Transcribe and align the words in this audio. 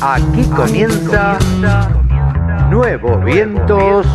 Aquí 0.00 0.42
comienza 0.56 1.38
Nuevos 2.70 3.24
Vientos 3.24 4.06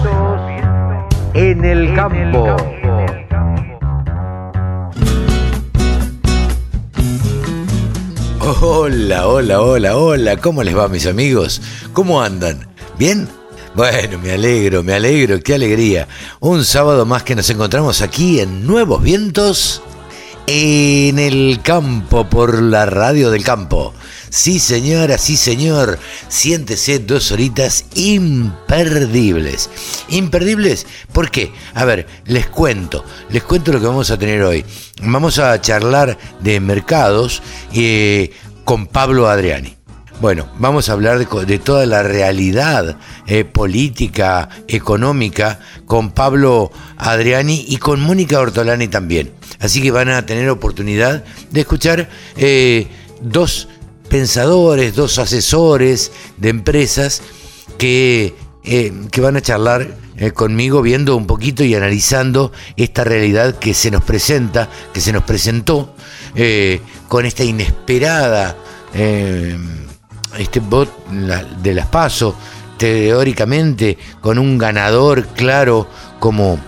en 1.33 1.63
el 1.63 1.95
Campo. 1.95 2.55
Hola, 8.61 9.27
hola, 9.27 9.61
hola, 9.61 9.97
hola, 9.97 10.37
¿cómo 10.37 10.63
les 10.63 10.77
va 10.77 10.87
mis 10.87 11.05
amigos? 11.07 11.61
¿Cómo 11.93 12.21
andan? 12.21 12.67
¿Bien? 12.97 13.27
Bueno, 13.77 14.17
me 14.17 14.31
alegro, 14.31 14.81
me 14.81 14.93
alegro, 14.93 15.39
qué 15.39 15.53
alegría. 15.53 16.07
Un 16.39 16.65
sábado 16.65 17.05
más 17.05 17.21
que 17.21 17.35
nos 17.35 17.47
encontramos 17.51 18.01
aquí 18.01 18.39
en 18.39 18.65
Nuevos 18.65 19.03
Vientos 19.03 19.83
en 20.47 21.19
el 21.19 21.59
campo 21.61 22.27
por 22.27 22.59
la 22.59 22.87
radio 22.87 23.29
del 23.29 23.43
campo. 23.43 23.93
Sí, 24.31 24.57
señora, 24.57 25.19
sí, 25.19 25.37
señor. 25.37 25.99
Siéntese 26.27 26.97
dos 26.97 27.31
horitas 27.31 27.85
imperdibles. 27.93 29.69
Imperdibles, 30.09 30.87
¿por 31.13 31.29
qué? 31.29 31.53
A 31.75 31.85
ver, 31.85 32.07
les 32.25 32.47
cuento, 32.47 33.05
les 33.29 33.43
cuento 33.43 33.71
lo 33.71 33.79
que 33.79 33.85
vamos 33.85 34.09
a 34.09 34.17
tener 34.17 34.41
hoy. 34.41 34.65
Vamos 35.03 35.37
a 35.37 35.61
charlar 35.61 36.17
de 36.39 36.59
mercados 36.59 37.43
eh, 37.75 38.31
con 38.63 38.87
Pablo 38.87 39.29
Adriani. 39.29 39.76
Bueno, 40.19 40.49
vamos 40.57 40.89
a 40.89 40.93
hablar 40.93 41.19
de, 41.19 41.59
toda 41.59 41.85
la 41.85 42.01
realidad 42.01 42.97
eh, 43.27 43.45
política, 43.45 44.49
económica, 44.67 45.59
con 45.85 46.09
Pablo 46.09 46.71
Adriani 46.97 47.65
y 47.67 47.77
con 47.77 47.99
Mónica 47.99 48.39
Ortolani 48.39 48.87
también. 48.87 49.31
Así 49.59 49.79
que 49.79 49.91
van 49.91 50.09
a 50.09 50.25
tener 50.25 50.49
oportunidad 50.49 51.23
de 51.51 51.59
escuchar 51.59 52.09
eh, 52.35 52.87
dos 53.21 53.67
pensadores, 54.09 54.95
dos 54.95 55.19
asesores 55.19 56.11
de 56.37 56.49
empresas 56.49 57.21
que, 57.77 58.33
eh, 58.63 58.91
que 59.11 59.21
van 59.21 59.37
a 59.37 59.41
charlar 59.41 59.97
conmigo 60.33 60.81
viendo 60.81 61.15
un 61.15 61.27
poquito 61.27 61.63
y 61.63 61.75
analizando 61.75 62.51
esta 62.75 63.03
realidad 63.03 63.59
que 63.59 63.75
se 63.75 63.91
nos 63.91 64.03
presenta, 64.03 64.67
que 64.91 64.99
se 64.99 65.13
nos 65.13 65.21
presentó 65.21 65.93
con 67.07 67.27
esta 67.27 67.43
inesperada 67.43 68.57
este 70.37 70.59
bot 70.59 70.89
de 71.09 71.73
las 71.73 71.87
PASO, 71.87 72.35
teóricamente 72.77 73.97
con 74.21 74.37
un 74.37 74.57
ganador 74.57 75.27
claro 75.27 75.87
como 76.19 76.59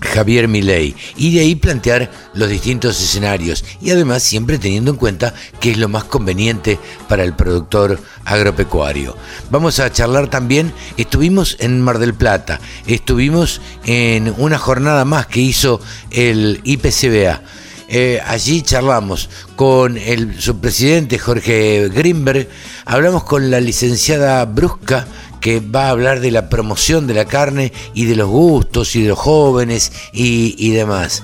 Javier 0.00 0.46
Milei 0.46 0.94
y 1.16 1.34
de 1.34 1.40
ahí 1.40 1.54
plantear 1.54 2.10
los 2.34 2.48
distintos 2.48 3.00
escenarios 3.00 3.64
y 3.80 3.90
además 3.90 4.22
siempre 4.22 4.58
teniendo 4.58 4.90
en 4.90 4.96
cuenta 4.96 5.34
qué 5.60 5.72
es 5.72 5.78
lo 5.78 5.88
más 5.88 6.04
conveniente 6.04 6.78
para 7.08 7.24
el 7.24 7.34
productor 7.34 7.98
agropecuario. 8.24 9.16
Vamos 9.50 9.80
a 9.80 9.90
charlar 9.90 10.28
también, 10.28 10.72
estuvimos 10.96 11.56
en 11.60 11.80
Mar 11.80 11.98
del 11.98 12.14
Plata, 12.14 12.60
estuvimos 12.86 13.60
en 13.84 14.34
una 14.38 14.58
jornada 14.58 15.04
más 15.04 15.26
que 15.26 15.40
hizo 15.40 15.80
el 16.10 16.60
IPCBA 16.64 17.42
eh, 17.88 18.20
allí 18.26 18.62
charlamos 18.62 19.30
con 19.54 19.96
el 19.96 20.40
subpresidente 20.40 21.18
Jorge 21.18 21.88
Grimberg, 21.88 22.48
hablamos 22.84 23.24
con 23.24 23.50
la 23.50 23.60
licenciada 23.60 24.44
Brusca, 24.44 25.06
que 25.40 25.60
va 25.60 25.86
a 25.86 25.90
hablar 25.90 26.20
de 26.20 26.32
la 26.32 26.48
promoción 26.48 27.06
de 27.06 27.14
la 27.14 27.26
carne 27.26 27.72
y 27.94 28.06
de 28.06 28.16
los 28.16 28.28
gustos 28.28 28.96
y 28.96 29.02
de 29.02 29.10
los 29.10 29.18
jóvenes 29.18 29.92
y, 30.12 30.70
demás. 30.72 31.22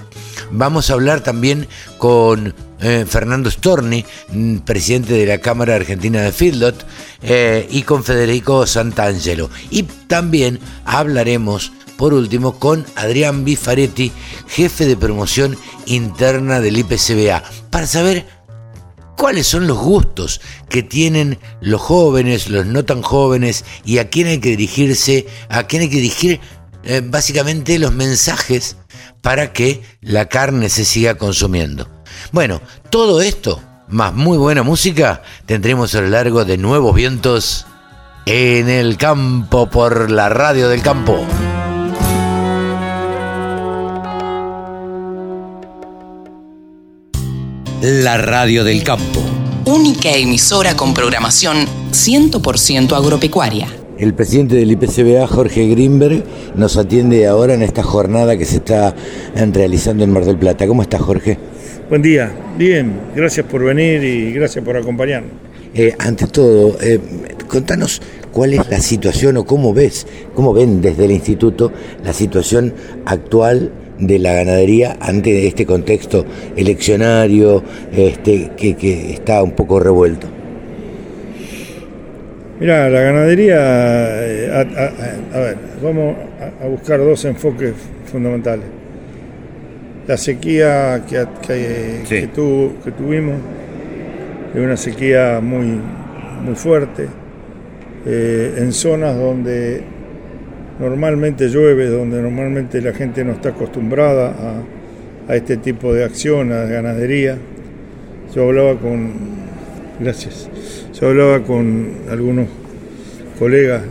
Vamos 0.52 0.90
a 0.90 0.92
hablar 0.92 1.22
también 1.22 1.66
con 1.98 2.54
eh, 2.80 3.04
Fernando 3.08 3.50
Storni, 3.50 4.04
mm, 4.32 4.58
presidente 4.58 5.14
de 5.14 5.26
la 5.26 5.38
Cámara 5.38 5.74
Argentina 5.74 6.20
de 6.20 6.30
Fieldot, 6.30 6.86
eh, 7.22 7.66
y 7.70 7.82
con 7.82 8.04
Federico 8.04 8.66
Santangelo. 8.66 9.50
Y 9.70 9.82
también 9.82 10.60
hablaremos 10.84 11.72
por 12.02 12.14
último 12.14 12.58
con 12.58 12.84
Adrián 12.96 13.44
Bifaretti, 13.44 14.10
jefe 14.48 14.86
de 14.86 14.96
promoción 14.96 15.56
interna 15.86 16.58
del 16.58 16.76
IPCBA, 16.78 17.44
para 17.70 17.86
saber 17.86 18.26
cuáles 19.16 19.46
son 19.46 19.68
los 19.68 19.78
gustos 19.78 20.40
que 20.68 20.82
tienen 20.82 21.38
los 21.60 21.80
jóvenes, 21.80 22.48
los 22.48 22.66
no 22.66 22.84
tan 22.84 23.02
jóvenes 23.02 23.64
y 23.84 23.98
a 23.98 24.10
quién 24.10 24.26
hay 24.26 24.40
que 24.40 24.48
dirigirse, 24.48 25.28
a 25.48 25.68
quién 25.68 25.82
hay 25.82 25.90
que 25.90 25.98
dirigir 25.98 26.40
eh, 26.82 27.02
básicamente 27.04 27.78
los 27.78 27.92
mensajes 27.92 28.76
para 29.20 29.52
que 29.52 29.80
la 30.00 30.26
carne 30.26 30.70
se 30.70 30.84
siga 30.84 31.14
consumiendo. 31.14 31.88
Bueno, 32.32 32.60
todo 32.90 33.22
esto, 33.22 33.62
más 33.86 34.12
muy 34.12 34.38
buena 34.38 34.64
música, 34.64 35.22
tendremos 35.46 35.94
a 35.94 36.00
lo 36.00 36.08
largo 36.08 36.44
de 36.44 36.58
nuevos 36.58 36.96
vientos 36.96 37.64
en 38.26 38.68
el 38.68 38.96
campo 38.96 39.70
por 39.70 40.10
la 40.10 40.28
radio 40.28 40.68
del 40.68 40.82
campo. 40.82 41.24
La 47.82 48.16
Radio 48.16 48.62
del 48.62 48.84
Campo. 48.84 49.20
Única 49.64 50.12
emisora 50.12 50.76
con 50.76 50.94
programación 50.94 51.66
100% 51.90 52.92
agropecuaria. 52.92 53.66
El 53.98 54.14
presidente 54.14 54.54
del 54.54 54.70
IPCBA, 54.70 55.26
Jorge 55.26 55.66
Grimberg, 55.66 56.22
nos 56.54 56.76
atiende 56.76 57.26
ahora 57.26 57.54
en 57.54 57.62
esta 57.62 57.82
jornada 57.82 58.38
que 58.38 58.44
se 58.44 58.58
está 58.58 58.94
realizando 59.34 60.04
en 60.04 60.12
Mar 60.12 60.24
del 60.24 60.38
Plata. 60.38 60.68
¿Cómo 60.68 60.82
estás, 60.82 61.00
Jorge? 61.00 61.38
Buen 61.88 62.02
día, 62.02 62.32
bien, 62.56 63.00
gracias 63.16 63.46
por 63.46 63.64
venir 63.64 64.04
y 64.04 64.32
gracias 64.32 64.64
por 64.64 64.76
acompañarnos. 64.76 65.32
Eh, 65.74 65.92
ante 65.98 66.28
todo, 66.28 66.76
eh, 66.80 67.00
contanos 67.48 68.00
cuál 68.30 68.54
es 68.54 68.68
la 68.70 68.80
situación 68.80 69.38
o 69.38 69.44
cómo 69.44 69.74
ves, 69.74 70.06
cómo 70.34 70.52
ven 70.52 70.80
desde 70.80 71.06
el 71.06 71.10
instituto 71.10 71.72
la 72.04 72.12
situación 72.12 72.74
actual 73.06 73.72
de 73.98 74.18
la 74.18 74.32
ganadería 74.34 74.96
ante 75.00 75.46
este 75.46 75.66
contexto 75.66 76.24
eleccionario 76.56 77.62
este, 77.92 78.50
que, 78.56 79.12
está 79.12 79.42
un 79.42 79.52
poco 79.52 79.80
revuelto? 79.80 80.26
Mira, 82.60 82.88
la 82.88 83.00
ganadería, 83.00 83.56
eh, 84.24 84.50
a, 85.32 85.38
ver, 85.38 85.56
vamos 85.82 86.16
a, 86.62 86.66
buscar 86.66 87.00
dos 87.00 87.24
enfoques 87.24 87.74
fundamentales. 88.10 88.66
La 90.06 90.16
sequía 90.16 91.02
que, 91.08 91.26
que, 91.46 92.28
tuvimos 92.28 93.34
es 94.54 94.60
una 94.60 94.76
sequía 94.76 95.40
muy, 95.42 95.80
muy 96.44 96.54
fuerte, 96.54 97.06
eh, 98.04 98.54
en 98.58 98.72
zonas 98.72 99.16
donde 99.16 99.82
normalmente 100.82 101.48
llueve, 101.48 101.86
donde 101.86 102.20
normalmente 102.20 102.80
la 102.80 102.92
gente 102.92 103.24
no 103.24 103.32
está 103.32 103.50
acostumbrada 103.50 104.34
a, 105.28 105.36
este 105.36 105.56
tipo 105.56 105.94
de 105.94 106.04
acción, 106.04 106.52
a 106.52 106.64
ganadería. 106.64 107.38
Yo 108.34 108.48
hablaba 108.48 108.76
con, 108.78 109.12
gracias, 110.00 110.50
yo 110.92 111.08
hablaba 111.08 111.40
con 111.44 111.88
algunos 112.10 112.48
colegas 113.38 113.82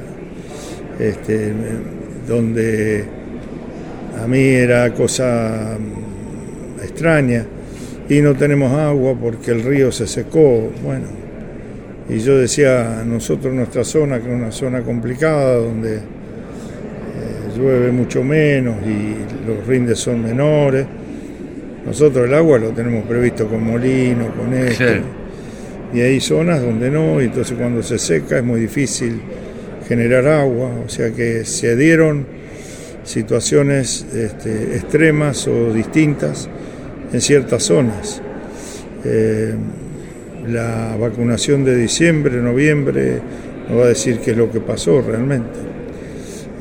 este, 1.00 1.54
donde 2.28 3.06
a 4.22 4.28
mí 4.28 4.42
era 4.42 4.94
cosa 4.94 5.78
extraña 6.84 7.46
y 8.10 8.22
no 8.22 8.36
tenemos 8.36 8.74
agua 8.74 9.16
porque 9.20 9.52
el 9.52 9.64
río 9.64 9.92
se 9.94 10.08
secó, 10.08 10.70
bueno, 10.84 11.06
y 12.10 12.20
yo 12.20 12.38
decía, 12.38 13.04
nosotros 13.06 13.54
nuestra 13.54 13.86
zona, 13.86 14.20
que 14.20 14.28
es 14.28 14.36
una 14.36 14.52
zona 14.52 14.82
complicada, 14.82 15.56
donde 15.56 16.02
llueve 17.62 17.92
mucho 17.92 18.24
menos 18.24 18.76
y 18.86 19.16
los 19.48 19.66
rindes 19.68 20.00
son 20.00 20.24
menores. 20.24 20.86
Nosotros 21.86 22.28
el 22.28 22.34
agua 22.34 22.60
lo 22.60 22.70
tenemos 22.70 23.06
previsto 23.06 23.48
con 23.48 23.64
molino, 23.64 24.34
con 24.36 24.54
esto. 24.54 24.84
Y 25.94 26.00
hay 26.00 26.20
zonas 26.22 26.62
donde 26.62 26.90
no, 26.90 27.22
y 27.22 27.26
entonces 27.26 27.58
cuando 27.58 27.84
se 27.84 28.00
seca 28.00 28.38
es 28.38 28.44
muy 28.44 28.62
difícil 28.62 29.22
generar 29.88 30.28
agua. 30.28 30.72
O 30.86 30.90
sea 30.90 31.12
que 31.12 31.46
se 31.46 31.76
dieron 31.76 32.26
situaciones 33.04 34.06
este, 34.14 34.76
extremas 34.76 35.48
o 35.48 35.74
distintas 35.74 36.50
en 37.12 37.22
ciertas 37.22 37.64
zonas. 37.64 38.22
Eh, 39.04 39.54
la 40.48 40.96
vacunación 41.00 41.64
de 41.64 41.76
diciembre, 41.76 42.38
noviembre, 42.38 43.20
no 43.70 43.78
va 43.78 43.86
a 43.86 43.90
decir 43.90 44.20
qué 44.20 44.32
es 44.32 44.38
lo 44.38 44.52
que 44.52 44.60
pasó 44.60 45.02
realmente 45.02 45.71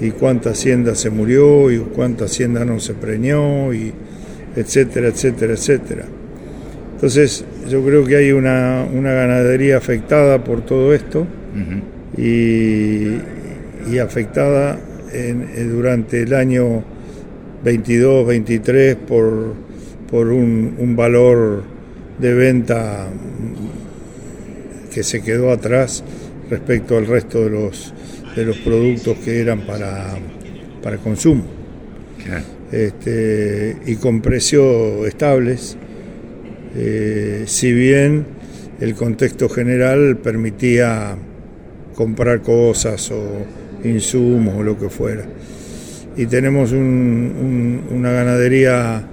y 0.01 0.11
cuánta 0.11 0.51
hacienda 0.51 0.95
se 0.95 1.11
murió 1.11 1.71
y 1.71 1.79
cuánta 1.79 2.25
hacienda 2.25 2.65
no 2.65 2.81
se 2.81 2.95
preñó 2.95 3.73
y 3.75 3.93
etcétera, 4.57 5.09
etcétera, 5.09 5.53
etcétera. 5.53 6.05
Entonces 6.95 7.45
yo 7.69 7.85
creo 7.85 8.05
que 8.05 8.17
hay 8.17 8.33
una, 8.33 8.87
ganadería 8.93 9.77
afectada 9.77 10.43
por 10.43 10.65
todo 10.65 10.95
esto 10.95 11.27
y, 12.17 13.17
afectada 13.99 14.79
eh, 15.13 15.69
durante 15.71 16.23
el 16.23 16.35
año 16.35 16.85
22, 17.65 18.27
23 18.27 18.97
por 18.97 19.55
por 20.11 20.29
un, 20.29 20.75
un 20.79 20.97
valor 20.97 21.63
de 22.19 22.35
venta 22.35 23.07
que 24.93 25.03
se 25.05 25.23
quedó 25.23 25.53
atrás 25.53 26.03
respecto 26.51 26.99
al 26.99 27.07
resto 27.07 27.45
de 27.45 27.51
los, 27.51 27.95
de 28.35 28.45
los 28.45 28.57
productos 28.59 29.19
que 29.19 29.41
eran 29.41 29.61
para, 29.61 30.17
para 30.83 30.99
consumo. 30.99 31.45
Este, 32.71 33.77
y 33.87 33.97
con 33.97 34.21
precios 34.21 35.07
estables, 35.07 35.77
eh, 36.77 37.45
si 37.47 37.73
bien 37.73 38.25
el 38.81 38.95
contexto 38.95 39.49
general 39.49 40.19
permitía 40.23 41.17
comprar 41.95 42.43
cosas 42.43 43.11
o 43.11 43.45
insumos 43.85 44.55
o 44.57 44.63
lo 44.63 44.79
que 44.79 44.89
fuera. 44.89 45.25
Y 46.17 46.27
tenemos 46.27 46.73
una 46.73 48.13
ganadería 48.13 49.05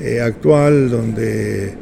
eh, 0.00 0.20
actual 0.20 0.90
donde, 0.90 1.74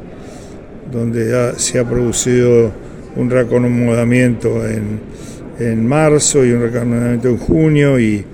donde 0.91 1.53
se 1.57 1.79
ha 1.79 1.89
producido 1.89 2.71
un 3.15 3.29
reacomodamiento 3.29 4.67
en, 4.67 4.99
en 5.59 5.87
marzo 5.87 6.45
y 6.45 6.51
un 6.51 6.61
reacomodamiento 6.61 7.29
en 7.29 7.37
junio 7.37 7.99
y, 7.99 8.25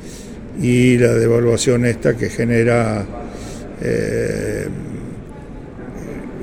y 0.61 0.97
la 0.97 1.13
devaluación 1.13 1.85
esta 1.85 2.15
que 2.15 2.29
genera 2.29 3.05
eh, 3.81 4.67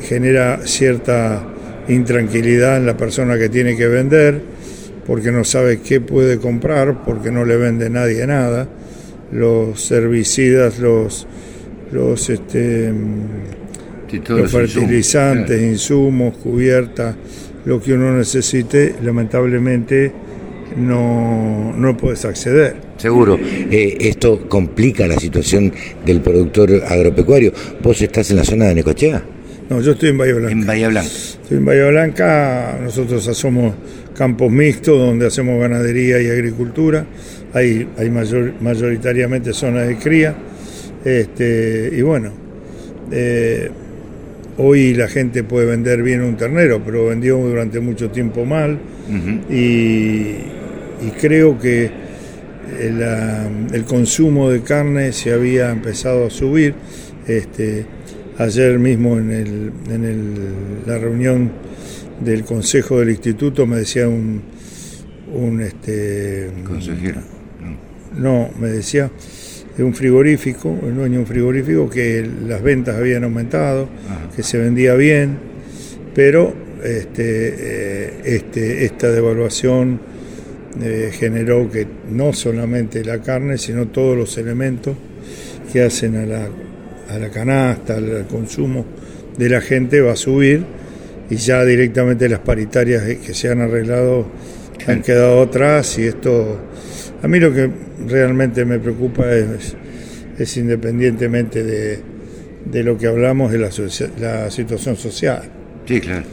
genera 0.01 0.61
cierta 0.65 1.43
intranquilidad 1.89 2.77
en 2.77 2.87
la 2.87 2.97
persona 2.97 3.39
que 3.39 3.49
tiene 3.49 3.77
que 3.77 3.87
vender 3.87 4.41
porque 5.07 5.33
no 5.33 5.45
sabe 5.45 5.81
qué 5.81 6.01
puede 6.01 6.39
comprar 6.39 7.05
porque 7.05 7.31
no 7.31 7.45
le 7.45 7.57
vende 7.57 7.89
nadie 7.89 8.27
nada. 8.27 8.69
Los 9.33 9.91
herbicidas 9.91 10.79
los 10.79 11.27
los 11.93 12.29
este 12.31 12.93
los 14.29 14.51
fertilizantes 14.51 15.63
insumos 15.63 16.37
cubiertas 16.37 17.15
lo 17.65 17.81
que 17.83 17.93
uno 17.93 18.17
necesite, 18.17 18.95
lamentablemente 19.03 20.13
no, 20.79 21.73
no 21.77 21.97
puedes 21.97 22.25
acceder. 22.25 22.77
Seguro, 22.97 23.39
eh, 23.41 23.97
esto 24.01 24.49
complica 24.49 25.07
la 25.07 25.19
situación 25.19 25.73
del 26.05 26.21
productor 26.21 26.83
agropecuario. 26.87 27.53
¿Vos 27.83 28.01
estás 28.01 28.31
en 28.31 28.37
la 28.37 28.45
zona 28.45 28.67
de 28.67 28.77
Necochea? 28.77 29.23
No, 29.71 29.81
yo 29.81 29.93
estoy 29.93 30.11
en 30.11 30.19
Bahía 30.19 30.35
Blanca. 30.35 30.53
En 30.53 30.67
Bahía 30.67 30.89
Blanca. 30.89 31.11
Estoy 31.11 31.59
en 31.59 31.65
Bahía 31.65 31.89
Blanca, 31.89 32.79
nosotros 32.83 33.25
somos 33.37 33.75
campos 34.15 34.51
mixtos 34.51 34.99
donde 34.99 35.27
hacemos 35.27 35.61
ganadería 35.61 36.21
y 36.23 36.29
agricultura. 36.29 37.05
Hay, 37.53 37.87
hay 37.97 38.11
mayor, 38.11 38.55
mayoritariamente 38.61 39.53
zonas 39.53 39.87
de 39.87 39.97
cría. 39.97 40.35
Este, 41.05 41.91
y 41.95 42.03
bueno, 42.03 42.33
eh, 43.13 43.71
Hoy 44.61 44.93
la 44.93 45.07
gente 45.07 45.45
puede 45.45 45.67
vender 45.67 46.03
bien 46.03 46.21
un 46.21 46.37
ternero, 46.37 46.83
pero 46.85 47.07
vendió 47.07 47.39
durante 47.39 47.79
mucho 47.79 48.11
tiempo 48.11 48.45
mal 48.45 48.77
y, 49.49 50.35
creo 51.19 51.59
que 51.59 51.91
el, 52.81 53.85
consumo 53.85 54.51
de 54.51 54.63
carne 54.63 55.13
se 55.13 55.33
había 55.33 55.71
empezado 55.71 56.27
a 56.27 56.31
subir. 56.31 56.75
Este, 57.27 57.85
ayer 58.39 58.79
mismo 58.79 59.19
en, 59.19 59.31
el, 59.31 59.73
en 59.91 60.83
la 60.87 60.99
reunión 60.99 61.51
del 62.25 62.45
consejo 62.45 63.01
del 63.01 63.11
instituto 63.11 63.67
me 63.67 63.77
decía 63.77 64.09
un, 64.09 64.43
un 65.35 65.61
este, 65.61 66.51
consejero. 66.65 67.21
No, 68.17 68.51
me 68.59 68.69
decía 68.69 69.11
un 69.79 69.95
frigorífico, 69.95 70.77
el 70.83 70.97
dueño 70.97 71.15
de 71.15 71.19
un 71.21 71.27
frigorífico, 71.27 71.89
que 71.89 72.29
las 72.47 72.63
ventas 72.63 72.97
habían 72.97 73.25
aumentado, 73.25 73.89
que 74.35 74.43
se 74.43 74.59
vendía 74.59 74.95
bien, 74.95 75.39
pero 76.15 76.53
este, 76.83 77.55
eh, 77.59 78.21
este, 78.25 78.85
esta 78.85 79.11
devaluación 79.11 80.01
eh, 80.81 81.11
generó 81.13 81.71
que 81.71 81.87
no 82.11 82.33
solamente 82.33 83.05
la 83.05 83.21
carne, 83.21 83.59
sino 83.59 83.89
todos 83.89 84.17
los 84.17 84.37
elementos 84.39 84.97
que 85.73 85.83
hacen 85.83 86.17
a 86.17 86.27
la, 86.27 86.49
a 87.09 87.19
la 87.19 87.31
canasta, 87.31 87.97
al 87.97 88.27
consumo 88.27 88.87
de 89.37 89.49
la 89.49 89.61
gente 89.61 90.01
va 90.01 90.13
a 90.13 90.17
subir 90.17 90.65
y 91.31 91.37
ya 91.37 91.65
directamente 91.65 92.29
las 92.29 92.41
paritarias 92.41 93.03
que 93.19 93.35
se 93.35 93.49
han 93.49 93.61
arreglado 93.61 94.27
han 94.87 95.03
quedado 95.03 95.43
atrás 95.43 95.99
y 95.99 96.05
esto 96.05 96.59
a 97.23 97.29
mí 97.29 97.41
lo 97.41 97.53
que 97.53 97.71
realmente 98.07 98.65
me 98.65 98.79
preocupa 98.79 99.31
es, 99.33 99.75
es 100.39 100.57
independientemente 100.57 101.63
de, 101.65 101.99
de, 102.65 102.83
lo 102.83 102.97
que 102.97 103.07
hablamos 103.07 103.51
de 103.51 103.59
la, 103.59 103.71
la 104.21 104.51
situación 104.51 104.97
social. 104.97 105.43
Sí, 105.87 106.01
claro. 106.01 106.25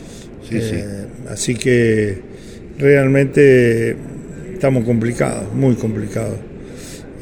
Eh, 0.51 1.05
así 1.29 1.55
que 1.55 2.19
realmente 2.77 3.95
estamos 4.65 4.83
complicados, 4.83 5.53
muy 5.53 5.75
complicados. 5.75 6.39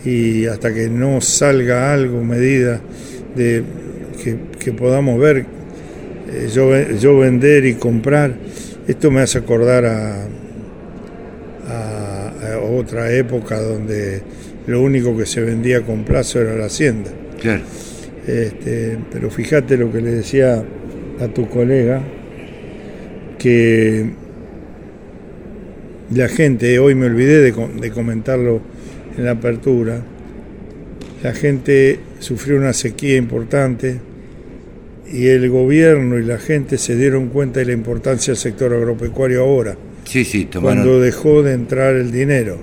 Y 0.06 0.46
hasta 0.46 0.74
que 0.74 0.90
no 0.90 1.20
salga 1.20 1.92
algo, 1.92 2.24
medida 2.24 2.80
de 3.36 3.64
que, 4.58 4.72
podamos 4.72 5.20
ver, 5.20 5.46
eh, 6.32 6.48
yo, 6.54 6.72
yo 6.94 7.18
vender 7.18 7.66
y 7.66 7.74
comprar, 7.74 8.34
esto 8.88 9.12
me 9.12 9.20
hace 9.20 9.40
acordar 9.40 9.86
a, 9.86 10.28
otra 12.72 13.12
época 13.12 13.60
donde 13.62 14.22
lo 14.68 14.82
único 14.82 15.16
que 15.18 15.26
se 15.26 15.42
vendía 15.42 15.82
con 15.82 16.04
plazo 16.06 16.40
era 16.40 16.56
la 16.56 16.66
hacienda. 16.66 17.12
Claro. 17.42 17.62
Este, 18.26 18.98
pero 19.12 19.30
fíjate 19.30 19.78
lo 19.78 19.92
que 19.92 20.02
le 20.02 20.12
decía 20.12 20.64
a 21.20 21.28
tu 21.28 21.50
colega, 21.50 22.02
que 23.38 24.23
la 26.16 26.28
gente, 26.28 26.80
hoy 26.80 26.96
me 26.96 27.08
olvidé 27.08 27.40
de, 27.40 27.52
de 27.52 27.92
comentarlo 27.92 28.62
en 29.18 29.26
la 29.26 29.32
apertura, 29.32 30.02
la 31.22 31.34
gente 31.34 32.00
sufrió 32.20 32.58
una 32.58 32.74
sequía 32.74 33.16
importante 33.18 34.00
y 35.12 35.28
el 35.28 35.50
gobierno 35.50 36.18
y 36.18 36.24
la 36.24 36.38
gente 36.38 36.78
se 36.78 36.96
dieron 36.96 37.30
cuenta 37.30 37.60
de 37.60 37.68
la 37.68 37.74
importancia 37.74 38.34
del 38.34 38.38
sector 38.38 38.74
agropecuario 38.74 39.42
ahora 39.42 39.78
Sí, 40.06 40.26
sí, 40.26 40.48
Cuando 40.62 41.00
dejó 41.00 41.44
de 41.44 41.54
entrar 41.54 41.96
el 41.96 42.12
dinero. 42.12 42.60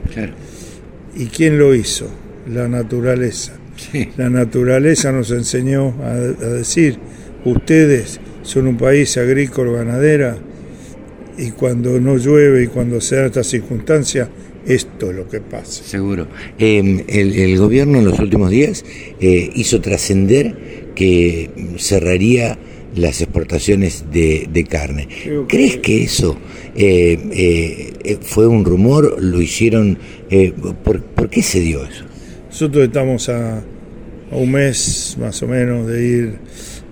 ¿Y 1.17 1.27
quién 1.27 1.59
lo 1.59 1.75
hizo? 1.75 2.09
La 2.49 2.69
naturaleza. 2.69 3.53
La 4.17 4.29
naturaleza 4.29 5.11
nos 5.11 5.31
enseñó 5.31 5.95
a, 6.03 6.15
decir, 6.15 6.99
ustedes 7.45 8.21
son 8.43 8.67
un 8.67 8.77
país 8.77 9.17
agrícola, 9.17 9.73
ganadera, 9.73 10.37
y 11.41 11.51
cuando 11.53 11.99
no 12.01 12.17
llueve 12.17 12.65
y 12.65 12.67
cuando 12.67 13.01
se 13.01 13.17
dan 13.17 13.27
estas 13.27 13.47
circunstancias, 13.47 14.29
esto 14.67 15.11
es 15.11 15.17
lo 15.17 15.29
que 15.29 15.41
pasa. 15.41 15.83
Seguro. 15.83 16.29
Em, 16.59 17.03
el, 17.09 17.57
gobierno 17.59 17.99
en 17.99 18.05
los 18.05 18.19
últimos 18.19 18.51
días 18.51 18.85
eh, 19.21 19.51
hizo 19.55 19.81
trascender 19.81 20.55
que 20.95 21.51
cerraría 21.79 22.59
las 22.95 23.21
exportaciones 23.21 24.05
de, 24.11 24.67
carne. 24.69 25.09
¿Crees 25.49 25.79
que 25.79 26.03
eso 26.03 26.37
eh, 26.75 27.93
eh, 28.05 28.19
fue 28.21 28.47
un 28.47 28.65
rumor? 28.65 29.23
¿Lo 29.23 29.41
hicieron? 29.41 29.99
Eh, 30.31 30.53
¿por, 30.85 31.31
qué 31.31 31.43
se 31.43 31.61
dio 31.61 31.85
eso? 31.85 32.05
Nosotros 32.49 32.85
estamos 32.85 33.29
a, 33.29 33.63
un 34.33 34.53
mes 34.53 35.17
más 35.21 35.43
o 35.43 35.49
menos 35.49 35.87
de 35.87 36.07
ir 36.07 36.39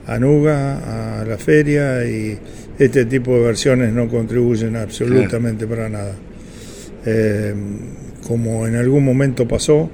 a 0.06 0.18
Nuga, 0.18 1.20
a 1.20 1.24
la 1.24 1.38
feria, 1.38 2.04
y 2.04 2.38
este 2.78 3.04
tipo 3.04 3.34
de 3.34 3.40
versiones 3.44 3.92
no 3.92 4.08
contribuyen 4.08 4.76
absolutamente 4.76 5.66
para 5.66 5.88
nada. 5.88 6.14
como 8.26 8.66
en 8.66 8.76
algún 8.76 9.04
momento 9.04 9.48
pasó, 9.48 9.90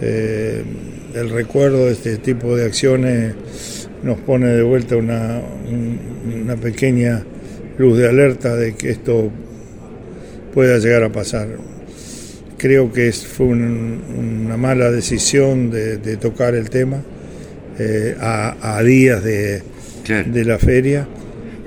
el 0.00 1.30
recuerdo 1.30 1.86
de 1.86 1.92
este 1.92 2.16
tipo 2.18 2.56
de 2.56 2.64
acciones 2.64 3.34
nos 4.02 4.18
pone 4.18 4.46
de 4.46 4.62
vuelta 4.62 4.96
una, 4.96 5.40
una 6.42 6.56
pequeña 6.56 7.24
luz 7.78 7.98
de 7.98 8.08
alerta 8.08 8.56
de 8.56 8.74
que 8.74 8.90
esto 8.90 9.30
pueda 10.52 10.78
llegar 10.78 11.02
a 11.04 11.10
pasar. 11.10 11.48
Creo 12.56 12.92
que 12.92 13.12
fue 13.12 13.46
una 13.46 14.56
mala 14.56 14.90
decisión 14.90 15.70
de, 15.70 16.16
tocar 16.16 16.54
el 16.54 16.70
tema 16.70 17.02
eh, 17.78 18.16
a, 18.20 18.82
días 18.82 19.22
de, 19.22 19.62
de, 20.06 20.44
la 20.44 20.58
feria. 20.58 21.06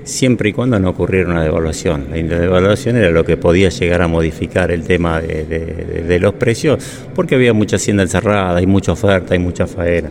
siempre 0.04 0.50
y 0.50 0.52
cuando 0.52 0.78
no 0.78 0.90
ocurriera 0.90 1.30
una 1.30 1.42
devaluación. 1.42 2.08
La 2.10 2.38
devaluación 2.38 2.96
era 2.96 3.10
lo 3.10 3.24
que 3.24 3.36
podía 3.36 3.68
llegar 3.68 4.02
a 4.02 4.08
modificar 4.08 4.70
el 4.70 4.82
tema 4.84 5.20
de, 5.20 5.44
de 5.44 6.18
los 6.18 6.34
precios, 6.34 6.84
porque 7.14 7.36
había 7.36 7.52
mucha 7.52 7.76
hacienda 7.76 8.02
encerrada, 8.02 8.56
hay 8.56 8.66
mucha 8.66 8.92
oferta, 8.92 9.34
hay 9.34 9.40
mucha 9.40 9.66
faena. 9.66 10.10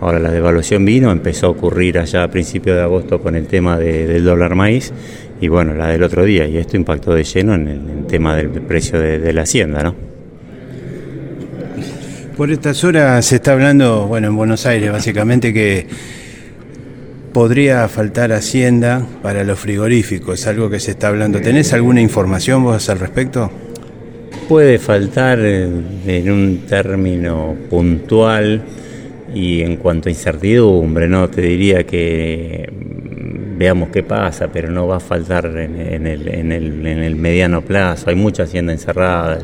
Ahora 0.00 0.18
la 0.18 0.30
devaluación 0.30 0.84
vino, 0.84 1.10
empezó 1.10 1.46
a 1.46 1.50
ocurrir 1.50 1.98
allá 1.98 2.24
a 2.24 2.30
principios 2.30 2.76
de 2.76 2.82
agosto 2.82 3.20
con 3.20 3.34
el 3.34 3.46
tema 3.46 3.78
del 3.78 4.22
dólar 4.24 4.54
maíz 4.54 4.92
y 5.40 5.48
bueno, 5.48 5.74
la 5.74 5.88
del 5.88 6.02
otro 6.02 6.24
día, 6.24 6.46
y 6.46 6.56
esto 6.56 6.76
impactó 6.76 7.14
de 7.14 7.24
lleno 7.24 7.54
en 7.54 7.68
el, 7.68 8.06
tema 8.06 8.36
del 8.36 8.48
precio 8.48 8.98
de, 8.98 9.32
la 9.32 9.42
hacienda, 9.42 9.82
¿no? 9.82 9.94
Por 12.36 12.50
estas 12.50 12.84
horas 12.84 13.24
se 13.24 13.36
está 13.36 13.52
hablando, 13.52 14.06
bueno, 14.08 14.28
en 14.28 14.36
Buenos 14.36 14.66
Aires 14.66 14.92
básicamente 14.92 15.54
que 15.54 15.86
podría 17.32 17.88
faltar 17.88 18.30
hacienda 18.32 19.06
para 19.22 19.42
los 19.42 19.58
frigoríficos, 19.58 20.46
algo 20.46 20.68
que 20.68 20.78
se 20.78 20.90
está 20.90 21.08
hablando. 21.08 21.40
¿Tenés 21.40 21.72
alguna 21.72 22.02
información 22.02 22.62
vos 22.62 22.90
al 22.90 22.98
respecto? 22.98 23.50
Puede 24.50 24.78
faltar 24.78 25.38
en 25.38 26.30
un 26.30 26.66
término 26.68 27.56
puntual 27.70 28.62
y 29.34 29.62
en 29.62 29.78
cuanto 29.78 30.10
a 30.10 30.12
incertidumbre, 30.12 31.08
no 31.08 31.30
te 31.30 31.40
diría 31.40 31.84
que 31.84 32.70
veamos 33.56 33.88
qué 33.90 34.02
pasa, 34.02 34.48
pero 34.48 34.70
no 34.70 34.86
va 34.86 34.96
a 34.96 35.00
faltar 35.00 35.46
en, 35.56 36.06
el, 36.06 37.16
mediano 37.16 37.62
plazo. 37.62 38.10
Hay 38.10 38.16
mucha 38.16 38.44
hacienda 38.44 38.72
encerrada. 38.72 39.38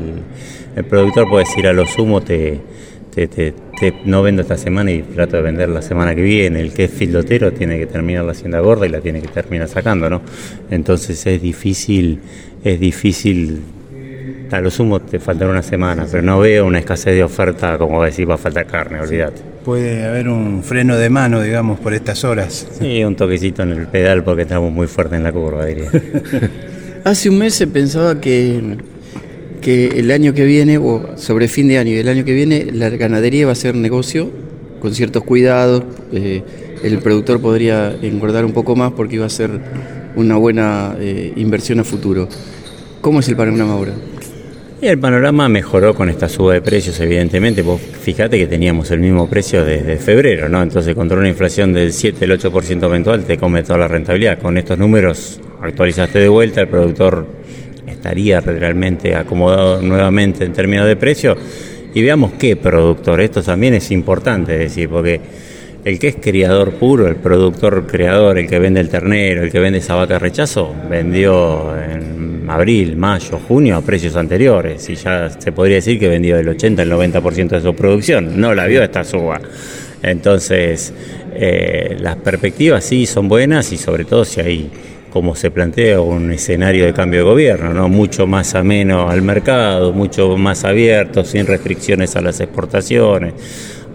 El, 0.75 0.83
productor 0.85 1.29
puede 1.29 1.45
decir 1.45 1.67
a 1.67 1.73
lo 1.73 1.85
sumo 1.85 2.21
te, 2.21 2.59
no 4.05 4.23
vendo 4.23 4.41
esta 4.41 4.57
semana 4.57 4.91
y 4.91 5.01
trato 5.01 5.37
de 5.37 5.43
vender 5.43 5.69
la 5.69 5.81
semana 5.81 6.15
que 6.15 6.21
viene. 6.21 6.59
El 6.61 6.73
que 6.73 6.85
es 6.85 6.91
filotero 6.91 7.51
tiene 7.51 7.77
que 7.77 7.85
terminar 7.85 8.25
la 8.25 8.31
hacienda 8.31 8.59
gorda 8.59 8.85
y 8.85 8.89
la 8.89 9.01
tiene 9.01 9.21
que 9.21 9.27
terminar 9.27 9.67
sacando, 9.67 10.09
¿no? 10.09 10.21
Entonces 10.69 11.25
es 11.25 11.41
difícil, 11.41 12.19
es 12.63 12.79
difícil 12.79 13.61
a 14.53 14.61
lo 14.61 14.69
sumo 14.69 14.99
te 14.99 15.19
faltará 15.19 15.49
una 15.49 15.63
semana, 15.63 16.05
pero 16.09 16.23
no 16.23 16.39
veo 16.39 16.65
una 16.65 16.79
escasez 16.79 17.15
de 17.15 17.23
oferta 17.23 17.77
como 17.77 18.03
decir 18.03 18.29
va 18.29 18.35
a 18.35 18.37
faltar 18.37 18.65
carne, 18.65 18.99
olvídate. 18.99 19.41
Puede 19.65 20.05
haber 20.05 20.27
un 20.27 20.63
freno 20.63 20.97
de 20.97 21.09
mano, 21.09 21.41
digamos, 21.41 21.79
por 21.79 21.93
estas 21.93 22.23
horas. 22.23 22.67
Sí, 22.79 23.03
un 23.03 23.15
toquecito 23.15 23.63
en 23.63 23.71
el 23.71 23.87
pedal 23.87 24.23
porque 24.23 24.43
estamos 24.43 24.71
muy 24.71 24.87
fuertes 24.87 25.17
en 25.17 25.23
la 25.23 25.31
curva, 25.31 25.65
diría. 25.65 25.89
Hace 27.03 27.29
un 27.29 27.37
mes 27.37 27.55
se 27.55 27.67
pensaba 27.67 28.21
que, 28.21 28.77
que 29.61 29.87
el 29.87 30.11
año 30.11 30.33
que 30.33 30.45
viene, 30.45 30.77
o 30.77 31.17
sobre 31.17 31.47
fin 31.47 31.67
de 31.67 31.79
año 31.79 31.91
y 31.91 31.97
el 31.97 32.07
año 32.07 32.23
que 32.23 32.33
viene, 32.33 32.67
la 32.71 32.89
ganadería 32.89 33.45
va 33.45 33.53
a 33.53 33.55
ser 33.55 33.75
negocio 33.75 34.29
con 34.79 34.93
ciertos 34.93 35.23
cuidados. 35.23 35.83
Eh, 36.11 36.43
el 36.83 36.99
productor 36.99 37.41
podría 37.41 37.95
engordar 38.01 38.45
un 38.45 38.51
poco 38.51 38.75
más 38.75 38.91
porque 38.91 39.15
iba 39.15 39.25
a 39.25 39.29
ser 39.29 39.51
una 40.15 40.35
buena 40.35 40.95
eh, 40.99 41.33
inversión 41.37 41.79
a 41.79 41.83
futuro. 41.83 42.27
¿Cómo 43.01 43.19
es 43.19 43.27
el 43.27 43.35
panorama 43.35 43.73
ahora? 43.73 43.93
Y 44.83 44.87
el 44.87 44.99
panorama 44.99 45.47
mejoró 45.47 45.95
con 45.95 46.09
esta 46.09 46.27
suba 46.27 46.55
de 46.55 46.61
precios, 46.61 46.99
evidentemente. 46.99 47.61
Vos 47.61 47.79
fíjate 47.79 48.37
que 48.37 48.47
teníamos 48.47 48.91
el 48.91 48.99
mismo 48.99 49.29
precio 49.29 49.63
desde 49.63 49.95
febrero, 49.95 50.49
¿no? 50.49 50.61
Entonces, 50.61 50.93
contra 50.93 51.17
una 51.17 51.29
inflación 51.29 51.71
del 51.71 51.93
7, 51.93 52.25
el 52.25 52.37
8% 52.37 52.89
mensual, 52.89 53.23
te 53.23 53.37
come 53.37 53.63
toda 53.63 53.79
la 53.79 53.87
rentabilidad. 53.87 54.39
Con 54.39 54.57
estos 54.57 54.77
números, 54.77 55.39
actualizaste 55.61 56.19
de 56.19 56.27
vuelta, 56.27 56.59
el 56.59 56.67
productor 56.67 57.25
estaría 57.87 58.41
realmente 58.41 59.15
acomodado 59.15 59.81
nuevamente 59.81 60.43
en 60.43 60.51
términos 60.51 60.85
de 60.85 60.97
precio. 60.97 61.37
Y 61.93 62.01
veamos 62.01 62.33
qué 62.33 62.57
productor. 62.57 63.21
Esto 63.21 63.41
también 63.41 63.75
es 63.75 63.89
importante 63.89 64.57
decir, 64.57 64.89
porque 64.89 65.21
el 65.85 65.97
que 65.97 66.09
es 66.09 66.15
criador 66.17 66.73
puro, 66.73 67.07
el 67.07 67.15
productor 67.15 67.87
creador, 67.87 68.37
el 68.37 68.49
que 68.49 68.59
vende 68.59 68.81
el 68.81 68.89
ternero, 68.89 69.43
el 69.43 69.51
que 69.51 69.59
vende 69.59 69.79
esa 69.79 69.95
vaca 69.95 70.19
rechazo, 70.19 70.75
vendió 70.89 71.73
en 71.77 72.22
abril, 72.49 72.95
mayo, 72.95 73.39
junio 73.47 73.77
a 73.77 73.81
precios 73.81 74.15
anteriores 74.15 74.89
y 74.89 74.95
ya 74.95 75.29
se 75.29 75.51
podría 75.51 75.75
decir 75.75 75.99
que 75.99 76.07
vendió 76.07 76.37
el 76.37 76.47
80, 76.47 76.83
el 76.83 76.91
90% 76.91 77.49
de 77.49 77.61
su 77.61 77.75
producción. 77.75 78.39
No 78.39 78.53
la 78.53 78.65
vio 78.65 78.83
esta 78.83 79.03
suba. 79.03 79.39
Entonces, 80.01 80.93
eh, 81.33 81.97
las 81.99 82.17
perspectivas 82.17 82.83
sí 82.83 83.05
son 83.05 83.27
buenas 83.27 83.71
y 83.71 83.77
sobre 83.77 84.05
todo 84.05 84.25
si 84.25 84.41
hay, 84.41 84.71
como 85.11 85.35
se 85.35 85.51
plantea, 85.51 86.01
un 86.01 86.31
escenario 86.31 86.85
de 86.85 86.93
cambio 86.93 87.19
de 87.19 87.25
gobierno, 87.25 87.73
¿no? 87.73 87.87
mucho 87.87 88.27
más 88.27 88.55
ameno 88.55 89.09
al 89.09 89.21
mercado, 89.21 89.93
mucho 89.93 90.37
más 90.37 90.63
abierto, 90.65 91.23
sin 91.23 91.45
restricciones 91.45 92.15
a 92.15 92.21
las 92.21 92.39
exportaciones 92.39 93.33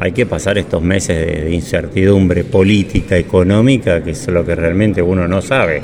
hay 0.01 0.13
que 0.13 0.27
pasar 0.27 0.59
estos 0.59 0.83
meses 0.83 1.45
de, 1.45 1.51
incertidumbre 1.53 2.45
política, 2.45 3.17
económica, 3.17 4.03
que 4.03 4.13
es 4.13 4.29
lo 4.29 4.45
que 4.45 4.55
realmente 4.55 5.03
uno 5.03 5.27
no 5.27 5.43
sabe. 5.43 5.83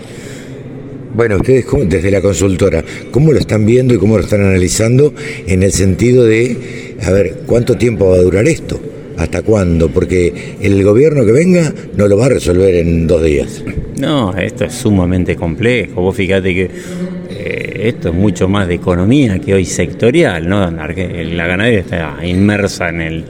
Bueno, 1.14 1.36
ustedes 1.36 1.64
desde 1.86 2.10
la 2.10 2.20
consultora, 2.20 2.84
¿cómo 3.10 3.32
lo 3.32 3.38
están 3.38 3.64
viendo 3.64 3.94
y 3.94 3.98
cómo 3.98 4.16
lo 4.16 4.24
están 4.24 4.40
analizando 4.42 5.14
en 5.46 5.62
el 5.62 5.72
sentido 5.72 6.24
de, 6.24 6.96
a 7.02 7.10
ver, 7.10 7.42
¿cuánto 7.46 7.76
tiempo 7.76 8.10
va 8.10 8.16
a 8.16 8.20
durar 8.20 8.46
esto? 8.46 8.80
¿Hasta 9.16 9.42
cuándo? 9.42 9.88
Porque 9.90 10.56
el 10.60 10.82
gobierno 10.82 11.24
que 11.24 11.30
venga 11.30 11.72
no 11.96 12.08
lo 12.08 12.16
va 12.16 12.26
a 12.26 12.30
resolver 12.30 12.74
en 12.74 13.06
dos 13.06 13.22
días. 13.22 13.62
No, 13.98 14.36
esto 14.36 14.64
es 14.64 14.74
sumamente 14.74 15.36
complejo. 15.36 16.02
Vos 16.02 16.16
fíjate 16.16 16.52
que 16.52 16.70
eh, 17.30 17.80
esto 17.84 18.08
es 18.08 18.14
mucho 18.14 18.48
más 18.48 18.66
de 18.66 18.74
economía 18.74 19.38
que 19.38 19.54
hoy 19.54 19.64
sectorial, 19.64 20.48
¿no? 20.48 20.68
La 20.68 21.46
ganadería 21.46 21.80
está 21.80 22.26
inmersa 22.26 22.88
en 22.88 23.00
el 23.00 23.24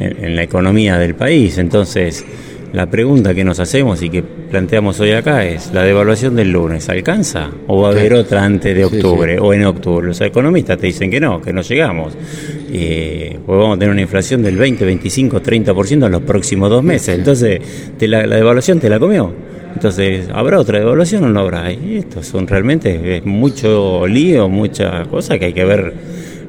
en, 0.00 0.36
la 0.36 0.42
economía 0.42 0.98
del 0.98 1.14
país. 1.14 1.58
Entonces, 1.58 2.24
la 2.72 2.86
pregunta 2.86 3.34
que 3.34 3.44
nos 3.44 3.60
hacemos 3.60 4.02
y 4.02 4.10
que 4.10 4.22
planteamos 4.22 5.00
hoy 5.00 5.12
acá 5.12 5.44
es, 5.44 5.72
¿la 5.72 5.82
devaluación 5.82 6.36
del 6.36 6.50
lunes 6.50 6.88
alcanza 6.88 7.50
o 7.66 7.82
va 7.82 7.88
a 7.88 7.92
haber 7.92 8.14
otra 8.14 8.44
antes 8.44 8.76
de 8.76 8.84
octubre 8.84 9.38
o 9.38 9.52
en 9.52 9.64
octubre? 9.64 10.06
Los 10.06 10.20
economistas 10.20 10.78
te 10.78 10.86
dicen 10.86 11.10
que 11.10 11.20
no, 11.20 11.40
que 11.40 11.52
no 11.52 11.62
llegamos. 11.62 12.14
pues 12.14 13.38
vamos 13.46 13.76
a 13.76 13.78
tener 13.78 13.92
una 13.92 14.02
inflación 14.02 14.42
del 14.42 14.56
20, 14.56 14.84
25, 14.84 15.42
30% 15.42 16.06
en 16.06 16.12
los 16.12 16.22
próximos 16.22 16.70
dos 16.70 16.82
meses. 16.82 17.18
Entonces, 17.18 17.60
la, 18.00 18.26
devaluación 18.26 18.80
te 18.80 18.88
la 18.88 18.98
comió. 18.98 19.32
Entonces, 19.74 20.28
¿habrá 20.32 20.58
otra 20.58 20.78
devaluación 20.78 21.24
o 21.24 21.28
no 21.28 21.40
habrá? 21.40 21.72
Y 21.72 21.98
esto 21.98 22.22
son 22.22 22.46
realmente 22.46 23.16
es 23.16 23.24
mucho 23.24 24.06
lío, 24.06 24.48
mucha 24.48 25.04
cosa 25.04 25.38
que 25.38 25.46
hay 25.46 25.52
que 25.52 25.64
ver 25.64 25.94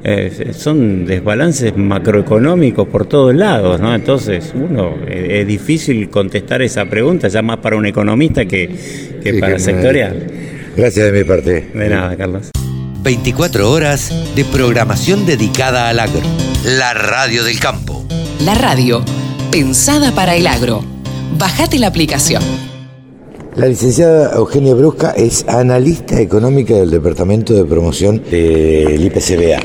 eh, 0.04 0.54
son 0.58 1.06
desbalances 1.06 1.76
macroeconómicos 1.76 2.88
por 2.88 3.06
todos 3.06 3.36
lados, 3.36 3.80
¿no? 3.82 3.94
Entonces, 3.94 4.54
uno, 4.56 4.96
eh, 5.08 5.42
es 5.42 5.48
difícil 5.48 6.10
contestar 6.10 6.62
esa 6.62 6.86
pregunta, 6.86 7.28
ya 7.28 7.42
más 7.42 7.58
para 7.58 7.76
un 7.76 7.86
economista 7.86 8.46
que, 8.46 8.70
para 9.40 9.60
sectorial. 9.60 10.28
Gracias 10.76 11.12
de 11.12 11.20
mi 11.20 11.24
parte. 11.26 11.70
De 11.74 11.90
nada, 11.90 12.16
Carlos. 12.16 12.52
24 13.02 13.70
horas 13.72 14.14
de 14.36 14.46
programación 14.46 15.26
dedicada 15.26 15.90
al 15.90 16.00
agro. 16.00 16.22
La 16.66 16.94
radio 16.94 17.44
del 17.44 17.60
campo. 17.60 18.06
La 18.42 18.56
radio, 18.56 19.04
pensada 19.52 20.14
para 20.14 20.36
el 20.36 20.48
agro. 20.48 20.84
Bajate 21.38 21.80
la 21.80 21.88
aplicación. 21.88 22.42
La 23.60 23.68
licenciada 23.68 24.32
Eugenia 24.38 24.74
Brusca 24.74 25.12
es 25.12 25.44
analista 25.48 26.20
económica 26.22 26.76
del 26.76 26.90
Departamento 26.92 27.54
de 27.54 27.66
Promoción 27.66 28.22
del 28.32 29.06
IPCBA. 29.06 29.60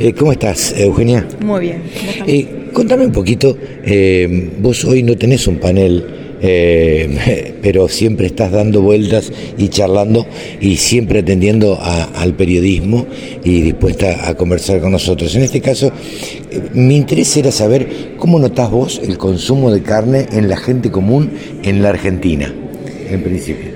Eh, 0.00 0.12
¿Cómo 0.18 0.32
estás, 0.32 0.74
Eugenia? 0.76 1.26
Muy 1.44 1.60
bien. 1.60 1.82
Eh, 2.26 2.70
contame 2.72 3.06
un 3.06 3.12
poquito, 3.12 3.56
eh, 3.84 4.50
vos 4.60 4.84
hoy 4.84 5.04
no 5.04 5.16
tenés 5.16 5.46
un 5.46 5.58
panel, 5.60 6.04
eh, 6.42 7.54
pero 7.62 7.88
siempre 7.88 8.26
estás 8.26 8.50
dando 8.50 8.80
vueltas 8.82 9.30
y 9.56 9.68
charlando 9.68 10.26
y 10.60 10.74
siempre 10.76 11.20
atendiendo 11.20 11.74
a- 11.80 12.04
al 12.20 12.34
periodismo 12.34 13.06
y 13.44 13.60
dispuesta 13.60 14.28
a 14.28 14.34
conversar 14.34 14.80
con 14.80 14.90
nosotros. 14.90 15.36
En 15.36 15.42
este 15.42 15.60
caso, 15.60 15.92
eh, 16.50 16.62
mi 16.74 16.96
interés 16.96 17.36
era 17.36 17.52
saber 17.52 18.14
cómo 18.18 18.40
notás 18.40 18.70
vos 18.72 19.00
el 19.04 19.16
consumo 19.18 19.70
de 19.70 19.82
carne 19.82 20.26
en 20.32 20.48
la 20.48 20.56
gente 20.56 20.90
común 20.90 21.30
en 21.62 21.80
la 21.82 21.90
Argentina, 21.90 22.52
en 23.10 23.22
principio. 23.22 23.70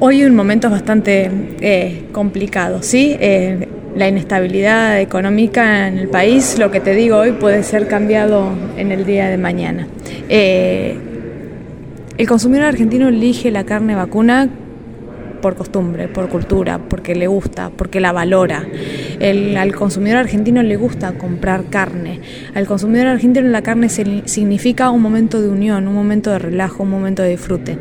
Hoy 0.00 0.24
un 0.24 0.34
momento 0.34 0.70
bastante 0.70 1.30
eh, 1.60 2.04
complicado, 2.12 2.82
¿sí? 2.82 3.16
Eh, 3.20 3.68
la 3.96 4.06
inestabilidad 4.06 5.00
económica 5.00 5.88
en 5.88 5.98
el 5.98 6.08
país, 6.08 6.56
lo 6.58 6.70
que 6.70 6.78
te 6.80 6.94
digo 6.94 7.16
hoy 7.16 7.32
puede 7.32 7.62
ser 7.64 7.88
cambiado 7.88 8.50
en 8.76 8.92
el 8.92 9.04
día 9.04 9.28
de 9.28 9.38
mañana. 9.38 9.88
Eh, 10.28 10.96
el 12.16 12.28
consumidor 12.28 12.66
argentino 12.66 13.08
elige 13.08 13.50
la 13.50 13.64
carne 13.64 13.94
vacuna 13.96 14.48
por 15.42 15.54
costumbre, 15.54 16.08
por 16.08 16.28
cultura, 16.28 16.78
porque 16.88 17.14
le 17.14 17.28
gusta, 17.28 17.70
porque 17.74 18.00
la 18.00 18.10
valora. 18.12 18.66
El- 19.20 19.56
al 19.56 19.72
consumidor 19.74 20.18
argentino 20.18 20.62
le 20.64 20.76
gusta 20.76 21.12
comprar 21.12 21.64
carne. 21.70 22.20
Al 22.54 22.66
consumidor 22.66 23.06
argentino 23.06 23.46
la 23.48 23.62
carne 23.62 23.88
significa 23.88 24.90
un 24.90 25.00
momento 25.00 25.40
de 25.40 25.48
unión, 25.48 25.86
un 25.88 25.94
momento 25.94 26.30
de 26.32 26.38
relajo, 26.40 26.82
un 26.82 26.90
momento 26.90 27.22
de 27.22 27.30
disfrute. 27.30 27.78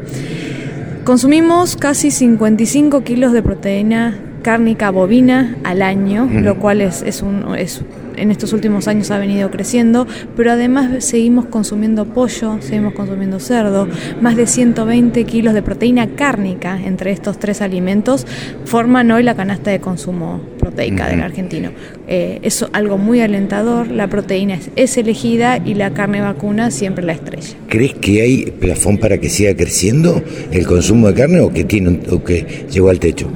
Consumimos 1.08 1.78
casi 1.78 2.12
55 2.12 3.06
kilos 3.06 3.32
de 3.32 3.42
proteína 3.42 4.20
cárnica 4.42 4.90
bovina 4.90 5.56
al 5.64 5.82
año, 5.82 6.28
lo 6.30 6.60
cual 6.60 6.82
es, 6.82 7.02
es 7.02 7.22
un, 7.22 7.56
es- 7.58 7.82
en 8.18 8.32
estos 8.32 8.54
últimos 8.54 8.88
años 8.88 9.12
ha 9.12 9.18
venido 9.18 9.50
creciendo, 9.52 10.08
pero 10.36 10.52
además 10.52 11.04
seguimos 11.04 11.46
consumiendo 11.46 12.06
pollo, 12.06 12.58
seguimos 12.62 12.94
consumiendo 12.94 13.40
cerdo, 13.40 13.88
más 14.22 14.36
de 14.36 14.48
120 14.48 15.24
kilos 15.26 15.54
de 15.54 15.62
proteína 15.62 16.08
cárnica 16.16 16.80
entre 16.84 17.12
estos 17.12 17.40
tres 17.40 17.62
alimentos 17.62 18.26
forman 18.66 19.12
hoy 19.12 19.24
la 19.24 19.36
canasta 19.36 19.72
de 19.72 19.80
consumo 19.80 20.42
proteica 20.60 21.08
del 21.08 21.22
argentino. 21.22 21.72
Eh, 22.08 22.40
es 22.42 22.66
algo 22.74 22.98
muy 22.98 23.22
alentador, 23.22 23.90
la 23.90 24.08
proteína 24.08 24.56
es, 24.56 24.72
es 24.76 24.98
elegida 24.98 25.58
y 25.64 25.76
la 25.76 25.94
carne 25.94 26.22
vacuna 26.22 26.72
siempre 26.72 27.06
la 27.06 27.14
estrella. 27.14 27.56
¿Crees 27.70 27.94
que 27.96 28.22
hay 28.22 28.52
plafón 28.52 28.98
para 28.98 29.18
que 29.18 29.30
siga 29.30 29.56
creciendo 29.56 30.22
el 30.52 30.66
consumo 30.66 31.08
de 31.08 31.14
carne 31.14 31.40
o 31.42 31.52
que, 31.52 31.64
tiene 31.64 32.00
o 32.10 32.24
que 32.24 32.66
llegó 32.70 32.90
al 32.90 33.00
techo? 33.00 33.30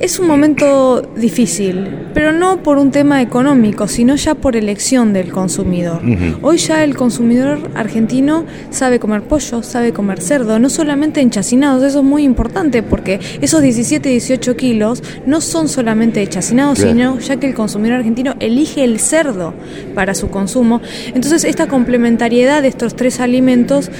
Es 0.00 0.18
un 0.18 0.26
momento 0.26 1.02
difícil, 1.14 1.86
pero 2.14 2.32
no 2.32 2.62
por 2.62 2.78
un 2.78 2.90
tema 2.90 3.20
económico, 3.20 3.86
sino 3.86 4.16
ya 4.16 4.34
por 4.34 4.56
elección 4.56 5.12
del 5.12 5.30
consumidor. 5.30 6.00
Hoy 6.40 6.56
ya 6.56 6.82
el 6.84 6.96
consumidor 6.96 7.58
argentino 7.74 8.46
sabe 8.70 8.98
comer 8.98 9.20
pollo, 9.24 9.62
sabe 9.62 9.92
comer 9.92 10.22
cerdo, 10.22 10.58
no 10.58 10.70
solamente 10.70 11.20
en 11.20 11.28
chacinados, 11.28 11.82
eso 11.84 11.98
es 11.98 12.04
muy 12.04 12.22
importante 12.24 12.82
porque 12.82 13.20
esos 13.42 13.60
17, 13.60 14.08
18 14.08 14.56
kilos 14.56 15.02
no 15.26 15.42
son 15.42 15.68
solamente 15.68 16.20
de 16.20 16.28
chacinados, 16.28 16.78
Claro. 16.78 16.92
sino 16.92 17.18
ya 17.18 17.36
que 17.36 17.48
el 17.48 17.54
consumidor 17.54 17.96
argentino 17.98 18.36
elige 18.40 18.82
el 18.84 19.00
cerdo 19.00 19.52
para 19.94 20.14
su 20.14 20.30
consumo. 20.30 20.80
Entonces 21.08 21.44
esta 21.44 21.68
complementariedad 21.68 22.62
de 22.62 22.68
estos 22.68 22.96
tres 22.96 23.20
alimentos 23.20 23.90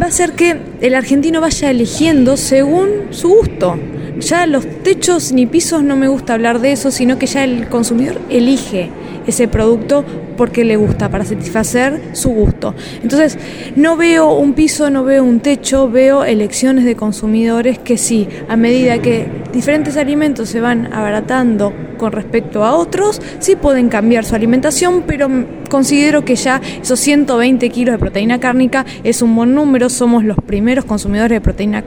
va 0.00 0.04
a 0.04 0.08
hacer 0.08 0.32
que 0.34 0.56
el 0.80 0.94
argentino 0.94 1.40
vaya 1.40 1.68
eligiendo 1.68 2.36
según 2.36 3.08
su 3.10 3.28
gusto. 3.28 3.76
Ya 4.20 4.46
los 4.46 4.66
techos 4.82 5.32
ni 5.32 5.46
pisos 5.46 5.82
no 5.82 5.96
me 5.96 6.08
gusta 6.08 6.34
hablar 6.34 6.60
de 6.60 6.72
eso, 6.72 6.90
sino 6.90 7.18
que 7.18 7.26
ya 7.26 7.44
el 7.44 7.68
consumidor 7.68 8.20
elige 8.30 8.90
ese 9.26 9.48
producto 9.48 10.04
porque 10.36 10.64
le 10.64 10.76
gusta, 10.76 11.08
para 11.08 11.24
satisfacer 11.24 12.00
su 12.12 12.30
gusto. 12.30 12.74
Entonces, 13.02 13.38
no 13.74 13.96
veo 13.96 14.32
un 14.34 14.52
piso, 14.52 14.90
no 14.90 15.04
veo 15.04 15.24
un 15.24 15.40
techo, 15.40 15.90
veo 15.90 16.24
elecciones 16.24 16.84
de 16.84 16.94
consumidores 16.94 17.78
que 17.78 17.98
sí, 17.98 18.28
a 18.48 18.56
medida 18.56 18.98
que 19.00 19.26
diferentes 19.52 19.96
alimentos 19.96 20.48
se 20.48 20.60
van 20.60 20.92
abaratando 20.92 21.72
con 21.96 22.12
respecto 22.12 22.64
a 22.64 22.74
otros, 22.74 23.22
sí 23.38 23.56
pueden 23.56 23.88
cambiar 23.88 24.24
su 24.24 24.34
alimentación, 24.34 25.04
pero 25.06 25.28
considero 25.70 26.24
que 26.24 26.36
ya 26.36 26.60
esos 26.82 27.00
120 27.00 27.70
kilos 27.70 27.94
de 27.94 27.98
proteína 27.98 28.38
cárnica 28.38 28.84
es 29.02 29.22
un 29.22 29.34
buen 29.34 29.54
número, 29.54 29.88
somos 29.88 30.24
los 30.24 30.36
primeros 30.36 30.84
consumidores 30.84 31.36
de 31.36 31.40
proteína, 31.40 31.84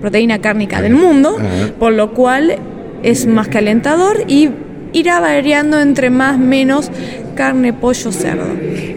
proteína 0.00 0.38
cárnica 0.38 0.80
del 0.80 0.94
mundo, 0.94 1.36
por 1.78 1.92
lo 1.92 2.14
cual 2.14 2.56
es 3.02 3.26
más 3.26 3.48
que 3.48 3.58
alentador 3.58 4.24
y 4.26 4.48
irá 4.92 5.20
variando 5.20 5.80
entre 5.80 6.10
más, 6.10 6.38
menos 6.38 6.90
carne, 7.34 7.72
pollo, 7.72 8.10
cerdo. 8.12 8.44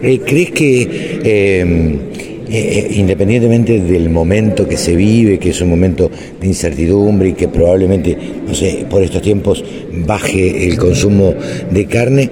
Eh, 0.02 0.20
¿Crees 0.26 0.50
que, 0.50 1.20
eh, 1.22 1.96
eh, 2.50 2.88
independientemente 2.96 3.78
del 3.80 4.10
momento 4.10 4.68
que 4.68 4.76
se 4.76 4.94
vive, 4.96 5.38
que 5.38 5.50
es 5.50 5.60
un 5.62 5.70
momento 5.70 6.10
de 6.40 6.46
incertidumbre 6.46 7.30
y 7.30 7.32
que 7.34 7.48
probablemente, 7.48 8.16
no 8.46 8.52
sé, 8.54 8.84
por 8.90 9.02
estos 9.02 9.22
tiempos 9.22 9.64
baje 10.04 10.66
el 10.68 10.76
consumo 10.76 11.34
de 11.70 11.86
carne, 11.86 12.28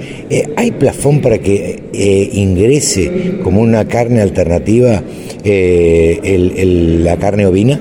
¿hay 0.57 0.73
plafón 0.73 1.21
para 1.21 1.39
que 1.39 2.29
ingrese 2.33 3.39
como 3.43 3.61
una 3.63 3.87
carne 3.87 4.21
alternativa 4.21 5.03
el- 5.45 6.53
el- 6.57 7.05
la 7.05 7.17
carne 7.17 7.47
ovina? 7.47 7.79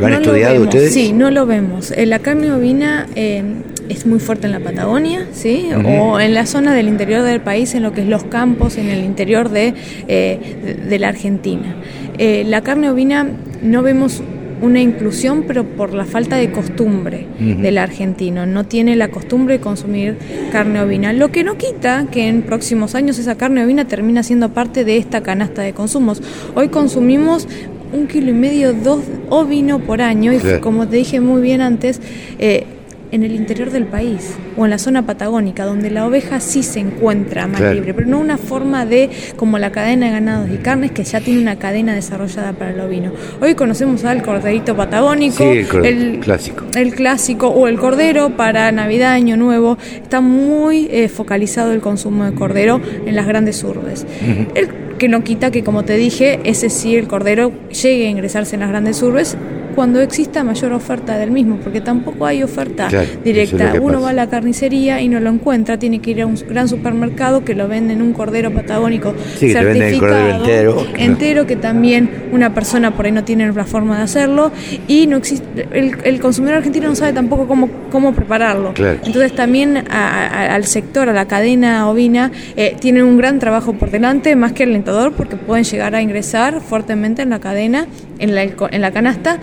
¿Lo 0.00 0.06
han 0.06 0.12
No 0.12 0.18
estudiado 0.20 0.54
vemos, 0.54 0.68
ustedes? 0.68 0.94
Sí, 0.94 1.12
no 1.12 1.30
lo 1.30 1.44
vemos. 1.44 1.92
La 1.96 2.18
carne 2.20 2.50
ovina 2.52 3.06
eh, 3.14 3.42
es 3.90 4.06
muy 4.06 4.20
fuerte 4.20 4.46
en 4.46 4.52
la 4.52 4.60
Patagonia, 4.60 5.26
¿sí? 5.32 5.68
O 5.84 6.18
en 6.20 6.32
la 6.32 6.46
zona 6.46 6.74
del 6.74 6.88
interior 6.88 7.22
del 7.22 7.40
país, 7.40 7.74
en 7.74 7.82
lo 7.82 7.92
que 7.92 8.00
es 8.02 8.06
los 8.08 8.24
campos, 8.24 8.78
en 8.78 8.88
el 8.88 9.04
interior 9.04 9.50
de, 9.50 9.74
eh, 10.08 10.38
de, 10.64 10.74
de 10.74 10.98
la 10.98 11.08
Argentina. 11.08 11.74
Eh, 12.18 12.44
la 12.46 12.62
carne 12.62 12.88
ovina 12.90 13.26
no 13.62 13.82
vemos 13.82 14.22
una 14.62 14.80
inclusión, 14.80 15.44
pero 15.46 15.64
por 15.64 15.94
la 15.94 16.04
falta 16.04 16.36
de 16.36 16.50
costumbre 16.50 17.26
del 17.38 17.78
argentino. 17.78 18.44
No 18.44 18.64
tiene 18.64 18.94
la 18.94 19.08
costumbre 19.08 19.54
de 19.56 19.60
consumir 19.60 20.18
carne 20.52 20.82
ovina. 20.82 21.14
Lo 21.14 21.32
que 21.32 21.44
no 21.44 21.56
quita 21.56 22.06
que 22.12 22.28
en 22.28 22.42
próximos 22.42 22.94
años 22.94 23.18
esa 23.18 23.36
carne 23.36 23.64
ovina 23.64 23.86
termina 23.86 24.22
siendo 24.22 24.50
parte 24.50 24.84
de 24.84 24.98
esta 24.98 25.22
canasta 25.22 25.62
de 25.62 25.72
consumos. 25.72 26.22
Hoy 26.54 26.68
consumimos 26.68 27.48
un 27.94 28.06
kilo 28.06 28.30
y 28.30 28.34
medio, 28.34 28.74
dos 28.74 29.00
ovino 29.30 29.78
por 29.78 30.02
año, 30.02 30.30
y 30.34 30.36
Claro. 30.38 30.60
como 30.60 30.86
te 30.86 30.96
dije 30.96 31.20
muy 31.20 31.40
bien 31.40 31.62
antes, 31.62 32.00
eh, 32.38 32.66
en 33.12 33.24
el 33.24 33.32
interior 33.34 33.70
del 33.70 33.86
país 33.86 34.34
o 34.56 34.64
en 34.64 34.70
la 34.70 34.78
zona 34.78 35.06
patagónica, 35.06 35.64
donde 35.64 35.90
la 35.90 36.06
oveja 36.06 36.40
sí 36.40 36.62
se 36.62 36.80
encuentra 36.80 37.46
más 37.46 37.58
Claro. 37.60 37.74
libre, 37.74 37.94
pero 37.94 38.06
no 38.06 38.18
una 38.20 38.38
forma 38.38 38.86
de, 38.86 39.10
como 39.36 39.58
la 39.58 39.70
cadena 39.72 40.06
de 40.06 40.12
ganados 40.12 40.48
y 40.52 40.56
carnes, 40.58 40.92
que 40.92 41.04
ya 41.04 41.20
tiene 41.20 41.40
una 41.40 41.56
cadena 41.56 41.94
desarrollada 41.94 42.52
para 42.52 42.70
el 42.70 42.80
ovino. 42.80 43.12
Hoy 43.40 43.54
conocemos 43.54 44.04
al 44.04 44.22
corderito 44.22 44.76
patagónico, 44.76 45.36
Sí, 45.38 45.66
el 45.84 46.20
clásico. 46.20 46.64
el 46.76 46.94
clásico 46.94 47.48
o 47.48 47.66
el 47.68 47.78
cordero 47.78 48.30
para 48.36 48.70
Navidad, 48.72 49.12
Año 49.12 49.36
Nuevo. 49.36 49.76
Está 50.02 50.20
muy 50.20 50.88
eh, 50.90 51.08
focalizado 51.08 51.72
el 51.72 51.80
consumo 51.80 52.24
de 52.24 52.32
cordero 52.34 52.80
en 53.06 53.16
las 53.16 53.26
grandes 53.26 53.62
urbes. 53.64 54.06
El 54.54 54.68
que 54.98 55.08
no 55.08 55.24
quita 55.24 55.50
que, 55.50 55.64
como 55.64 55.82
te 55.84 55.96
dije, 55.96 56.40
ese 56.44 56.68
sí, 56.68 56.94
el 56.94 57.08
cordero 57.08 57.52
llegue 57.70 58.06
a 58.06 58.10
ingresarse 58.10 58.54
en 58.56 58.60
las 58.60 58.68
grandes 58.68 59.02
urbes 59.02 59.36
cuando 59.74 60.00
exista 60.00 60.44
mayor 60.44 60.72
oferta 60.72 61.16
del 61.18 61.30
mismo, 61.30 61.56
porque 61.56 61.80
tampoco 61.80 62.26
hay 62.26 62.42
oferta 62.42 62.88
Claro, 62.88 63.08
directa. 63.24 63.72
que 63.72 63.78
Uno 63.78 63.94
pasa. 63.94 64.04
va 64.04 64.10
a 64.10 64.12
la 64.14 64.28
carnicería 64.28 65.00
y 65.00 65.08
no 65.08 65.20
lo 65.20 65.30
encuentra, 65.30 65.78
tiene 65.78 66.00
que 66.00 66.10
ir 66.12 66.22
a 66.22 66.26
un 66.26 66.36
gran 66.48 66.68
supermercado 66.68 67.44
que 67.44 67.54
lo 67.54 67.68
venden 67.68 68.02
un 68.02 68.12
cordero 68.12 68.50
patagónico 68.52 69.14
Sí, 69.38 69.48
que 69.48 69.54
te 69.54 69.64
venden 69.64 69.94
el 69.94 69.98
cordero 69.98 70.44
certificado, 70.44 70.80
entero. 70.80 70.86
entero, 70.98 71.46
que 71.46 71.56
también 71.56 72.10
una 72.32 72.54
persona 72.54 72.90
por 72.92 73.06
ahí 73.06 73.12
no 73.12 73.24
tiene 73.24 73.50
la 73.52 73.64
forma 73.64 73.96
de 73.98 74.02
hacerlo 74.04 74.52
y 74.88 75.06
no 75.06 75.16
existe 75.16 75.66
el, 75.72 75.96
el 76.04 76.20
consumidor 76.20 76.56
argentino 76.58 76.88
no 76.88 76.94
sabe 76.94 77.12
tampoco 77.12 77.46
cómo, 77.46 77.68
cómo 77.90 78.12
prepararlo. 78.12 78.72
Claro. 78.74 78.98
Entonces 79.04 79.34
también 79.34 79.76
a- 79.76 79.82
a- 79.90 80.54
al 80.54 80.64
sector, 80.64 81.08
a 81.08 81.12
la 81.12 81.26
cadena 81.26 81.88
ovina, 81.88 82.30
eh, 82.56 82.76
tienen 82.80 83.04
un 83.04 83.16
gran 83.16 83.38
trabajo 83.38 83.72
por 83.74 83.90
delante, 83.90 84.34
más 84.36 84.52
que 84.52 84.64
alentador, 84.64 85.12
porque 85.12 85.36
pueden 85.36 85.64
llegar 85.64 85.94
a 85.94 86.02
ingresar 86.02 86.60
fuertemente 86.60 87.22
en 87.22 87.30
la 87.30 87.38
cadena, 87.40 87.86
en 88.18 88.34
la, 88.34 88.42
en 88.42 88.80
la 88.80 88.90
canasta, 88.90 89.38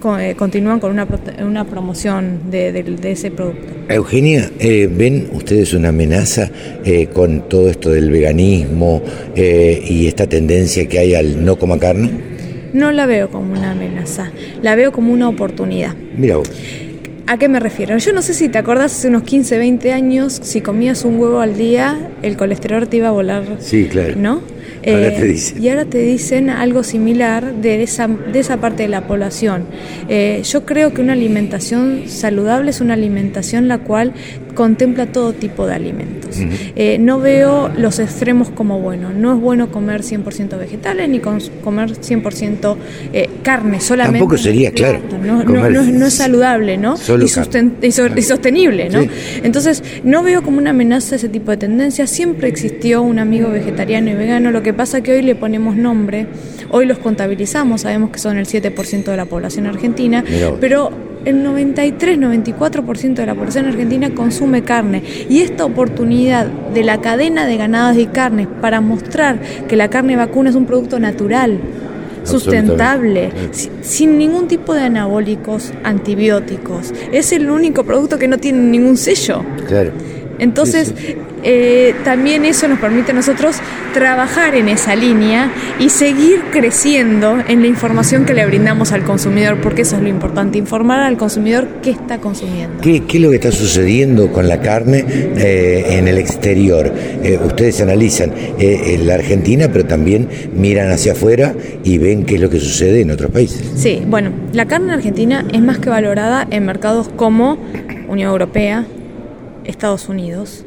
co- 0.00 0.18
eh, 0.18 0.34
continúan 0.36 0.80
con 0.80 0.90
una, 0.92 1.06
una 1.44 1.64
promoción 1.64 2.50
de, 2.50 2.72
de- 2.72 2.82
de 2.82 3.12
ese 3.12 3.30
producto. 3.30 3.66
Eugenia, 3.88 4.50
eh, 4.58 4.88
¿ven 4.90 5.28
ustedes 5.32 5.72
una 5.74 5.88
amenaza 5.90 6.50
eh, 6.84 7.08
con 7.12 7.48
todo 7.48 7.68
esto 7.68 7.90
del 7.90 8.10
veganismo 8.10 9.02
y 9.36 10.06
esta 10.06 10.26
tendencia 10.26 10.86
que 10.88 10.98
hay 10.98 11.14
al 11.14 11.44
no 11.44 11.56
coma 11.56 11.78
carne? 11.78 12.10
No 12.72 12.92
la 12.92 13.06
veo 13.06 13.30
como 13.30 13.52
una 13.52 13.72
amenaza, 13.72 14.32
la 14.62 14.74
veo 14.74 14.92
como 14.92 15.12
una 15.12 15.28
oportunidad. 15.28 15.94
Mira 16.16 16.36
vos. 16.36 16.50
¿A 17.28 17.38
qué 17.38 17.48
me 17.48 17.58
refiero? 17.58 17.96
Yo 17.98 18.12
no 18.12 18.22
sé 18.22 18.34
si 18.34 18.48
te 18.48 18.58
acordás 18.58 18.92
hace 18.94 19.08
unos 19.08 19.24
15, 19.24 19.58
20 19.58 19.92
años, 19.92 20.38
si 20.42 20.60
comías 20.60 21.04
un 21.04 21.18
huevo 21.18 21.40
al 21.40 21.56
día, 21.56 22.10
el 22.22 22.36
colesterol 22.36 22.86
te 22.88 22.98
iba 22.98 23.08
a 23.08 23.12
volar, 23.12 23.44
Sí, 23.58 23.86
claro. 23.90 24.14
¿no? 24.16 24.42
Ahora 24.86 25.14
te 25.14 25.24
dicen. 25.24 25.62
Y 25.62 25.68
ahora 25.68 25.84
te 25.84 25.98
dicen 25.98 26.50
algo 26.50 26.82
similar 26.82 27.54
de 27.54 27.82
esa, 27.82 28.08
de 28.08 28.38
esa 28.38 28.58
parte 28.58 28.84
de 28.84 28.88
la 28.88 29.06
población. 29.06 29.64
Eh, 30.08 30.42
yo 30.44 30.64
creo 30.64 30.92
que 30.94 31.00
una 31.00 31.14
alimentación 31.14 32.04
saludable 32.08 32.70
es 32.70 32.80
una 32.80 32.94
alimentación 32.94 33.68
la 33.68 33.78
cual 33.78 34.12
contempla 34.56 35.06
todo 35.06 35.32
tipo 35.32 35.66
de 35.68 35.74
alimentos. 35.74 36.36
Eh, 36.74 36.98
no 36.98 37.20
veo 37.20 37.68
los 37.68 38.00
extremos 38.00 38.48
como 38.50 38.80
bueno. 38.80 39.10
No 39.12 39.34
es 39.34 39.40
bueno 39.40 39.70
comer 39.70 40.02
100% 40.02 40.58
vegetales 40.58 41.08
ni 41.08 41.20
comer 41.20 41.92
100% 41.92 42.76
eh, 43.12 43.30
carne 43.44 43.80
solamente. 43.80 44.18
Tampoco 44.18 44.36
sería, 44.36 44.72
claro. 44.72 45.00
No, 45.22 45.44
no, 45.44 46.06
es 46.06 46.14
saludable, 46.14 46.76
¿no? 46.76 46.96
Y, 46.96 47.86
y, 47.86 47.92
sostenible, 48.22 48.88
¿no? 48.90 49.00
Entonces, 49.44 49.84
no 50.02 50.24
veo 50.24 50.42
como 50.42 50.58
una 50.58 50.70
amenaza 50.70 51.14
ese 51.14 51.28
tipo 51.28 51.52
de 51.52 51.58
tendencias. 51.58 52.10
Siempre 52.10 52.48
existió 52.48 53.02
un 53.02 53.20
amigo 53.20 53.50
vegetariano 53.50 54.10
y 54.10 54.14
vegano. 54.14 54.50
Lo 54.50 54.62
que 54.62 54.72
pasa 54.72 55.02
que 55.02 55.12
hoy 55.12 55.22
le 55.22 55.36
ponemos 55.36 55.76
nombre, 55.76 56.26
hoy 56.70 56.86
los 56.86 56.98
contabilizamos, 56.98 57.82
sabemos 57.82 58.10
que 58.10 58.18
son 58.18 58.38
el 58.38 58.46
7% 58.46 59.04
de 59.04 59.16
la 59.16 59.26
población 59.26 59.66
argentina, 59.66 60.24
pero 60.60 60.90
el 61.26 61.44
93-94% 61.44 63.14
de 63.14 63.26
la 63.26 63.34
población 63.34 63.66
argentina 63.66 64.14
consume 64.14 64.62
carne 64.62 65.02
y 65.28 65.40
esta 65.40 65.64
oportunidad 65.64 66.46
de 66.46 66.84
la 66.84 67.00
cadena 67.00 67.46
de 67.46 67.56
ganados 67.56 67.98
y 67.98 68.06
carnes 68.06 68.46
para 68.60 68.80
mostrar 68.80 69.40
que 69.68 69.76
la 69.76 69.88
carne 69.90 70.16
vacuna 70.16 70.50
es 70.50 70.56
un 70.56 70.66
producto 70.66 70.98
natural, 70.98 71.58
sustentable, 72.22 73.30
sin 73.82 74.18
ningún 74.18 74.48
tipo 74.48 74.72
de 74.72 74.82
anabólicos, 74.82 75.72
antibióticos. 75.82 76.94
Es 77.12 77.32
el 77.32 77.50
único 77.50 77.84
producto 77.84 78.18
que 78.18 78.28
no 78.28 78.38
tiene 78.38 78.58
ningún 78.60 78.96
sello. 78.96 79.44
Claro. 79.66 79.92
Entonces, 80.38 80.94
eh, 81.42 81.94
también 82.04 82.44
eso 82.44 82.68
nos 82.68 82.78
permite 82.78 83.12
a 83.12 83.14
nosotros 83.14 83.56
trabajar 83.94 84.54
en 84.54 84.68
esa 84.68 84.96
línea 84.96 85.50
y 85.78 85.90
seguir 85.90 86.40
creciendo 86.50 87.38
en 87.46 87.62
la 87.62 87.68
información 87.68 88.24
que 88.24 88.34
le 88.34 88.44
brindamos 88.46 88.92
al 88.92 89.04
consumidor, 89.04 89.60
porque 89.60 89.82
eso 89.82 89.96
es 89.96 90.02
lo 90.02 90.08
importante, 90.08 90.58
informar 90.58 91.00
al 91.00 91.16
consumidor 91.16 91.68
qué 91.82 91.90
está 91.90 92.18
consumiendo. 92.18 92.80
¿Qué, 92.80 93.02
es 93.08 93.20
lo 93.20 93.30
que 93.30 93.36
está 93.36 93.52
sucediendo 93.52 94.32
con 94.32 94.48
la 94.48 94.60
carne 94.60 95.04
eh, 95.08 95.98
en 95.98 96.08
el 96.08 96.18
exterior? 96.18 96.92
Eh, 97.22 97.38
ustedes 97.44 97.80
analizan 97.80 98.32
en 98.58 99.06
la 99.06 99.14
Argentina, 99.14 99.68
pero 99.72 99.86
también 99.86 100.28
miran 100.54 100.90
hacia 100.90 101.12
afuera 101.12 101.54
y 101.84 101.98
ven 101.98 102.24
qué 102.24 102.36
es 102.36 102.40
lo 102.40 102.50
que 102.50 102.60
sucede 102.60 103.00
en 103.00 103.10
otros 103.10 103.30
países. 103.30 103.62
Sí, 103.76 104.02
bueno, 104.06 104.30
la 104.52 104.66
carne 104.66 104.92
argentina 104.92 105.44
es 105.52 105.60
más 105.60 105.78
que 105.78 105.90
valorada 105.90 106.46
en 106.50 106.66
mercados 106.66 107.08
como 107.16 107.58
Unión 108.08 108.30
Europea, 108.30 108.86
Estados 109.66 110.08
Unidos. 110.08 110.64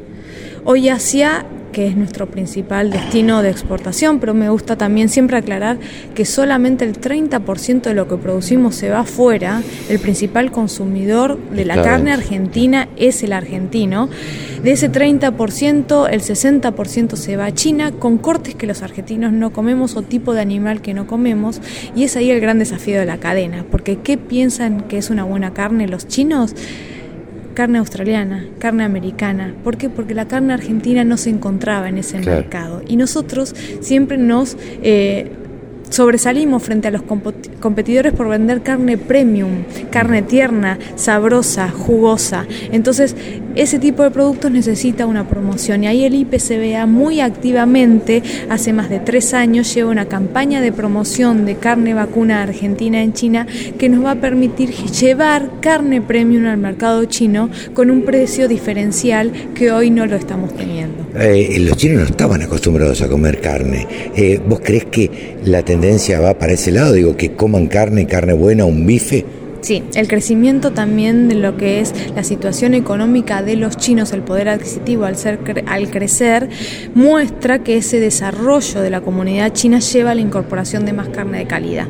Hoy 0.64 0.88
Asia 0.88 1.46
que 1.72 1.86
es 1.86 1.96
nuestro 1.96 2.26
principal 2.26 2.90
destino 2.90 3.42
de 3.42 3.50
exportación, 3.50 4.18
pero 4.18 4.34
me 4.34 4.48
gusta 4.48 4.76
también 4.76 5.08
siempre 5.08 5.36
aclarar 5.36 5.78
que 6.14 6.24
solamente 6.24 6.84
el 6.84 7.00
30% 7.00 7.82
de 7.82 7.94
lo 7.94 8.08
que 8.08 8.16
producimos 8.16 8.74
se 8.74 8.90
va 8.90 9.00
afuera, 9.00 9.62
el 9.88 9.98
principal 9.98 10.50
consumidor 10.50 11.38
de 11.50 11.64
la 11.64 11.82
carne 11.82 12.12
argentina 12.12 12.88
es 12.96 13.22
el 13.22 13.32
argentino. 13.32 14.08
De 14.62 14.72
ese 14.72 14.90
30%, 14.90 16.08
el 16.10 16.20
60% 16.20 17.16
se 17.16 17.36
va 17.36 17.46
a 17.46 17.54
China 17.54 17.92
con 17.92 18.18
cortes 18.18 18.54
que 18.54 18.66
los 18.66 18.82
argentinos 18.82 19.32
no 19.32 19.52
comemos 19.52 19.96
o 19.96 20.02
tipo 20.02 20.34
de 20.34 20.40
animal 20.40 20.82
que 20.82 20.92
no 20.92 21.06
comemos, 21.06 21.60
y 21.94 22.04
es 22.04 22.16
ahí 22.16 22.30
el 22.30 22.40
gran 22.40 22.58
desafío 22.58 22.98
de 22.98 23.06
la 23.06 23.18
cadena, 23.18 23.64
porque 23.70 23.98
¿qué 23.98 24.18
piensan 24.18 24.82
que 24.82 24.98
es 24.98 25.08
una 25.10 25.24
buena 25.24 25.54
carne 25.54 25.88
los 25.88 26.06
chinos? 26.08 26.54
Carne 27.54 27.78
australiana, 27.78 28.46
carne 28.58 28.84
americana. 28.84 29.54
¿Por 29.64 29.76
qué? 29.76 29.88
Porque 29.88 30.14
la 30.14 30.26
carne 30.28 30.52
argentina 30.52 31.04
no 31.04 31.16
se 31.16 31.30
encontraba 31.30 31.88
en 31.88 31.98
ese 31.98 32.18
mercado. 32.18 32.82
Y 32.86 32.96
nosotros 32.96 33.54
siempre 33.80 34.18
nos 34.18 34.56
eh, 34.82 35.30
sobresalimos 35.90 36.62
frente 36.62 36.88
a 36.88 36.90
los 36.90 37.02
competidores 37.02 38.12
por 38.12 38.28
vender 38.28 38.62
carne 38.62 38.96
premium, 38.96 39.64
carne 39.90 40.22
tierna, 40.22 40.78
sabrosa, 40.96 41.68
jugosa. 41.70 42.46
Entonces, 42.72 43.14
ese 43.56 43.78
tipo 43.78 44.02
de 44.02 44.10
productos 44.10 44.50
necesita 44.50 45.06
una 45.06 45.28
promoción 45.28 45.84
y 45.84 45.88
ahí 45.88 46.04
el 46.04 46.14
IPCBA 46.14 46.86
muy 46.86 47.20
activamente, 47.20 48.22
hace 48.48 48.72
más 48.72 48.88
de 48.88 49.00
tres 49.00 49.34
años, 49.34 49.74
lleva 49.74 49.90
una 49.90 50.06
campaña 50.06 50.60
de 50.60 50.72
promoción 50.72 51.44
de 51.44 51.56
carne 51.56 51.92
vacuna 51.92 52.42
argentina 52.42 53.02
en 53.02 53.12
China 53.12 53.46
que 53.78 53.88
nos 53.88 54.04
va 54.04 54.12
a 54.12 54.20
permitir 54.20 54.70
llevar 54.70 55.50
carne 55.60 56.00
premium 56.00 56.46
al 56.46 56.58
mercado 56.58 57.04
chino 57.06 57.50
con 57.74 57.90
un 57.90 58.02
precio 58.02 58.46
diferencial 58.48 59.32
que 59.54 59.72
hoy 59.72 59.90
no 59.90 60.06
lo 60.06 60.16
estamos 60.16 60.54
teniendo. 60.54 61.06
Eh, 61.18 61.58
los 61.60 61.76
chinos 61.76 61.98
no 61.98 62.04
estaban 62.04 62.42
acostumbrados 62.42 63.02
a 63.02 63.08
comer 63.08 63.40
carne. 63.40 63.86
Eh, 64.14 64.40
¿Vos 64.46 64.60
crees 64.62 64.84
que 64.84 65.38
la 65.44 65.62
tendencia 65.62 65.79
va 66.20 66.38
para 66.38 66.52
ese 66.52 66.70
lado? 66.70 66.92
Digo, 66.92 67.16
que 67.16 67.32
coman 67.32 67.66
carne, 67.66 68.06
carne 68.06 68.32
buena, 68.32 68.64
un 68.64 68.86
bife. 68.86 69.24
Sí, 69.60 69.82
el 69.94 70.08
crecimiento 70.08 70.72
también 70.72 71.28
de 71.28 71.34
lo 71.34 71.56
que 71.56 71.80
es 71.80 71.94
la 72.14 72.24
situación 72.24 72.74
económica 72.74 73.42
de 73.42 73.56
los 73.56 73.76
chinos, 73.76 74.12
el 74.12 74.22
poder 74.22 74.48
adquisitivo 74.48 75.04
al, 75.04 75.16
ser, 75.16 75.38
al 75.66 75.90
crecer, 75.90 76.48
muestra 76.94 77.60
que 77.60 77.76
ese 77.76 78.00
desarrollo 78.00 78.80
de 78.80 78.90
la 78.90 79.00
comunidad 79.02 79.52
china 79.52 79.80
lleva 79.80 80.12
a 80.12 80.14
la 80.14 80.22
incorporación 80.22 80.86
de 80.86 80.92
más 80.92 81.08
carne 81.08 81.38
de 81.38 81.46
calidad. 81.46 81.86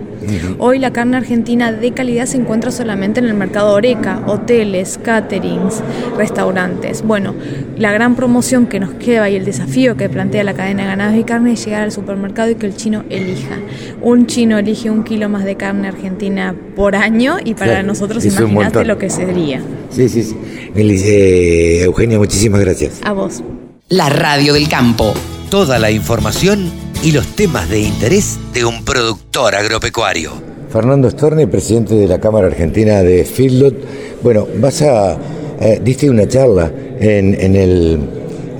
Hoy 0.59 0.79
la 0.79 0.93
carne 0.93 1.17
argentina 1.17 1.73
de 1.73 1.93
calidad 1.93 2.27
se 2.27 2.37
encuentra 2.37 2.71
solamente 2.71 3.21
en 3.21 3.27
el 3.27 3.35
mercado 3.35 3.73
Oreca, 3.73 4.23
hoteles, 4.27 4.99
caterings, 5.03 5.83
restaurantes. 6.17 7.03
Bueno, 7.03 7.35
la 7.79 7.93
gran 7.93 8.17
promoción 8.17 8.67
que 8.67 8.81
nos 8.81 8.91
queda 8.95 9.31
y 9.31 9.37
el 9.37 9.45
desafío 9.45 9.97
que 9.97 10.09
plantea 10.09 10.45
la 10.45 10.55
cadena 10.55 10.83
de 10.83 10.89
ganados 10.89 11.17
y 11.17 11.25
carne 11.25 11.53
es 11.53 11.65
llegar 11.65 11.83
al 11.83 11.93
supermercado 11.93 12.51
y 12.51 12.57
que 12.57 12.67
el 12.67 12.77
chino 12.77 13.05
elija. 13.09 13.57
Un 14.03 14.27
chino 14.27 14.59
elige 14.59 14.91
un 14.91 15.05
kilo 15.05 15.29
más 15.29 15.45
de 15.45 15.57
carne 15.57 15.89
argentina 15.89 16.55
por 16.77 16.97
año 16.97 17.37
y 17.43 17.55
para 17.61 17.83
nosotros 17.83 18.25
imagínate 18.25 18.85
lo 18.85 18.99
que 18.99 19.11
sería. 19.11 19.63
Sí, 19.91 20.09
sí, 20.09 20.23
sí. 20.23 20.37
Eh, 20.75 21.83
Eugenia, 21.85 22.19
muchísimas 22.19 22.61
gracias. 22.61 23.01
A 23.05 23.13
vos. 23.13 23.43
La 23.89 24.09
radio 24.09 24.53
del 24.55 24.69
campo. 24.69 25.13
Toda 25.51 25.79
la 25.79 25.91
información 25.91 26.71
y 27.03 27.13
los 27.13 27.27
temas 27.29 27.69
de 27.69 27.81
interés 27.81 28.39
de 28.55 28.65
un 28.65 28.85
productor 28.85 29.55
agropecuario. 29.55 30.33
Fernando 30.71 31.11
Storni, 31.11 31.47
presidente 31.47 31.95
de 31.95 32.07
la 32.07 32.21
Cámara 32.21 32.47
Argentina 32.47 33.03
de 33.03 33.25
Feedlot. 33.25 33.75
Bueno, 34.23 34.47
vas 34.59 34.83
a. 34.83 35.19
Eh, 35.61 35.81
diste 35.83 36.09
una 36.09 36.27
charla 36.27 36.73
en, 37.01 37.35
en, 37.39 37.57
el, 37.57 37.99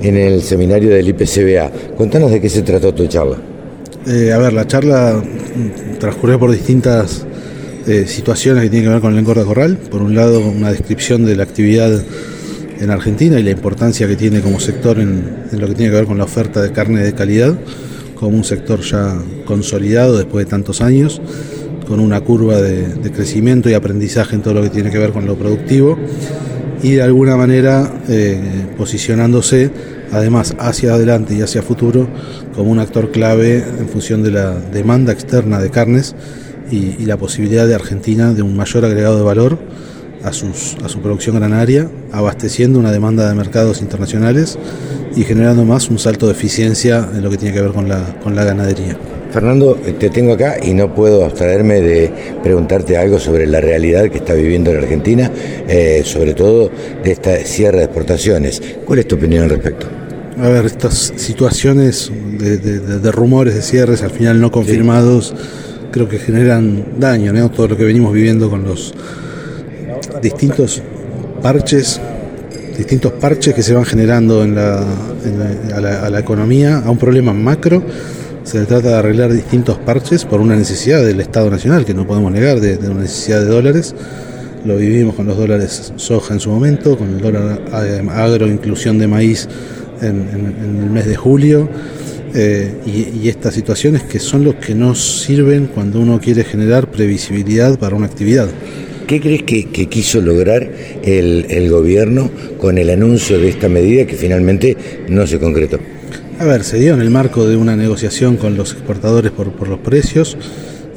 en 0.01 0.17
el 0.17 0.41
seminario 0.43 0.89
del 0.89 1.07
IPCBA. 1.09 1.95
Contanos 1.97 2.29
de 2.31 2.41
qué 2.41 2.49
se 2.49 2.61
trató 2.61 2.93
tu 2.93 3.07
charla. 3.07 3.37
Eh, 4.05 4.31
a 4.33 4.37
ver, 4.37 4.53
la 4.53 4.67
charla 4.67 5.23
transcurrió 5.99 6.39
por 6.39 6.51
distintas 6.51 7.25
eh, 7.87 8.05
situaciones 8.07 8.63
que 8.63 8.69
tienen 8.69 8.87
que 8.87 8.93
ver 8.93 9.01
con 9.01 9.13
el 9.13 9.19
engorde 9.19 9.43
corral. 9.43 9.77
Por 9.77 10.01
un 10.01 10.15
lado, 10.15 10.39
una 10.39 10.71
descripción 10.71 11.25
de 11.25 11.35
la 11.35 11.43
actividad 11.43 12.03
en 12.79 12.89
Argentina 12.89 13.39
y 13.39 13.43
la 13.43 13.51
importancia 13.51 14.07
que 14.07 14.15
tiene 14.15 14.41
como 14.41 14.59
sector 14.59 14.99
en, 14.99 15.47
lo 15.51 15.67
que 15.67 15.75
tiene 15.75 15.91
que 15.91 15.97
ver 15.97 16.05
con 16.05 16.17
la 16.17 16.23
oferta 16.23 16.61
de 16.61 16.71
carne 16.71 17.01
de 17.01 17.13
calidad, 17.13 17.57
como 18.15 18.37
un 18.37 18.43
sector 18.43 18.81
ya 18.81 19.19
consolidado 19.45 20.17
después 20.17 20.45
de 20.45 20.49
tantos 20.49 20.81
años, 20.81 21.21
con 21.87 21.99
una 21.99 22.21
curva 22.21 22.61
de, 22.61 23.11
crecimiento 23.11 23.69
y 23.69 23.73
aprendizaje 23.73 24.35
en 24.35 24.41
todo 24.41 24.55
lo 24.55 24.61
que 24.63 24.69
tiene 24.69 24.89
que 24.89 24.97
ver 24.97 25.11
con 25.11 25.25
lo 25.25 25.35
productivo 25.35 25.97
y 26.81 26.93
de 26.93 27.03
alguna 27.03 27.35
manera 27.35 28.01
eh, 28.09 28.39
posicionándose 28.77 29.69
además 30.11 30.55
hacia 30.57 30.93
adelante 30.93 31.35
y 31.35 31.41
hacia 31.41 31.61
futuro 31.61 32.07
como 32.55 32.71
un 32.71 32.79
actor 32.79 33.11
clave 33.11 33.57
en 33.57 33.87
función 33.89 34.23
de 34.23 34.31
la 34.31 34.53
demanda 34.53 35.13
externa 35.13 35.59
de 35.59 35.69
carnes 35.69 36.15
y, 36.71 37.05
la 37.05 37.17
posibilidad 37.17 37.67
de 37.67 37.75
Argentina 37.75 38.33
de 38.33 38.41
un 38.41 38.55
mayor 38.55 38.85
agregado 38.85 39.17
de 39.17 39.23
valor 39.23 39.59
a, 40.23 40.31
sus, 40.33 40.77
a 40.83 40.89
su 40.89 40.99
producción 40.99 41.35
granaria, 41.35 41.89
abasteciendo 42.11 42.79
una 42.79 42.91
demanda 42.91 43.27
de 43.27 43.35
mercados 43.35 43.81
internacionales 43.81 44.57
y 45.15 45.23
generando 45.23 45.65
más 45.65 45.89
un 45.89 45.99
salto 45.99 46.27
de 46.27 46.33
eficiencia 46.33 47.09
en 47.13 47.21
lo 47.21 47.29
que 47.29 47.37
tiene 47.37 47.53
que 47.53 47.61
ver 47.61 47.71
con 47.71 47.89
la, 47.89 48.19
con 48.23 48.35
la 48.35 48.43
ganadería. 48.43 48.97
Fernando, 49.31 49.75
te 49.75 50.09
tengo 50.09 50.33
acá 50.33 50.57
y 50.61 50.73
no 50.73 50.93
puedo 50.93 51.23
abstraerme 51.23 51.79
de 51.79 52.11
preguntarte 52.43 52.97
algo 52.97 53.17
sobre 53.17 53.47
la 53.47 53.61
realidad 53.61 54.09
que 54.09 54.17
está 54.17 54.33
viviendo 54.33 54.73
la 54.73 54.79
Argentina, 54.79 55.31
eh, 55.67 56.01
sobre 56.03 56.33
todo 56.33 56.69
de 57.03 57.11
esta 57.11 57.37
cierre 57.37 57.79
de 57.79 57.83
exportaciones. 57.85 58.61
¿Cuál 58.85 58.99
es 58.99 59.07
tu 59.07 59.15
opinión 59.15 59.43
al 59.43 59.49
respecto? 59.51 59.87
A 60.37 60.49
ver, 60.49 60.65
estas 60.65 61.13
situaciones 61.15 62.11
de, 62.39 63.11
rumores 63.11 63.55
de 63.55 63.61
cierres 63.61 64.01
al 64.01 64.11
final 64.11 64.41
no 64.41 64.51
confirmados 64.51 65.33
creo 65.91 66.07
que 66.07 66.17
generan 66.17 66.99
daño. 66.99 67.49
Todo 67.49 67.69
lo 67.69 67.77
que 67.77 67.83
venimos 67.83 68.13
viviendo 68.13 68.49
con 68.49 68.63
los 68.63 68.93
distintos 70.21 70.81
parches, 71.41 71.99
distintos 72.77 73.11
parches 73.13 73.53
que 73.53 73.61
se 73.61 73.73
van 73.73 73.85
generando 73.85 74.41
a, 74.41 74.47
la, 74.47 76.19
economía, 76.19 76.79
a 76.79 76.89
un 76.89 76.97
problema 76.97 77.33
macro. 77.33 77.83
Se 78.43 78.65
trata 78.65 78.89
de 78.89 78.95
arreglar 78.95 79.31
distintos 79.31 79.77
parches 79.77 80.25
por 80.25 80.41
una 80.41 80.55
necesidad 80.55 81.05
del 81.05 81.19
Estado 81.19 81.51
Nacional, 81.51 81.85
que 81.85 81.93
no 81.93 82.07
podemos 82.07 82.31
negar, 82.31 82.59
de, 82.59 82.77
una 82.89 83.01
necesidad 83.01 83.41
de 83.41 83.45
dólares. 83.45 83.93
Lo 84.65 84.77
vivimos 84.77 85.15
con 85.15 85.27
los 85.27 85.37
dólares 85.37 85.93
soja 85.95 86.33
en 86.33 86.39
su 86.39 86.49
momento, 86.49 86.97
con 86.97 87.09
el 87.09 87.21
dólar 87.21 87.61
agro, 87.71 88.47
inclusión 88.47 88.97
de 88.97 89.07
maíz 89.07 89.47
en 90.01 90.27
el 90.83 90.89
mes 90.89 91.05
de 91.05 91.15
julio 91.15 91.69
eh, 92.33 92.71
y, 92.85 93.27
estas 93.27 93.53
situaciones 93.53 94.03
que 94.03 94.19
son 94.19 94.43
los 94.43 94.55
que 94.55 94.73
nos 94.73 95.23
sirven 95.23 95.67
cuando 95.67 95.99
uno 95.99 96.19
quiere 96.19 96.43
generar 96.43 96.89
previsibilidad 96.89 97.77
para 97.77 97.95
una 97.95 98.05
actividad. 98.05 98.49
¿Qué 99.07 99.19
crees 99.19 99.43
que, 99.43 99.65
quiso 99.87 100.21
lograr 100.21 100.71
el, 101.03 101.69
gobierno 101.69 102.31
con 102.57 102.77
el 102.77 102.89
anuncio 102.89 103.37
de 103.37 103.49
esta 103.49 103.67
medida 103.67 104.05
que 104.05 104.15
finalmente 104.15 104.77
no 105.09 105.27
se 105.27 105.39
concretó? 105.39 105.79
A 106.39 106.45
ver, 106.45 106.63
se 106.63 106.79
dio 106.79 106.93
en 106.93 107.01
el 107.01 107.09
marco 107.09 107.47
de 107.47 107.57
una 107.57 107.75
negociación 107.75 108.37
con 108.37 108.55
los 108.55 108.71
exportadores 108.71 109.31
por, 109.31 109.51
por 109.51 109.67
los 109.67 109.79
precios. 109.79 110.37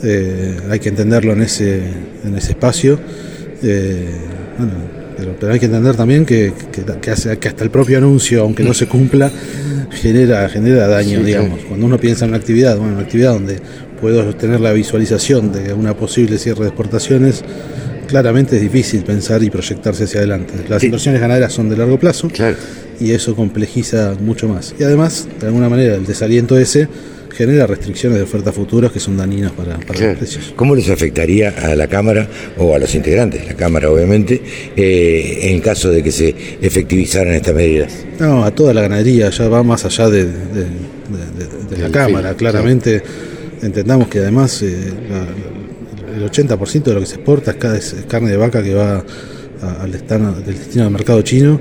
Eh, 0.02 0.56
hay 0.70 0.78
que 0.78 0.90
entenderlo 0.90 1.32
en 1.32 1.42
ese, 1.42 1.82
en 2.24 2.36
ese 2.36 2.52
espacio. 2.52 3.00
Eh, 3.62 4.06
pero, 5.16 5.52
hay 5.52 5.58
que 5.58 5.66
entender 5.66 5.96
también 5.96 6.24
que, 6.26 6.52
que, 7.00 7.10
hasta 7.10 7.64
el 7.64 7.70
propio 7.70 7.98
anuncio, 7.98 8.42
aunque 8.42 8.62
no 8.62 8.74
se 8.74 8.86
cumpla, 8.86 9.30
genera, 9.90 10.48
genera 10.48 10.86
daño, 10.88 11.22
digamos. 11.22 11.60
Cuando 11.64 11.86
uno 11.86 11.98
piensa 11.98 12.24
en 12.24 12.30
una 12.30 12.38
actividad, 12.38 12.76
bueno, 12.76 12.94
una 12.94 13.02
actividad 13.02 13.32
donde 13.32 13.58
puedo 14.00 14.34
tener 14.34 14.60
la 14.60 14.72
visualización 14.72 15.52
de 15.52 15.72
una 15.72 15.96
posible 15.96 16.38
cierre 16.38 16.62
de 16.62 16.68
exportaciones, 16.68 17.44
claramente 18.06 18.56
es 18.56 18.62
difícil 18.62 19.02
pensar 19.02 19.42
y 19.42 19.50
proyectarse 19.50 20.04
hacia 20.04 20.20
adelante. 20.20 20.54
Las 20.68 20.84
inversiones 20.84 21.20
ganaderas 21.20 21.52
son 21.52 21.68
de 21.68 21.76
largo 21.76 21.98
plazo 21.98 22.28
y 23.00 23.12
eso 23.12 23.34
complejiza 23.34 24.14
mucho 24.20 24.48
más. 24.48 24.74
Y 24.78 24.84
además, 24.84 25.28
de 25.40 25.46
alguna 25.46 25.68
manera, 25.68 25.94
el 25.94 26.06
desaliento 26.06 26.58
ese 26.58 26.88
genera 27.36 27.66
restricciones 27.66 28.18
de 28.18 28.24
ofertas 28.24 28.54
futuras 28.54 28.92
que 28.92 29.00
son 29.00 29.16
dañinas 29.16 29.52
para, 29.52 29.76
los 29.76 30.16
precios. 30.16 30.52
¿Cómo 30.54 30.74
les 30.74 30.88
afectaría 30.88 31.50
a 31.50 31.74
la 31.74 31.88
Cámara 31.88 32.28
o 32.58 32.74
a 32.74 32.78
los 32.78 32.94
integrantes 32.94 33.42
de 33.42 33.46
la 33.48 33.54
Cámara, 33.54 33.90
obviamente, 33.90 34.40
eh, 34.76 35.38
en 35.42 35.60
caso 35.60 35.90
de 35.90 36.02
que 36.02 36.12
se 36.12 36.34
efectivizaran 36.60 37.34
estas 37.34 37.54
medidas? 37.54 37.92
No, 38.18 38.44
a 38.44 38.54
toda 38.54 38.72
la 38.72 38.82
ganadería, 38.82 39.30
ya 39.30 39.48
va 39.48 39.62
más 39.62 39.84
allá 39.84 40.08
de, 40.08 40.28
la 41.78 41.90
Cámara, 41.90 42.34
claramente. 42.34 43.02
Entendamos 43.62 44.08
que 44.08 44.18
además 44.18 44.62
eh, 44.62 44.92
el 46.16 46.30
80% 46.30 46.82
de 46.84 46.94
lo 46.94 47.00
que 47.00 47.06
se 47.06 47.16
exporta 47.16 47.56
es, 47.76 47.96
carne 48.06 48.30
de 48.30 48.36
vaca 48.36 48.62
que 48.62 48.74
va 48.74 49.04
al 49.80 49.90
destino, 49.90 50.32
del 50.32 50.44
destino 50.44 50.84
del 50.84 50.92
mercado 50.92 51.22
chino 51.22 51.60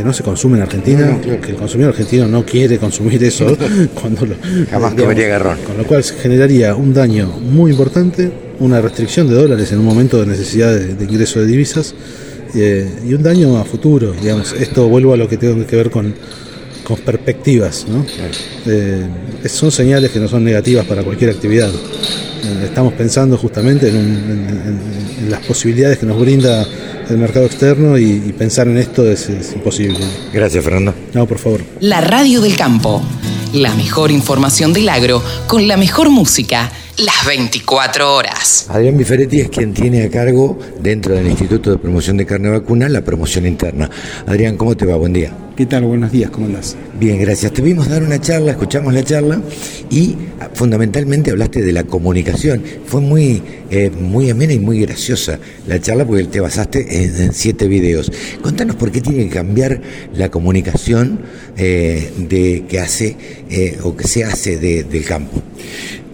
que 0.00 0.04
no 0.06 0.14
se 0.14 0.22
consume 0.22 0.56
en 0.56 0.62
Argentina, 0.62 1.20
que 1.20 1.50
el 1.50 1.56
consumidor 1.56 1.90
argentino 1.90 2.26
no 2.26 2.42
quiere 2.42 2.78
consumir 2.78 3.22
eso 3.22 3.54
cuando 4.00 4.24
lo, 4.24 4.34
jamás 4.70 4.94
comería 4.94 5.28
garrón. 5.28 5.58
Con 5.66 5.76
lo 5.76 5.84
cual 5.84 6.02
se 6.02 6.14
generaría 6.14 6.74
un 6.74 6.94
daño 6.94 7.26
muy 7.28 7.72
importante, 7.72 8.32
una 8.60 8.80
restricción 8.80 9.28
de 9.28 9.34
dólares 9.34 9.72
en 9.72 9.78
un 9.78 9.84
momento 9.84 10.18
de 10.18 10.24
necesidad 10.24 10.74
de, 10.74 11.04
ingreso 11.04 11.40
de 11.40 11.46
divisas 11.46 11.94
eh, 12.54 12.88
y 13.06 13.12
un 13.12 13.22
daño 13.22 13.58
a 13.58 13.64
futuro. 13.66 14.14
Digamos, 14.14 14.54
esto 14.54 14.88
vuelvo 14.88 15.12
a 15.12 15.18
lo 15.18 15.28
que 15.28 15.36
tengo 15.36 15.66
que 15.66 15.76
ver 15.76 15.90
con, 15.90 16.14
con 16.82 16.96
perspectivas. 16.96 17.84
¿no? 17.86 18.06
Eh, 18.64 19.06
son 19.50 19.70
señales 19.70 20.10
que 20.12 20.18
no 20.18 20.28
son 20.28 20.42
negativas 20.42 20.86
para 20.86 21.02
cualquier 21.02 21.28
actividad. 21.28 21.68
Eh, 21.68 22.64
estamos 22.64 22.94
pensando 22.94 23.36
justamente 23.36 23.90
en 23.90 25.28
las 25.28 25.44
posibilidades 25.44 25.98
que 25.98 26.06
nos 26.06 26.18
brinda 26.18 26.66
el 27.10 27.18
mercado 27.18 27.46
externo 27.46 27.98
y, 27.98 28.18
pensar 28.38 28.68
en 28.68 28.78
esto 28.78 29.06
es, 29.10 29.28
imposible. 29.54 29.98
Gracias, 30.32 30.64
Fernando. 30.64 30.94
No, 31.12 31.26
por 31.26 31.38
favor. 31.38 31.62
La 31.80 32.00
radio 32.00 32.40
del 32.40 32.56
campo. 32.56 33.02
La 33.52 33.74
mejor 33.74 34.12
información 34.12 34.72
del 34.72 34.88
agro 34.88 35.22
con 35.48 35.66
la 35.66 35.76
mejor 35.76 36.08
música 36.08 36.70
las 36.98 37.26
24 37.26 38.14
horas. 38.14 38.66
Adrián 38.68 38.96
Biferetti 38.96 39.40
es 39.40 39.48
quien 39.48 39.72
tiene 39.72 40.04
a 40.04 40.10
cargo 40.10 40.58
dentro 40.80 41.14
del 41.14 41.26
Instituto 41.26 41.70
de 41.70 41.78
Promoción 41.78 42.16
de 42.16 42.26
Carne 42.26 42.50
Vacuna 42.50 42.88
la 42.88 43.02
promoción 43.02 43.46
interna. 43.46 43.90
Adrián, 44.26 44.56
¿cómo 44.56 44.76
te 44.76 44.86
va? 44.86 44.96
Buen 44.96 45.12
día. 45.12 45.32
¿Qué 45.60 45.66
tal? 45.66 45.84
Buenos 45.84 46.10
días, 46.10 46.30
¿cómo 46.30 46.46
andás? 46.46 46.74
Bien, 46.98 47.20
gracias. 47.20 47.52
Te 47.52 47.60
vimos 47.60 47.86
dar 47.86 48.02
una 48.02 48.18
charla, 48.18 48.52
escuchamos 48.52 48.94
la 48.94 49.04
charla 49.04 49.42
y 49.90 50.16
ah, 50.40 50.48
fundamentalmente 50.54 51.32
hablaste 51.32 51.60
de 51.60 51.70
la 51.70 51.84
comunicación. 51.84 52.62
Fue 52.86 53.02
muy, 53.02 53.42
eh, 53.70 53.90
muy 53.90 54.30
amena 54.30 54.54
y 54.54 54.58
muy 54.58 54.80
graciosa 54.80 55.38
la 55.66 55.78
charla 55.78 56.06
porque 56.06 56.24
te 56.24 56.40
basaste 56.40 57.04
en, 57.04 57.34
siete 57.34 57.68
videos. 57.68 58.10
Contanos 58.40 58.76
por 58.76 58.90
qué 58.90 59.02
tiene 59.02 59.24
que 59.24 59.34
cambiar 59.34 59.82
la 60.14 60.30
comunicación 60.30 61.20
eh, 61.58 62.10
de, 62.16 62.64
que 62.66 62.80
hace 62.80 63.18
eh, 63.50 63.76
o 63.82 63.94
que 63.94 64.08
se 64.08 64.24
hace 64.24 64.56
del 64.56 65.04
campo. 65.04 65.42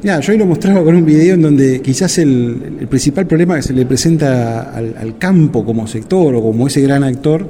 Ya, 0.02 0.18
yo 0.18 0.32
hoy 0.32 0.38
lo 0.40 0.46
mostraba 0.46 0.82
con 0.82 0.96
un 0.96 1.04
video 1.04 1.34
en 1.34 1.42
donde 1.42 1.80
quizás 1.82 2.18
el, 2.18 2.84
principal 2.90 3.28
problema 3.28 3.54
que 3.54 3.62
se 3.62 3.74
le 3.74 3.86
presenta 3.86 4.74
al, 4.74 5.18
campo 5.18 5.64
como 5.64 5.86
sector 5.86 6.34
o 6.34 6.42
como 6.42 6.66
ese 6.66 6.80
gran 6.80 7.04
actor 7.04 7.48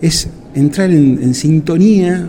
es 0.00 0.28
entrar 0.54 0.90
en, 0.90 1.34
sintonía 1.34 2.28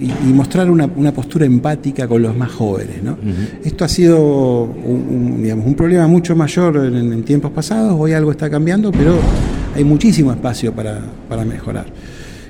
y, 0.00 0.32
mostrar 0.32 0.70
una, 0.70 1.12
postura 1.12 1.46
empática 1.46 2.06
con 2.06 2.22
los 2.22 2.36
más 2.36 2.50
jóvenes. 2.50 3.02
¿no? 3.02 3.16
Esto 3.64 3.84
ha 3.84 3.88
sido 3.88 4.64
un, 4.64 5.42
digamos, 5.42 5.66
un 5.66 5.74
problema 5.74 6.06
mucho 6.06 6.36
mayor 6.36 6.76
en, 6.76 7.22
tiempos 7.22 7.52
pasados, 7.52 7.96
hoy 7.98 8.12
algo 8.12 8.30
está 8.30 8.50
cambiando, 8.50 8.92
pero 8.92 9.18
hay 9.74 9.84
muchísimo 9.84 10.32
espacio 10.32 10.72
para, 10.72 11.00
mejorar. 11.44 11.86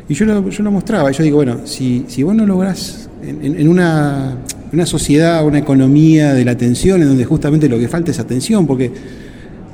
Y 0.09 0.14
yo 0.14 0.27
lo, 0.27 0.48
yo 0.50 0.62
lo 0.62 0.70
mostraba, 0.70 1.11
yo 1.11 1.24
digo, 1.24 1.37
bueno, 1.37 1.61
si, 1.64 2.05
si 2.09 2.22
vos 2.22 2.35
no 2.35 2.44
lográs 2.44 3.09
en, 3.22 3.68
una, 3.68 4.37
una, 4.72 4.85
sociedad, 4.85 5.44
una 5.46 5.59
economía 5.59 6.35
de 6.35 6.44
la 6.44 6.50
atención, 6.50 7.00
en 7.00 7.09
donde 7.09 7.24
justamente 7.24 7.68
lo 7.68 7.79
que 7.79 7.88
falta 7.88 8.11
es 8.11 8.18
atención, 8.18 8.66
porque 8.66 8.92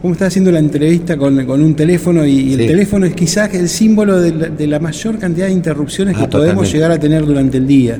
vos 0.02 0.12
estás 0.12 0.28
haciendo 0.28 0.50
la 0.50 0.58
entrevista 0.58 1.16
con, 1.16 1.38
un 1.38 1.74
teléfono 1.74 2.26
y, 2.26 2.54
el 2.54 2.66
teléfono 2.66 3.06
es 3.06 3.14
quizás 3.14 3.52
el 3.54 3.68
símbolo 3.68 4.20
de 4.20 4.66
la, 4.66 4.78
mayor 4.78 5.18
cantidad 5.18 5.46
de 5.46 5.52
interrupciones 5.52 6.16
que 6.16 6.24
ah, 6.24 6.30
podemos 6.30 6.72
llegar 6.72 6.90
a 6.90 6.98
tener 6.98 7.24
durante 7.24 7.58
el 7.58 7.66
día. 7.66 7.98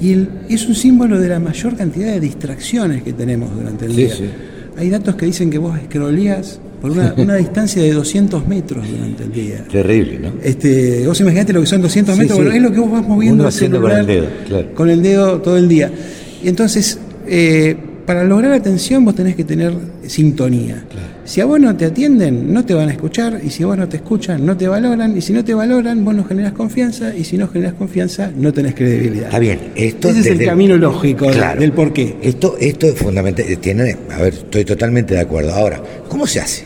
Y 0.00 0.26
es 0.48 0.66
un 0.66 0.74
símbolo 0.74 1.18
de 1.18 1.28
la 1.28 1.40
mayor 1.40 1.76
cantidad 1.76 2.12
de 2.12 2.20
distracciones 2.20 3.02
que 3.02 3.12
tenemos 3.12 3.54
durante 3.54 3.86
el 3.86 3.96
día. 3.96 4.14
Hay 4.76 4.90
datos 4.90 5.14
que 5.14 5.26
dicen 5.26 5.50
que 5.50 5.58
vos 5.58 5.78
escroleás 5.78 6.60
por 6.82 6.90
una, 7.16 7.36
distancia 7.36 7.82
de 7.82 7.92
200 7.92 8.46
metros 8.46 8.86
durante 8.86 9.24
el 9.24 9.32
día. 9.32 9.64
Terrible, 9.70 10.18
¿no? 10.18 10.32
Este, 10.42 11.06
vos 11.06 11.18
imaginate 11.20 11.52
lo 11.52 11.60
que 11.60 11.66
son 11.66 11.80
200 11.80 12.18
metros, 12.18 12.54
es 12.54 12.60
lo 12.60 12.72
que 12.72 12.80
vos 12.80 12.90
vas 12.90 13.06
moviendo 13.06 13.46
haciendo 13.46 13.80
con 13.80 13.92
el 13.92 14.06
dedo, 14.06 14.26
claro. 14.46 14.74
Con 14.74 14.90
el 14.90 15.02
dedo 15.02 15.40
todo 15.40 15.56
el 15.56 15.68
día. 15.68 15.90
Y 16.42 16.48
entonces, 16.48 16.98
eh, 17.26 17.76
para 18.06 18.24
lograr 18.24 18.52
atención 18.52 19.04
vos 19.04 19.14
tenés 19.14 19.34
que 19.34 19.44
tener 19.44 19.72
sintonía. 20.06 20.84
Si 21.24 21.40
a 21.40 21.46
vos 21.46 21.58
no 21.58 21.74
te 21.74 21.86
atienden, 21.86 22.52
no 22.52 22.64
te 22.64 22.74
van 22.74 22.88
a 22.88 22.92
escuchar, 22.92 23.40
y 23.42 23.50
si 23.50 23.62
a 23.62 23.66
vos 23.66 23.78
no 23.78 23.88
te 23.88 23.96
escuchan, 23.96 24.44
no 24.44 24.56
te 24.56 24.68
valoran, 24.68 25.16
y 25.16 25.22
si 25.22 25.32
no 25.32 25.44
te 25.44 25.54
valoran, 25.54 26.04
vos 26.04 26.14
no 26.14 26.24
generas 26.24 26.52
confianza, 26.52 27.14
y 27.16 27.24
si 27.24 27.38
no 27.38 27.48
generas 27.48 27.74
confianza, 27.74 28.30
no 28.36 28.52
tenés 28.52 28.74
credibilidad. 28.74 29.26
Está 29.26 29.38
bien, 29.38 29.58
esto 29.74 30.10
Ese 30.10 30.20
es 30.20 30.26
el 30.26 30.44
camino 30.44 30.76
lógico 30.76 31.30
del 31.30 31.72
por 31.72 31.92
qué. 31.92 32.16
Esto, 32.22 32.56
esto 32.60 32.86
es 32.86 32.94
fundamental, 32.94 33.46
tiene, 33.58 33.96
a 34.10 34.20
ver, 34.20 34.34
estoy 34.34 34.64
totalmente 34.64 35.14
de 35.14 35.20
acuerdo. 35.20 35.54
Ahora, 35.54 35.80
¿cómo 36.08 36.26
se 36.26 36.40
hace? 36.40 36.64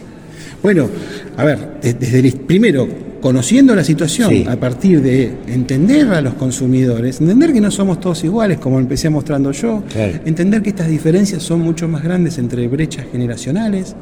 Bueno, 0.62 0.88
a 1.36 1.44
ver, 1.44 1.58
desde 1.80 2.18
el, 2.18 2.32
primero, 2.32 2.88
conociendo 3.20 3.74
la 3.74 3.84
situación 3.84 4.48
a 4.48 4.56
partir 4.56 5.02
de 5.02 5.32
entender 5.48 6.08
a 6.08 6.20
los 6.20 6.34
consumidores, 6.34 7.20
entender 7.20 7.52
que 7.52 7.60
no 7.60 7.70
somos 7.70 8.00
todos 8.00 8.22
iguales, 8.24 8.58
como 8.58 8.78
empecé 8.78 9.10
mostrando 9.10 9.52
yo, 9.52 9.82
entender 10.24 10.62
que 10.62 10.70
estas 10.70 10.88
diferencias 10.88 11.42
son 11.42 11.60
mucho 11.60 11.88
más 11.88 12.02
grandes 12.02 12.38
entre 12.38 12.68
brechas 12.68 13.06
generacionales, 13.10 13.94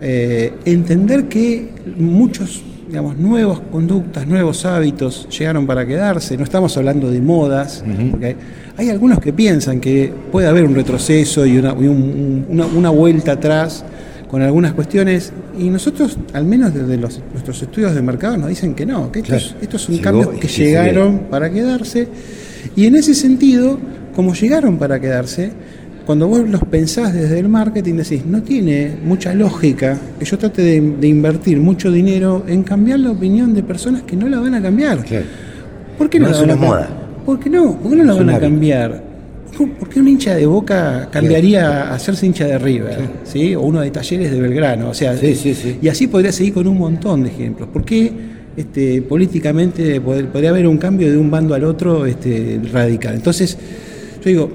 eh, 0.00 0.52
entender 0.64 1.28
que 1.28 1.68
muchos 1.96 2.62
digamos, 2.88 3.16
nuevas 3.18 3.60
conductas, 3.70 4.26
nuevos 4.26 4.64
hábitos 4.64 5.28
llegaron 5.28 5.64
para 5.64 5.86
quedarse, 5.86 6.36
no 6.36 6.42
estamos 6.42 6.76
hablando 6.76 7.08
de 7.08 7.20
modas, 7.20 7.84
porque 8.10 8.34
hay, 8.76 8.90
algunos 8.90 9.20
que 9.20 9.32
piensan 9.32 9.80
que 9.80 10.12
puede 10.32 10.48
haber 10.48 10.64
un 10.64 10.74
retroceso 10.74 11.46
y 11.46 11.56
una, 11.56 11.72
una 11.72 12.90
vuelta 12.90 13.32
atrás 13.32 13.84
con 14.30 14.42
algunas 14.42 14.74
cuestiones 14.74 15.32
y 15.58 15.68
nosotros, 15.70 16.16
al 16.32 16.44
menos 16.44 16.72
desde 16.72 16.96
los, 16.96 17.20
nuestros 17.32 17.62
estudios 17.62 17.94
de 17.94 18.00
mercado, 18.00 18.36
nos 18.36 18.48
dicen 18.48 18.74
que 18.74 18.86
no, 18.86 19.10
que 19.10 19.20
estos, 19.20 19.56
estos 19.60 19.82
son 19.82 19.98
cambios 19.98 20.28
que 20.38 20.46
llegaron 20.46 21.22
para 21.30 21.50
quedarse 21.50 22.06
y 22.76 22.86
en 22.86 22.94
ese 22.94 23.14
sentido, 23.14 23.78
como 24.14 24.34
llegaron 24.34 24.78
para 24.78 25.00
quedarse, 25.00 25.50
cuando 26.06 26.28
vos 26.28 26.48
los 26.48 26.62
pensás 26.64 27.12
desde 27.12 27.40
el 27.40 27.48
marketing 27.48 27.94
decís, 27.94 28.24
no 28.24 28.42
tiene 28.42 28.96
mucha 29.04 29.34
lógica 29.34 29.98
que 30.18 30.24
yo 30.24 30.38
trate 30.38 30.62
de, 30.62 31.08
invertir 31.08 31.58
mucho 31.58 31.90
dinero 31.90 32.44
en 32.46 32.62
cambiar 32.62 33.00
la 33.00 33.10
opinión 33.10 33.52
de 33.54 33.62
personas 33.62 34.02
que 34.02 34.16
no 34.16 34.28
la 34.28 34.38
van 34.38 34.54
a 34.54 34.62
cambiar. 34.62 35.04
¿Por 35.98 36.08
qué 36.08 36.20
no, 36.20 36.28
la 36.28 36.40
van 36.40 36.50
a 36.50 36.56
moda. 36.56 36.88
¿Por 37.26 37.38
qué 37.40 37.50
no? 37.50 37.76
¿Por 37.78 37.90
qué 37.90 37.96
no 37.96 38.04
la 38.04 38.14
van 38.14 38.30
a 38.30 38.40
cambiar? 38.40 39.09
¿Por 39.66 39.88
qué 39.88 40.00
un 40.00 40.08
hincha 40.08 40.34
de 40.34 40.46
Boca 40.46 41.08
cambiaría 41.10 41.90
a 41.90 41.94
hacerse 41.94 42.26
hincha 42.26 42.46
de 42.46 42.58
River? 42.58 42.98
Sí. 43.24 43.54
O 43.54 43.62
uno 43.62 43.80
de 43.80 43.90
Talleres 43.90 44.30
de 44.30 44.40
Belgrano. 44.40 44.90
O 44.90 44.94
sea, 44.94 45.14
y 45.14 45.88
así 45.88 46.06
podría 46.06 46.32
seguir 46.32 46.54
con 46.54 46.66
un 46.66 46.78
montón 46.78 47.22
de 47.22 47.30
ejemplos. 47.30 47.68
¿Por 47.68 47.84
qué 47.84 48.12
este, 48.56 49.02
políticamente 49.02 50.00
podría 50.00 50.50
haber 50.50 50.66
un 50.66 50.78
cambio 50.78 51.10
de 51.10 51.16
un 51.16 51.30
bando 51.30 51.54
al 51.54 51.64
otro 51.64 52.06
este, 52.06 52.60
radical? 52.72 53.14
Entonces, 53.14 53.58
yo 54.22 54.28
digo, 54.28 54.52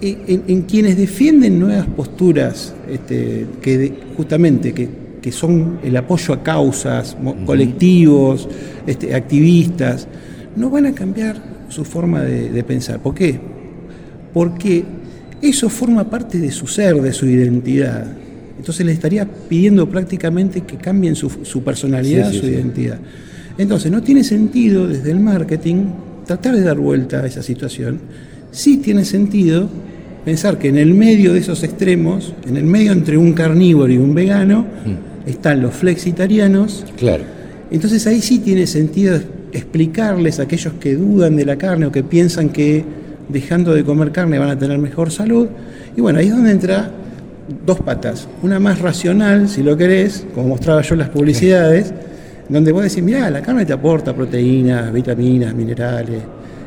en, 0.00 0.62
quienes 0.62 0.96
defienden 0.96 1.58
nuevas 1.58 1.86
posturas, 1.86 2.74
este, 2.90 3.46
que 3.60 3.92
justamente 4.16 4.72
que, 4.72 5.08
son 5.30 5.78
el 5.84 5.94
apoyo 5.94 6.32
a 6.32 6.42
causas, 6.42 7.14
colectivos, 7.44 8.48
activistas, 9.14 10.08
no 10.56 10.70
van 10.70 10.86
a 10.86 10.94
cambiar 10.94 11.36
su 11.68 11.84
forma 11.84 12.22
de, 12.22 12.48
de 12.48 12.64
pensar. 12.64 12.98
¿Por 13.00 13.14
qué? 13.14 13.38
Porque 14.32 14.84
eso 15.40 15.68
forma 15.68 16.08
parte 16.08 16.38
de 16.38 16.50
su 16.50 16.66
ser, 16.66 17.00
de 17.00 17.12
su 17.12 17.26
identidad. 17.26 18.06
Entonces 18.58 18.84
le 18.84 18.92
estaría 18.92 19.26
pidiendo 19.26 19.88
prácticamente 19.88 20.62
que 20.62 20.76
cambien 20.76 21.14
su, 21.14 21.30
personalidad, 21.62 22.32
su 22.32 22.46
identidad. 22.46 22.98
Entonces 23.56 23.90
no 23.90 24.02
tiene 24.02 24.24
sentido 24.24 24.86
desde 24.86 25.10
el 25.10 25.20
marketing 25.20 25.84
tratar 26.26 26.56
de 26.56 26.62
dar 26.62 26.78
vuelta 26.78 27.20
a 27.20 27.26
esa 27.26 27.42
situación. 27.42 28.00
Sí 28.50 28.78
tiene 28.78 29.04
sentido 29.04 29.68
pensar 30.24 30.58
que 30.58 30.68
en 30.68 30.76
el 30.76 30.92
medio 30.92 31.32
de 31.32 31.38
esos 31.38 31.62
extremos, 31.62 32.34
en 32.46 32.56
el 32.56 32.64
medio 32.64 32.92
entre 32.92 33.16
un 33.16 33.32
carnívoro 33.32 33.92
y 33.92 33.98
un 33.98 34.14
vegano, 34.14 34.62
mm. 34.62 35.28
están 35.28 35.62
los 35.62 35.74
flexitarianos. 35.74 36.84
Claro. 36.96 37.24
Entonces 37.70 38.06
ahí 38.06 38.20
sí 38.20 38.40
tiene 38.40 38.66
sentido 38.66 39.20
explicarles 39.52 40.40
a 40.40 40.42
aquellos 40.42 40.74
que 40.74 40.94
dudan 40.94 41.36
de 41.36 41.44
la 41.44 41.56
carne 41.56 41.86
o 41.86 41.92
que 41.92 42.02
piensan 42.02 42.50
que 42.50 42.84
dejando 43.28 43.74
de 43.74 43.84
comer 43.84 44.12
carne 44.12 44.38
van 44.38 44.50
a 44.50 44.58
tener 44.58 44.78
mejor 44.78 45.10
salud. 45.10 45.48
Y 45.96 46.00
bueno, 46.00 46.18
ahí 46.18 46.26
es 46.26 46.32
donde 46.32 46.52
entra 46.52 46.90
dos 47.64 47.80
patas. 47.80 48.28
Una 48.42 48.58
más 48.58 48.80
racional, 48.80 49.48
si 49.48 49.62
lo 49.62 49.76
querés, 49.76 50.26
como 50.34 50.48
mostraba 50.48 50.82
yo 50.82 50.94
en 50.94 51.00
las 51.00 51.08
publicidades, 51.08 51.92
donde 52.48 52.72
vos 52.72 52.82
decís, 52.82 53.02
mirá, 53.02 53.30
la 53.30 53.42
carne 53.42 53.66
te 53.66 53.72
aporta 53.72 54.14
proteínas, 54.14 54.92
vitaminas, 54.92 55.54
minerales, 55.54 56.22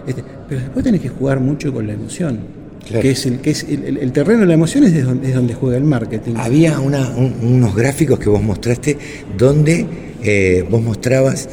este, 0.05 0.23
pero 0.47 0.61
después 0.61 0.83
tenés 0.83 1.01
que 1.01 1.09
jugar 1.09 1.39
mucho 1.39 1.73
con 1.73 1.87
la 1.87 1.93
emoción. 1.93 2.61
Que 2.89 3.11
es, 3.11 3.25
el, 3.27 3.39
que 3.39 3.51
es 3.51 3.63
el, 3.63 4.11
terreno 4.11 4.41
de 4.41 4.47
la 4.47 4.55
emoción 4.55 4.83
es, 4.83 5.05
donde, 5.05 5.29
es 5.29 5.35
donde 5.35 5.53
juega 5.53 5.77
el 5.77 5.83
marketing. 5.83 6.33
Había 6.35 6.79
unos 6.79 7.75
gráficos 7.75 8.19
que 8.19 8.27
vos 8.27 8.41
mostraste 8.41 8.97
donde 9.37 9.85
eh, 10.23 10.65
vos 10.69 10.81
mostrabas 10.81 11.47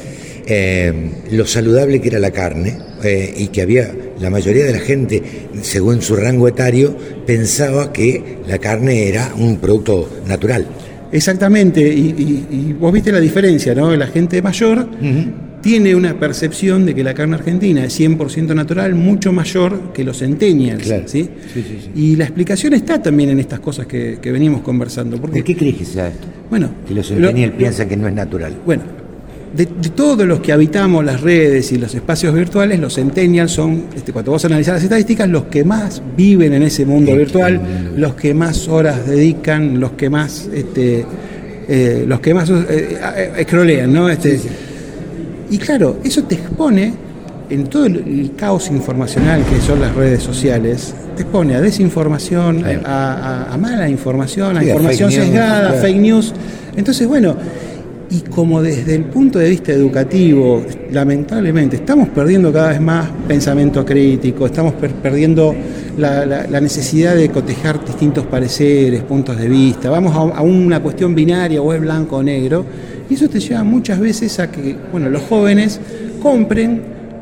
eh, 0.47 1.11
lo 1.31 1.45
saludable 1.45 2.01
que 2.01 2.09
era 2.09 2.19
la 2.19 2.31
carne 2.31 2.77
eh, 3.03 3.33
y 3.37 3.47
que 3.49 3.61
había 3.61 3.91
la 4.19 4.29
mayoría 4.29 4.65
de 4.65 4.73
la 4.73 4.79
gente, 4.79 5.21
según 5.61 6.01
su 6.01 6.15
rango 6.15 6.47
etario, 6.47 6.95
pensaba 7.25 7.91
que 7.93 8.39
la 8.47 8.57
carne 8.57 9.07
era 9.07 9.33
un 9.37 9.57
producto 9.57 10.09
natural. 10.27 10.67
Exactamente, 11.11 11.81
y, 11.81 12.75
vos 12.79 12.93
viste 12.93 13.11
la 13.11 13.19
diferencia, 13.19 13.73
¿no? 13.73 13.95
La 13.95 14.07
gente 14.07 14.41
mayor 14.41 14.87
tiene 15.61 15.95
una 15.95 16.17
percepción 16.17 16.85
de 16.85 16.95
que 16.95 17.03
la 17.03 17.13
carne 17.13 17.35
argentina 17.35 17.83
es 17.83 17.99
100% 17.99 18.53
natural 18.53 18.95
mucho 18.95 19.31
mayor 19.31 19.91
que 19.93 20.03
los 20.03 20.19
centennials. 20.19 20.93
¿sí? 21.05 21.29
Y 21.95 22.15
la 22.15 22.25
explicación 22.25 22.73
está 22.73 23.01
también 23.01 23.31
en 23.31 23.39
estas 23.39 23.59
cosas 23.59 23.85
que, 23.87 24.19
venimos 24.23 24.61
conversando. 24.61 25.17
Porque, 25.17 25.39
¿De 25.39 25.43
qué 25.43 25.55
crees 25.55 25.75
que 25.75 25.85
sea 25.85 26.07
esto? 26.09 26.27
Bueno, 26.49 26.69
que 26.87 26.93
los 26.93 27.07
centennials 27.07 27.55
piensan 27.55 27.89
que 27.89 27.97
no 27.97 28.07
es 28.07 28.13
natural. 28.13 28.55
Bueno, 28.65 28.83
de, 29.55 29.65
todos 29.65 30.27
los 30.27 30.39
que 30.39 30.51
habitamos 30.51 31.03
las 31.03 31.21
redes 31.21 31.71
y 31.71 31.77
los 31.77 31.93
espacios 31.95 32.33
virtuales, 32.33 32.79
los 32.79 32.95
centennials 32.95 33.51
son, 33.51 33.85
este, 33.95 34.13
cuando 34.13 34.31
vos 34.31 34.45
analizás 34.45 34.75
las 34.75 34.83
estadísticas, 34.83 35.27
los 35.27 35.45
que 35.45 35.63
más 35.63 36.01
viven 36.15 36.53
en 36.53 36.63
ese 36.63 36.85
mundo 36.85 37.15
virtual, 37.15 37.59
los 37.95 38.15
que 38.15 38.33
más 38.33 38.67
horas 38.67 39.07
dedican, 39.07 39.79
los 39.79 39.91
que 39.93 40.09
más, 40.09 40.47
este, 40.53 41.05
eh, 41.67 42.05
los 42.07 42.19
que 42.19 42.33
más 42.33 42.49
eh, 42.49 42.63
eh, 42.69 43.31
escrolean, 43.37 43.91
¿no? 43.91 44.09
Este, 44.09 44.39
y 45.49 45.57
claro, 45.57 45.99
eso 46.03 46.23
te 46.23 46.35
expone 46.35 46.93
en 47.49 47.65
todo 47.65 47.87
el, 47.87 48.31
caos 48.37 48.69
informacional 48.69 49.43
que 49.45 49.59
son 49.59 49.81
las 49.81 49.95
redes 49.95 50.21
sociales, 50.21 50.93
te 51.15 51.23
expone 51.23 51.55
a 51.55 51.61
desinformación, 51.61 52.63
a, 52.85 53.57
mala 53.59 53.89
información, 53.89 54.57
a 54.57 54.63
información 54.63 55.11
sesgada, 55.11 55.73
fake 55.73 55.97
news. 55.97 56.33
Entonces, 56.75 57.07
bueno, 57.07 57.35
y 58.11 58.21
como 58.21 58.61
desde 58.61 58.95
el 58.95 59.05
punto 59.05 59.37
de 59.37 59.49
vista 59.49 59.71
educativo, 59.71 60.63
lamentablemente, 60.91 61.75
estamos 61.75 62.09
perdiendo 62.09 62.51
cada 62.51 62.69
vez 62.69 62.81
más 62.81 63.07
pensamiento 63.27 63.85
crítico, 63.85 64.47
estamos 64.47 64.73
perdiendo 64.73 65.55
la, 65.97 66.47
necesidad 66.59 67.15
de 67.15 67.29
cotejar 67.29 67.83
distintos 67.85 68.25
pareceres, 68.25 69.03
puntos 69.03 69.37
de 69.37 69.47
vista, 69.47 69.89
vamos 69.89 70.15
a, 70.15 70.41
una 70.41 70.81
cuestión 70.81 71.13
binaria 71.13 71.61
o 71.61 71.71
es 71.73 71.81
blanco 71.81 72.17
o 72.17 72.23
negro, 72.23 72.65
y 73.09 73.13
eso 73.13 73.29
te 73.29 73.39
lleva 73.39 73.63
muchas 73.63 73.99
veces 73.99 74.39
a 74.39 74.49
que, 74.49 74.75
bueno, 74.91 75.09
los 75.09 75.21
jóvenes 75.23 75.79
compren, 76.21 76.81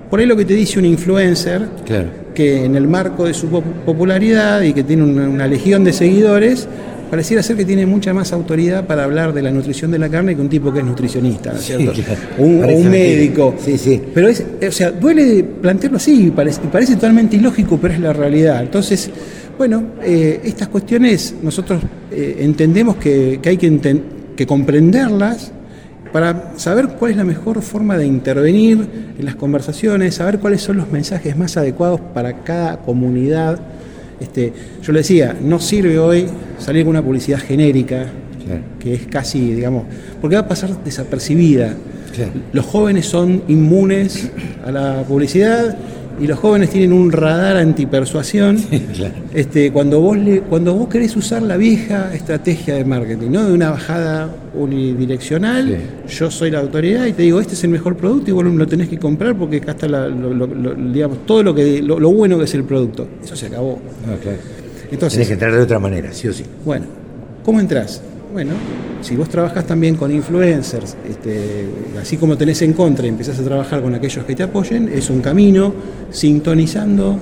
por 0.10 0.21
ahí 0.21 0.26
lo 0.26 0.38
que 0.38 0.45
te 0.45 0.54
dice 0.54 0.80
un 0.80 0.86
influencer, 0.86 1.67
que 2.34 2.63
en 2.63 2.76
el 2.76 2.88
marco 2.88 3.26
de 3.26 3.34
su 3.34 3.47
popularidad 3.50 4.62
y 4.62 4.71
que 4.71 4.84
tiene 4.84 5.04
una 5.04 5.47
legión 5.47 5.84
de 5.84 5.91
seguidores, 5.91 6.67
pareciera 7.10 7.41
ser 7.43 7.56
que 7.56 7.65
tiene 7.65 7.86
mucha 7.86 8.13
más 8.13 8.32
autoridad 8.34 8.86
para 8.86 9.04
hablar 9.04 9.34
de 9.34 9.41
la 9.41 9.52
nutrición 9.52 9.91
de 9.91 10.00
la 10.00 10.10
carne 10.10 10.36
que 10.36 10.41
un 10.41 10.50
tipo 10.50 10.72
que 10.72 10.80
es 10.80 10.86
nutricionista, 10.86 11.54
¿no 11.54 11.60
es 11.60 11.65
cierto? 11.65 11.93
un, 12.38 12.89
médico. 12.89 13.56
Sí, 13.60 13.78
sí. 13.78 14.02
Pero 14.13 14.28
es, 14.28 14.43
o 14.67 14.72
sea, 14.72 14.91
duele 14.91 15.43
plantearlo 15.43 15.98
así 15.98 16.28
y 16.28 16.32
parece, 16.32 16.62
parece 16.72 16.96
totalmente 16.96 17.36
ilógico, 17.36 17.78
pero 17.82 17.93
es 17.93 18.00
la 18.00 18.13
realidad. 18.13 18.62
Entonces, 18.62 19.10
bueno, 19.58 19.84
eh, 20.04 20.41
estas 20.43 20.67
cuestiones 20.67 21.36
nosotros 21.41 21.82
eh, 22.12 22.38
entendemos 22.39 22.98
que, 22.98 23.39
hay 23.43 23.58
que, 23.58 24.02
que 24.36 24.46
comprenderlas 24.46 25.52
para 26.12 26.54
saber 26.58 26.89
cuál 26.89 27.12
es 27.12 27.17
la 27.17 27.24
mejor 27.24 27.62
forma 27.62 27.98
de 27.98 28.06
intervenir 28.06 28.88
en 29.17 29.26
las 29.26 29.36
conversaciones, 29.36 30.15
saber 30.15 30.39
cuáles 30.39 30.62
son 30.62 30.78
los 30.78 30.91
mensajes 30.91 31.36
más 31.38 31.58
adecuados 31.58 32.00
para 32.13 32.43
cada 32.43 32.78
comunidad 32.78 33.60
este, 34.19 34.53
yo 34.82 34.91
le 34.93 34.99
decía, 34.99 35.36
no 35.41 35.60
sirve 35.60 35.99
hoy 35.99 36.27
salir 36.60 36.84
con 36.84 36.91
una 36.91 37.03
publicidad 37.03 37.39
genérica, 37.39 38.08
que 38.80 38.93
es 38.93 39.08
casi, 39.08 39.53
digamos, 39.53 39.84
porque 40.21 40.36
va 40.36 40.43
a 40.43 40.47
pasar 40.47 40.84
desapercibida. 40.84 41.75
Los 42.53 42.65
jóvenes 42.65 43.06
son 43.06 43.43
inmunes 43.47 44.32
a 44.65 44.71
la 44.71 45.03
publicidad 45.08 45.77
y 46.19 46.25
los 46.25 46.39
jóvenes 46.39 46.69
tienen 46.69 46.93
un 46.93 47.12
radar 47.12 47.58
antipersuasión. 47.58 48.58
este, 49.34 49.71
cuando, 49.71 49.99
vos 49.99 50.17
le, 50.17 50.41
cuando 50.41 50.73
vos 50.73 50.88
querés 50.88 51.15
usar 51.15 51.41
la 51.41 51.58
vieja 51.58 52.13
estrategia 52.13 52.75
de 52.75 52.86
marketing, 52.86 53.32
¿no? 53.32 53.45
de 53.45 53.53
una 53.53 53.71
bajada 53.71 54.30
unidireccional, 54.56 55.77
yo 56.08 56.32
soy 56.32 56.51
la 56.51 56.60
autoridad 56.60 57.06
y 57.06 57.13
te 57.13 57.23
digo, 57.23 57.39
este 57.39 57.53
es 57.53 57.63
el 57.63 57.69
mejor 57.69 57.95
producto 57.95 58.32
y 58.32 58.34
vos 58.34 58.45
lo 58.45 58.67
tenés 58.67 58.89
que 58.89 58.97
comprar 58.97 59.36
porque 59.36 59.58
acá 59.58 59.71
está 59.71 59.88
digamos, 60.08 61.25
todo 61.25 61.43
lo, 61.43 61.53
que, 61.53 61.82
lo, 61.82 62.12
bueno 62.12 62.38
que 62.38 62.45
es 62.45 62.53
el 62.56 62.63
producto. 62.63 63.08
Eso 63.23 63.36
se 63.36 63.47
acabó. 63.47 63.80
Ah, 64.08 64.15
Entonces, 64.91 65.13
tenés 65.13 65.27
que 65.27 65.34
entrar 65.34 65.53
de 65.53 65.62
otra 65.62 65.80
manera, 65.80 66.12
sí 66.13 66.27
o 66.27 66.34
sí. 66.34 66.43
Bueno, 66.65 66.86
¿cómo 67.43 67.60
entras? 67.60 68.01
Bueno, 68.38 68.54
si 69.02 69.15
vos 69.15 69.30
trabajas 69.30 69.65
también 69.65 69.95
con 69.95 70.12
influencers, 70.12 70.95
este, 71.10 71.65
así 72.00 72.17
como 72.17 72.38
tenés 72.38 72.62
en 72.62 72.73
contra 72.73 73.08
y 73.08 73.10
empezás 73.10 73.39
a 73.39 73.43
trabajar 73.43 73.82
con 73.82 73.95
aquellos 73.95 74.23
que 74.26 74.36
te 74.36 74.43
apoyen, 74.43 74.91
es 74.93 75.10
un 75.10 75.21
camino 75.21 75.73
sintonizando 76.12 77.17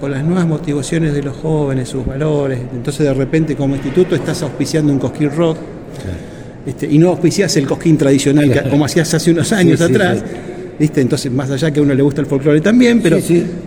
con 0.00 0.10
las 0.10 0.24
nuevas 0.24 0.48
motivaciones 0.48 1.14
de 1.14 1.22
los 1.22 1.36
jóvenes, 1.36 1.88
sus 1.88 2.04
valores. 2.04 2.58
Entonces 2.74 3.06
de 3.06 3.14
repente 3.14 3.54
como 3.54 3.76
instituto 3.76 4.16
estás 4.16 4.42
auspiciando 4.42 4.92
un 4.92 4.98
cosquín 4.98 5.30
rock 5.30 5.58
este, 6.66 6.88
y 6.90 6.98
no 6.98 7.10
auspiciás 7.10 7.56
el 7.56 7.64
cosquín 7.68 7.96
tradicional 7.96 8.68
como 8.68 8.84
hacías 8.84 9.14
hace 9.14 9.30
unos 9.30 9.52
años 9.52 9.80
atrás. 9.80 10.24
¿Viste? 10.76 11.00
Entonces, 11.00 11.30
más 11.30 11.48
allá 11.52 11.70
que 11.70 11.78
a 11.78 11.84
uno 11.84 11.94
le 11.94 12.02
gusta 12.02 12.20
el 12.20 12.26
folclore 12.26 12.60
también, 12.60 13.00
pero, 13.00 13.18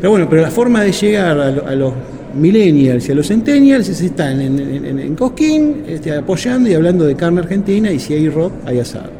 pero 0.01 0.11
bueno, 0.11 0.29
pero 0.29 0.41
la 0.41 0.51
forma 0.51 0.83
de 0.83 0.91
llegar 0.91 1.39
a 1.39 1.73
los 1.73 1.93
millennials 2.33 3.07
y 3.07 3.11
a 3.11 3.15
los 3.15 3.27
centennials 3.27 3.89
están 3.89 4.41
en, 4.41 5.15
Cosquín 5.15 5.83
este, 5.87 6.11
apoyando 6.11 6.69
y 6.69 6.73
hablando 6.73 7.05
de 7.05 7.15
carne 7.15 7.41
argentina 7.41 7.91
y 7.91 7.99
si 7.99 8.13
hay 8.13 8.29
rock, 8.29 8.53
hay 8.65 8.79
asado. 8.79 9.11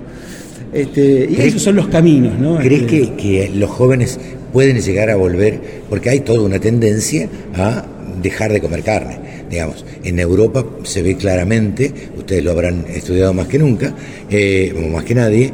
Este, 0.73 1.27
y 1.29 1.35
esos 1.41 1.61
son 1.61 1.75
los 1.75 1.87
caminos, 1.87 2.39
¿no? 2.39 2.57
¿Crees 2.57 2.83
este, 2.83 3.13
que, 3.15 3.51
los 3.53 3.69
jóvenes 3.69 4.19
pueden 4.53 4.79
llegar 4.79 5.09
a 5.09 5.15
volver? 5.15 5.59
Porque 5.89 6.09
hay 6.09 6.21
toda 6.21 6.41
una 6.41 6.59
tendencia 6.59 7.27
a 7.55 7.85
dejar 8.21 8.53
de 8.53 8.61
comer 8.61 8.83
carne. 8.83 9.19
Digamos, 9.49 9.83
en 10.03 10.17
Europa 10.19 10.65
se 10.83 11.01
ve 11.01 11.17
claramente, 11.17 11.91
ustedes 12.17 12.43
lo 12.43 12.51
habrán 12.51 12.85
estudiado 12.87 13.33
más 13.33 13.47
que 13.47 13.59
nunca, 13.59 13.93
eh, 14.29 14.73
más 14.93 15.03
que 15.03 15.15
nadie. 15.15 15.51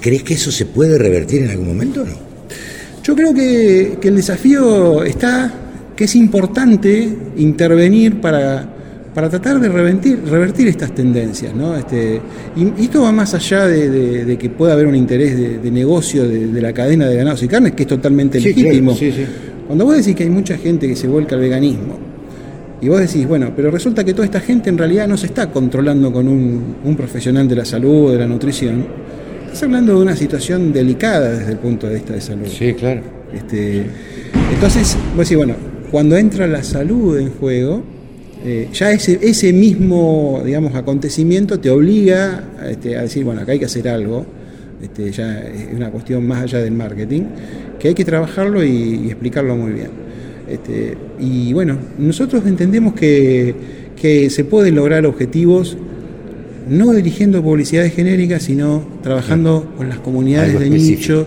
¿Crees 0.00 0.24
que 0.24 0.34
eso 0.34 0.50
se 0.50 0.66
puede 0.66 0.98
revertir 0.98 1.42
en 1.42 1.50
algún 1.50 1.68
momento 1.68 2.02
o 2.02 2.04
no? 2.04 2.24
Yo 3.04 3.14
creo 3.14 3.32
que 3.32 3.98
el 4.02 4.16
desafío 4.16 5.04
está 5.04 5.63
que 5.96 6.04
es 6.04 6.16
importante 6.16 7.08
intervenir 7.36 8.20
para, 8.20 8.68
para 9.14 9.30
tratar 9.30 9.60
de 9.60 9.68
revertir, 9.68 10.20
revertir 10.28 10.68
estas 10.68 10.94
tendencias. 10.94 11.54
¿no? 11.54 11.76
Este, 11.76 12.20
y, 12.56 12.82
esto 12.82 13.02
va 13.02 13.12
más 13.12 13.34
allá 13.34 13.66
de, 13.66 14.36
que 14.38 14.50
pueda 14.50 14.72
haber 14.72 14.86
un 14.86 14.96
interés 14.96 15.62
de, 15.62 15.70
negocio 15.70 16.28
de, 16.28 16.60
la 16.60 16.72
cadena 16.72 17.06
de 17.06 17.16
ganados 17.16 17.42
y 17.42 17.48
carnes, 17.48 17.72
que 17.72 17.84
es 17.84 17.88
totalmente 17.88 18.40
legítimo. 18.40 18.96
Cuando 19.66 19.86
vos 19.86 19.96
decís 19.96 20.14
que 20.14 20.24
hay 20.24 20.30
mucha 20.30 20.58
gente 20.58 20.86
que 20.86 20.96
se 20.96 21.08
vuelca 21.08 21.36
al 21.36 21.40
veganismo, 21.40 21.98
y 22.80 22.88
vos 22.88 23.00
decís, 23.00 23.26
bueno, 23.26 23.50
pero 23.56 23.70
resulta 23.70 24.04
que 24.04 24.12
toda 24.12 24.26
esta 24.26 24.40
gente 24.40 24.68
en 24.68 24.76
realidad 24.76 25.08
no 25.08 25.16
se 25.16 25.26
está 25.26 25.50
controlando 25.50 26.12
con 26.12 26.28
un, 26.28 26.76
un 26.84 26.96
profesional 26.96 27.48
de 27.48 27.56
la 27.56 27.64
salud 27.64 28.08
o 28.08 28.10
de 28.10 28.18
la 28.18 28.26
nutrición, 28.26 28.84
estás 29.46 29.62
hablando 29.62 29.96
de 29.96 30.02
una 30.02 30.16
situación 30.16 30.70
delicada 30.70 31.30
desde 31.30 31.52
el 31.52 31.58
punto 31.58 31.86
de 31.86 31.94
vista 31.94 32.12
de 32.12 32.20
salud. 32.20 32.46
Sí, 32.46 32.74
claro. 32.74 33.00
Este, 33.32 33.86
entonces, 34.52 34.98
vos 35.16 35.26
decís, 35.26 35.36
bueno, 35.36 35.54
cuando 35.94 36.16
entra 36.16 36.48
la 36.48 36.64
salud 36.64 37.16
en 37.20 37.30
juego, 37.30 37.84
eh, 38.44 38.66
ya 38.72 38.90
ese, 38.90 39.52
mismo 39.52 40.42
digamos, 40.44 40.74
acontecimiento 40.74 41.60
te 41.60 41.70
obliga 41.70 42.42
este, 42.68 42.96
a 42.96 43.02
decir, 43.02 43.22
bueno, 43.22 43.42
acá 43.42 43.52
hay 43.52 43.60
que 43.60 43.66
hacer 43.66 43.88
algo, 43.88 44.26
este, 44.82 45.12
ya 45.12 45.38
es 45.38 45.72
una 45.72 45.92
cuestión 45.92 46.26
más 46.26 46.42
allá 46.42 46.58
del 46.58 46.72
marketing, 46.72 47.22
que 47.78 47.86
hay 47.86 47.94
que 47.94 48.04
trabajarlo 48.04 48.64
y, 48.64 49.06
explicarlo 49.06 49.54
muy 49.54 49.70
bien. 49.70 49.90
Este, 50.50 50.96
y 51.20 51.52
bueno, 51.52 51.78
nosotros 51.96 52.44
entendemos 52.44 52.94
que 52.94 53.54
se 54.30 54.44
pueden 54.44 54.74
lograr 54.74 55.06
objetivos 55.06 55.76
no 56.68 56.92
dirigiendo 56.92 57.42
publicidades 57.42 57.94
genéricas, 57.94 58.42
sino 58.42 58.84
trabajando 59.02 59.72
con 59.76 59.88
las 59.88 59.98
comunidades 59.98 60.58
de 60.58 60.70
nicho. 60.70 61.26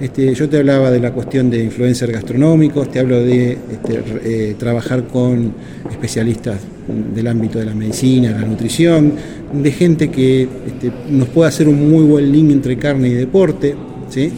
Este, 0.00 0.34
yo 0.34 0.48
te 0.48 0.58
hablaba 0.58 0.90
de 0.90 0.98
la 0.98 1.12
cuestión 1.12 1.48
de 1.48 1.62
influencers 1.62 2.12
gastronómicos, 2.12 2.90
te 2.90 2.98
hablo 2.98 3.22
de 3.22 3.52
este, 3.52 4.02
eh, 4.24 4.54
trabajar 4.58 5.06
con 5.06 5.52
especialistas 5.88 6.58
del 7.14 7.26
ámbito 7.28 7.60
de 7.60 7.66
la 7.66 7.74
medicina, 7.74 8.32
la 8.32 8.44
nutrición, 8.44 9.12
de 9.52 9.70
gente 9.70 10.10
que 10.10 10.42
este, 10.42 10.90
nos 11.08 11.28
pueda 11.28 11.48
hacer 11.48 11.68
un 11.68 11.88
muy 11.88 12.02
buen 12.04 12.32
link 12.32 12.50
entre 12.50 12.76
carne 12.76 13.08
y 13.08 13.14
deporte, 13.14 13.76
¿sí? 14.08 14.32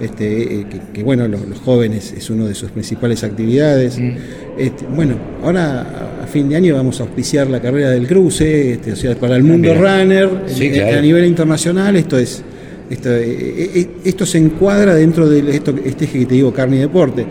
Este, 0.00 0.60
eh, 0.60 0.66
que, 0.92 1.02
bueno, 1.02 1.26
los, 1.26 1.40
jóvenes 1.64 2.12
es 2.16 2.28
una 2.28 2.46
de 2.46 2.54
sus 2.54 2.70
principales 2.70 3.24
actividades. 3.24 3.98
Mm. 3.98 4.10
Este, 4.58 4.84
bueno, 4.94 5.14
ahora 5.42 6.20
a 6.22 6.26
fin 6.26 6.48
de 6.48 6.56
año 6.56 6.74
vamos 6.74 7.00
a 7.00 7.04
auspiciar 7.04 7.48
la 7.48 7.60
carrera 7.60 7.90
del 7.90 8.06
cruce, 8.06 8.72
este, 8.72 8.92
o 8.92 8.96
sea, 8.96 9.14
para 9.14 9.36
el 9.36 9.42
mundo 9.42 9.74
runner, 9.74 10.28
a 10.28 11.00
nivel 11.00 11.24
internacional, 11.24 11.96
esto 11.96 12.18
es. 12.18 12.42
Esto, 12.88 13.12
eh, 13.12 13.70
eh, 13.74 13.88
esto 14.04 14.24
se 14.24 14.38
encuadra 14.38 14.94
dentro 14.94 15.28
de 15.28 15.56
esto, 15.56 15.74
este 15.84 16.04
eje 16.04 16.20
que 16.20 16.26
te 16.26 16.34
digo, 16.34 16.52
carne 16.52 16.76
y 16.76 16.80
deporte. 16.80 17.26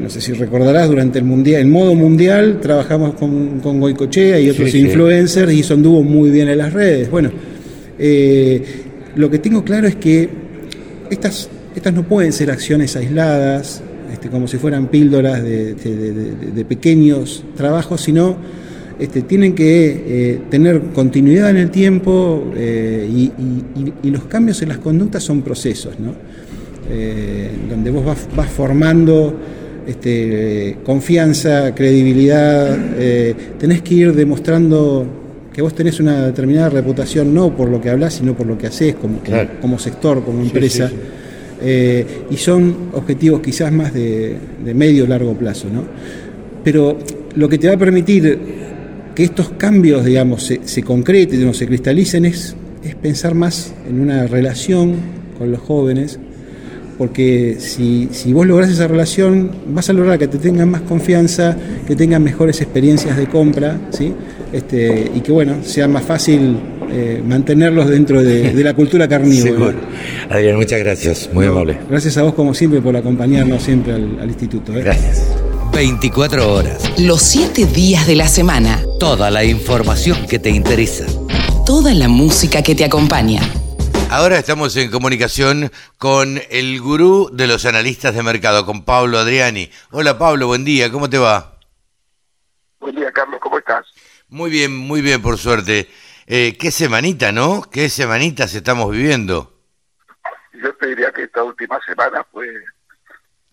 No 0.00 0.10
sé 0.10 0.20
si 0.20 0.32
recordarás, 0.32 0.88
durante 0.88 1.18
el 1.18 1.24
mundial, 1.24 1.62
en 1.62 1.70
modo 1.70 1.94
mundial, 1.94 2.58
trabajamos 2.60 3.14
con, 3.14 3.60
con 3.60 3.78
Goicochea 3.78 4.40
y 4.40 4.50
otros 4.50 4.74
influencers 4.74 5.52
y 5.52 5.60
eso 5.60 5.74
anduvo 5.74 6.02
muy 6.02 6.30
bien 6.30 6.48
en 6.48 6.58
las 6.58 6.72
redes. 6.72 7.08
Bueno, 7.08 7.30
lo 9.16 9.30
que 9.30 9.38
tengo 9.38 9.62
claro 9.62 9.86
es 9.86 9.94
que 9.94 10.28
estas 11.10 11.48
estas 11.74 11.92
no 11.92 12.04
pueden 12.04 12.32
ser 12.32 12.50
acciones 12.50 12.96
aisladas, 12.96 13.82
este, 14.12 14.28
como 14.28 14.46
si 14.46 14.58
fueran 14.58 14.88
píldoras 14.88 15.42
de, 15.42 16.64
pequeños 16.68 17.44
trabajos, 17.56 18.00
sino 18.00 18.36
este, 18.98 19.22
tienen 19.22 19.54
que 19.54 20.04
eh, 20.06 20.40
tener 20.50 20.80
continuidad 20.94 21.50
en 21.50 21.56
el 21.56 21.70
tiempo 21.70 22.52
eh, 22.56 23.08
y, 23.10 24.10
los 24.10 24.24
cambios 24.24 24.62
en 24.62 24.68
las 24.68 24.78
conductas 24.78 25.24
son 25.24 25.42
procesos, 25.42 25.98
¿no? 25.98 26.14
Eh, 26.88 27.50
donde 27.68 27.90
vos 27.90 28.04
vas, 28.04 28.48
formando 28.48 29.34
este, 29.86 30.76
confianza, 30.84 31.74
credibilidad, 31.74 32.78
tenés 33.58 33.82
que 33.82 33.94
ir 33.94 34.14
demostrando 34.14 35.06
que 35.52 35.62
vos 35.62 35.74
tenés 35.74 35.98
una 35.98 36.26
determinada 36.26 36.68
reputación 36.68 37.34
no 37.34 37.56
por 37.56 37.68
lo 37.68 37.80
que 37.80 37.90
hablas, 37.90 38.14
sino 38.14 38.34
por 38.34 38.46
lo 38.46 38.56
que 38.56 38.68
haces 38.68 38.94
como, 38.94 39.20
como, 39.60 39.78
sector, 39.78 40.22
como 40.24 40.42
empresa. 40.42 40.90
Eh, 41.62 42.24
y 42.30 42.36
son 42.36 42.90
objetivos 42.92 43.40
quizás 43.40 43.72
más 43.72 43.94
de, 43.94 44.36
medio 44.74 45.06
largo 45.06 45.34
plazo. 45.34 45.68
¿no? 45.72 45.84
Pero 46.62 46.98
lo 47.36 47.48
que 47.48 47.58
te 47.58 47.68
va 47.68 47.74
a 47.74 47.78
permitir 47.78 48.38
que 49.14 49.24
estos 49.24 49.50
cambios, 49.50 50.04
digamos, 50.04 50.52
se, 50.64 50.82
concreten 50.82 51.46
o 51.46 51.54
se 51.54 51.66
cristalicen 51.66 52.24
es, 52.24 52.56
es 52.82 52.94
pensar 52.96 53.34
más 53.34 53.72
en 53.88 54.00
una 54.00 54.26
relación 54.26 54.94
con 55.38 55.52
los 55.52 55.60
jóvenes, 55.60 56.18
porque 56.98 57.56
si, 57.58 58.08
si, 58.12 58.32
vos 58.32 58.46
lográs 58.46 58.70
esa 58.70 58.86
relación, 58.86 59.50
vas 59.68 59.90
a 59.90 59.92
lograr 59.92 60.18
que 60.18 60.28
te 60.28 60.38
tengan 60.38 60.70
más 60.70 60.82
confianza, 60.82 61.56
que 61.86 61.96
tengan 61.96 62.22
mejores 62.22 62.60
experiencias 62.60 63.16
de 63.16 63.26
compra, 63.26 63.78
¿sí? 63.90 64.12
Este, 64.52 65.10
y 65.12 65.20
que 65.20 65.32
bueno, 65.32 65.56
sea 65.64 65.88
más 65.88 66.04
fácil 66.04 66.56
eh, 66.90 67.22
mantenerlos 67.24 67.88
dentro 67.88 68.22
de, 68.22 68.52
la 68.62 68.74
cultura 68.74 69.08
carnívora. 69.08 69.74
Adrián, 70.30 70.56
muchas 70.56 70.80
gracias, 70.80 71.30
muy 71.32 71.46
amable. 71.46 71.78
Gracias 71.88 72.16
a 72.16 72.22
vos 72.22 72.34
como 72.34 72.54
siempre 72.54 72.80
por 72.80 72.96
acompañarnos 72.96 73.62
siempre 73.62 73.92
al, 73.92 74.28
instituto. 74.28 74.74
¿eh? 74.74 74.82
Gracias. 74.82 75.26
24 75.72 76.52
horas. 76.52 76.98
Los 76.98 77.22
7 77.22 77.66
días 77.66 78.06
de 78.06 78.16
la 78.16 78.28
semana. 78.28 78.80
Toda 79.00 79.30
la 79.30 79.44
información 79.44 80.26
que 80.26 80.38
te 80.38 80.50
interesa. 80.50 81.04
Toda 81.66 81.94
la 81.94 82.08
música 82.08 82.62
que 82.62 82.74
te 82.74 82.84
acompaña. 82.84 83.40
Ahora 84.10 84.38
estamos 84.38 84.76
en 84.76 84.90
comunicación 84.90 85.72
con 85.98 86.40
el 86.50 86.80
gurú 86.80 87.30
de 87.32 87.48
los 87.48 87.64
analistas 87.64 88.14
de 88.14 88.22
mercado, 88.22 88.64
con 88.64 88.84
Pablo 88.84 89.18
Adriani. 89.18 89.68
Hola 89.90 90.16
Pablo, 90.16 90.46
buen 90.46 90.64
día, 90.64 90.92
¿cómo 90.92 91.10
te 91.10 91.18
va? 91.18 91.58
Buen 92.78 92.94
día 92.94 93.10
Carlos, 93.10 93.40
¿cómo 93.42 93.58
estás? 93.58 93.86
Muy 94.28 94.50
bien, 94.50 94.76
muy 94.76 95.00
bien, 95.00 95.20
por 95.20 95.38
suerte. 95.38 95.88
Eh, 96.26 96.56
qué 96.58 96.70
semanita, 96.70 97.32
¿no? 97.32 97.62
Qué 97.70 97.90
semanitas 97.90 98.54
estamos 98.54 98.90
viviendo. 98.90 99.52
Yo 100.54 100.74
te 100.76 100.86
diría 100.86 101.12
que 101.12 101.24
esta 101.24 101.42
última 101.42 101.78
semana 101.84 102.24
fue 102.24 102.48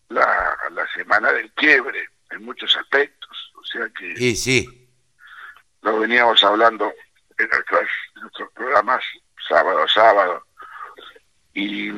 la, 0.08 0.58
semana 0.96 1.34
del 1.34 1.52
quiebre 1.52 2.08
en 2.30 2.46
muchos 2.46 2.76
aspectos. 2.78 3.52
O 3.56 3.64
sea 3.66 3.90
que. 3.90 4.16
Sí, 4.16 4.36
sí. 4.36 4.88
Lo 5.82 6.00
veníamos 6.00 6.42
hablando 6.44 6.94
en 7.38 7.50
nuestros 8.22 8.52
programas 8.54 9.04
sábado 9.50 9.84
a 9.84 9.88
sábado. 9.90 10.46
Y 11.54 11.92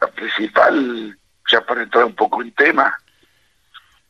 la 0.00 0.08
principal, 0.16 1.16
ya 1.48 1.60
para 1.64 1.82
entrar 1.84 2.04
un 2.06 2.16
poco 2.16 2.42
en 2.42 2.52
tema, 2.54 2.98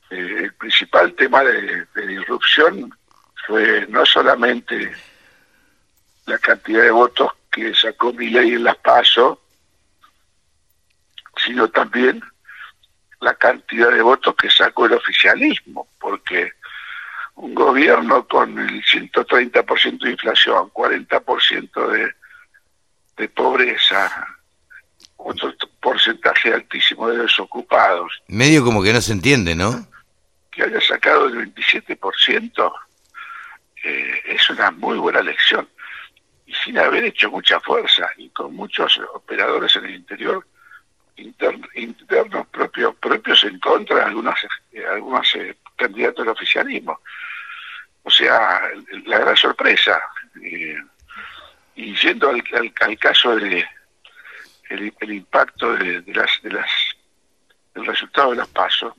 eh, 0.08 0.36
el 0.44 0.54
principal 0.54 1.14
tema 1.14 1.42
de, 1.44 1.86
de 1.94 2.06
disrupción 2.06 2.90
fue 3.46 3.86
no 3.88 4.04
solamente 4.06 4.92
la 6.26 6.38
cantidad 6.38 6.82
de 6.82 6.90
votos 6.90 7.32
que 7.50 7.74
sacó 7.74 8.12
mi 8.12 8.28
ley 8.28 8.54
en 8.54 8.64
las 8.64 8.76
PASO, 8.76 9.40
sino 11.44 11.68
también 11.68 12.22
la 13.20 13.34
cantidad 13.34 13.90
de 13.90 14.02
votos 14.02 14.34
que 14.36 14.50
sacó 14.50 14.86
el 14.86 14.94
oficialismo, 14.94 15.88
porque 15.98 16.52
un 17.34 17.54
gobierno 17.54 18.26
con 18.26 18.58
el 18.58 18.82
130% 18.84 19.98
de 19.98 20.10
inflación, 20.10 20.70
40% 20.70 21.88
de, 21.88 22.14
de 23.16 23.28
pobreza, 23.28 24.26
otro 25.16 25.52
porcentaje 25.80 26.52
altísimo 26.52 27.08
de 27.08 27.18
desocupados. 27.18 28.22
Medio 28.28 28.64
como 28.64 28.82
que 28.82 28.92
no 28.92 29.00
se 29.00 29.12
entiende, 29.12 29.54
¿no? 29.54 29.86
Que 30.50 30.64
haya 30.64 30.80
sacado 30.80 31.26
el 31.26 31.54
27%, 31.54 32.72
eh, 33.82 34.22
es 34.26 34.50
una 34.50 34.70
muy 34.70 34.98
buena 34.98 35.22
lección. 35.22 35.68
Y 36.46 36.54
sin 36.54 36.78
haber 36.78 37.04
hecho 37.04 37.30
mucha 37.30 37.60
fuerza 37.60 38.10
y 38.16 38.28
con 38.30 38.54
muchos 38.54 39.00
operadores 39.14 39.74
en 39.76 39.84
el 39.84 39.94
interior, 39.94 40.46
internos 41.16 42.46
propios, 42.48 42.94
propios 42.96 43.44
en 43.44 43.58
contra 43.60 43.96
de 43.96 44.02
algunos, 44.02 44.34
eh, 44.72 44.84
algunos 44.86 45.34
eh, 45.36 45.56
candidatos 45.76 46.24
del 46.24 46.32
oficialismo. 46.32 47.00
O 48.02 48.10
sea, 48.10 48.60
la 49.06 49.18
gran 49.18 49.36
sorpresa. 49.36 50.00
y 51.76 51.94
yendo 51.94 52.30
al, 52.30 52.42
al, 52.80 52.98
caso 52.98 53.36
de 53.36 53.66
el, 54.70 55.12
impacto 55.12 55.74
de, 55.74 56.02
las 56.06 56.30
de 56.42 56.50
las 56.50 56.70
del 57.74 57.86
resultado 57.86 58.30
de 58.30 58.36
los 58.36 58.48
pasos, 58.48 58.94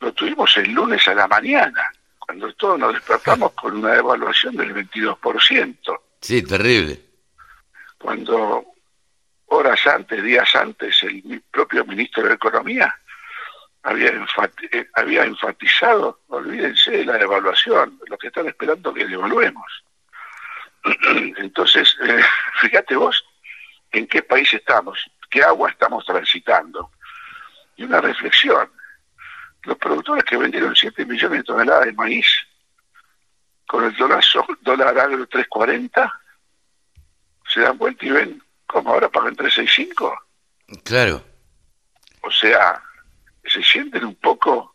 lo 0.00 0.12
tuvimos 0.12 0.56
el 0.56 0.72
lunes 0.72 1.06
a 1.08 1.14
la 1.14 1.28
mañana 1.28 1.90
cuando 2.26 2.52
todos 2.54 2.78
nos 2.78 2.92
despertamos 2.94 3.52
con 3.52 3.76
una 3.76 3.92
devaluación 3.92 4.56
del 4.56 4.74
22%. 4.74 6.00
Sí, 6.20 6.42
terrible. 6.42 7.00
Cuando 7.98 8.64
horas 9.46 9.86
antes, 9.86 10.22
días 10.22 10.54
antes, 10.56 11.02
el 11.04 11.42
propio 11.50 11.84
ministro 11.84 12.24
de 12.24 12.34
Economía 12.34 12.94
había, 13.84 14.10
eh, 14.72 14.88
había 14.94 15.24
enfatizado, 15.24 16.20
olvídense 16.26 16.90
de 16.90 17.04
la 17.04 17.18
devaluación, 17.18 18.00
lo 18.08 18.18
que 18.18 18.26
están 18.26 18.48
esperando 18.48 18.92
que 18.92 19.06
devaluemos. 19.06 19.84
Entonces, 21.38 21.96
eh, 22.02 22.20
fíjate 22.60 22.96
vos 22.96 23.24
en 23.92 24.08
qué 24.08 24.22
país 24.22 24.52
estamos, 24.52 24.98
qué 25.30 25.42
agua 25.44 25.70
estamos 25.70 26.04
transitando. 26.04 26.90
Y 27.76 27.84
una 27.84 28.00
reflexión, 28.00 28.68
los 29.66 29.76
productores 29.78 30.24
que 30.24 30.36
vendieron 30.36 30.74
7 30.74 31.04
millones 31.04 31.38
de 31.38 31.44
toneladas 31.44 31.86
de 31.86 31.92
maíz 31.92 32.26
con 33.66 33.84
el 33.84 33.94
dólar, 33.96 34.24
dólar 34.62 34.98
agro 34.98 35.28
3.40 35.28 36.12
se 37.52 37.60
dan 37.60 37.76
vuelta 37.76 38.06
y 38.06 38.10
ven 38.10 38.42
como 38.66 38.90
ahora 38.90 39.08
pagan 39.08 39.36
3.65. 39.36 40.18
Claro. 40.84 41.24
O 42.22 42.30
sea, 42.30 42.82
se 43.44 43.62
sienten 43.62 44.04
un 44.04 44.14
poco 44.16 44.74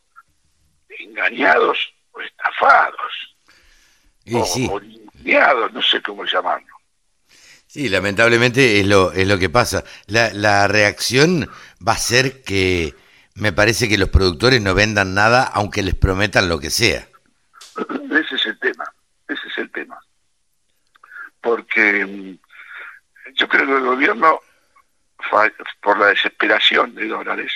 engañados 0.90 1.94
o 2.12 2.22
estafados. 2.22 3.36
Y 4.24 4.36
o, 4.36 4.46
sí. 4.46 4.70
no 5.74 5.82
sé 5.82 6.02
cómo 6.02 6.26
llamarlo. 6.26 6.68
Sí, 7.68 7.88
lamentablemente 7.88 8.80
es 8.80 8.86
lo, 8.86 9.12
es 9.14 9.28
lo 9.28 9.38
que 9.38 9.50
pasa. 9.50 9.84
La, 10.08 10.34
la 10.34 10.68
reacción 10.68 11.50
va 11.86 11.94
a 11.94 11.98
ser 11.98 12.44
que 12.44 12.94
me 13.42 13.52
parece 13.52 13.90
que 13.90 13.98
los 13.98 14.10
productores 14.10 14.62
no 14.62 14.76
vendan 14.76 15.16
nada 15.16 15.50
aunque 15.52 15.82
les 15.82 15.96
prometan 15.96 16.48
lo 16.48 16.60
que 16.60 16.70
sea. 16.70 17.08
Ese 18.12 18.36
es 18.36 18.46
el 18.46 18.60
tema, 18.60 18.86
ese 19.28 19.48
es 19.48 19.58
el 19.58 19.72
tema. 19.72 20.00
Porque 21.42 22.06
mm, 22.06 22.38
yo 23.34 23.50
creo 23.50 23.66
que 23.66 23.74
el 23.78 23.84
gobierno, 23.84 24.40
por 25.82 25.98
la 25.98 26.08
desesperación 26.08 26.94
de 26.94 27.08
dólares, 27.08 27.52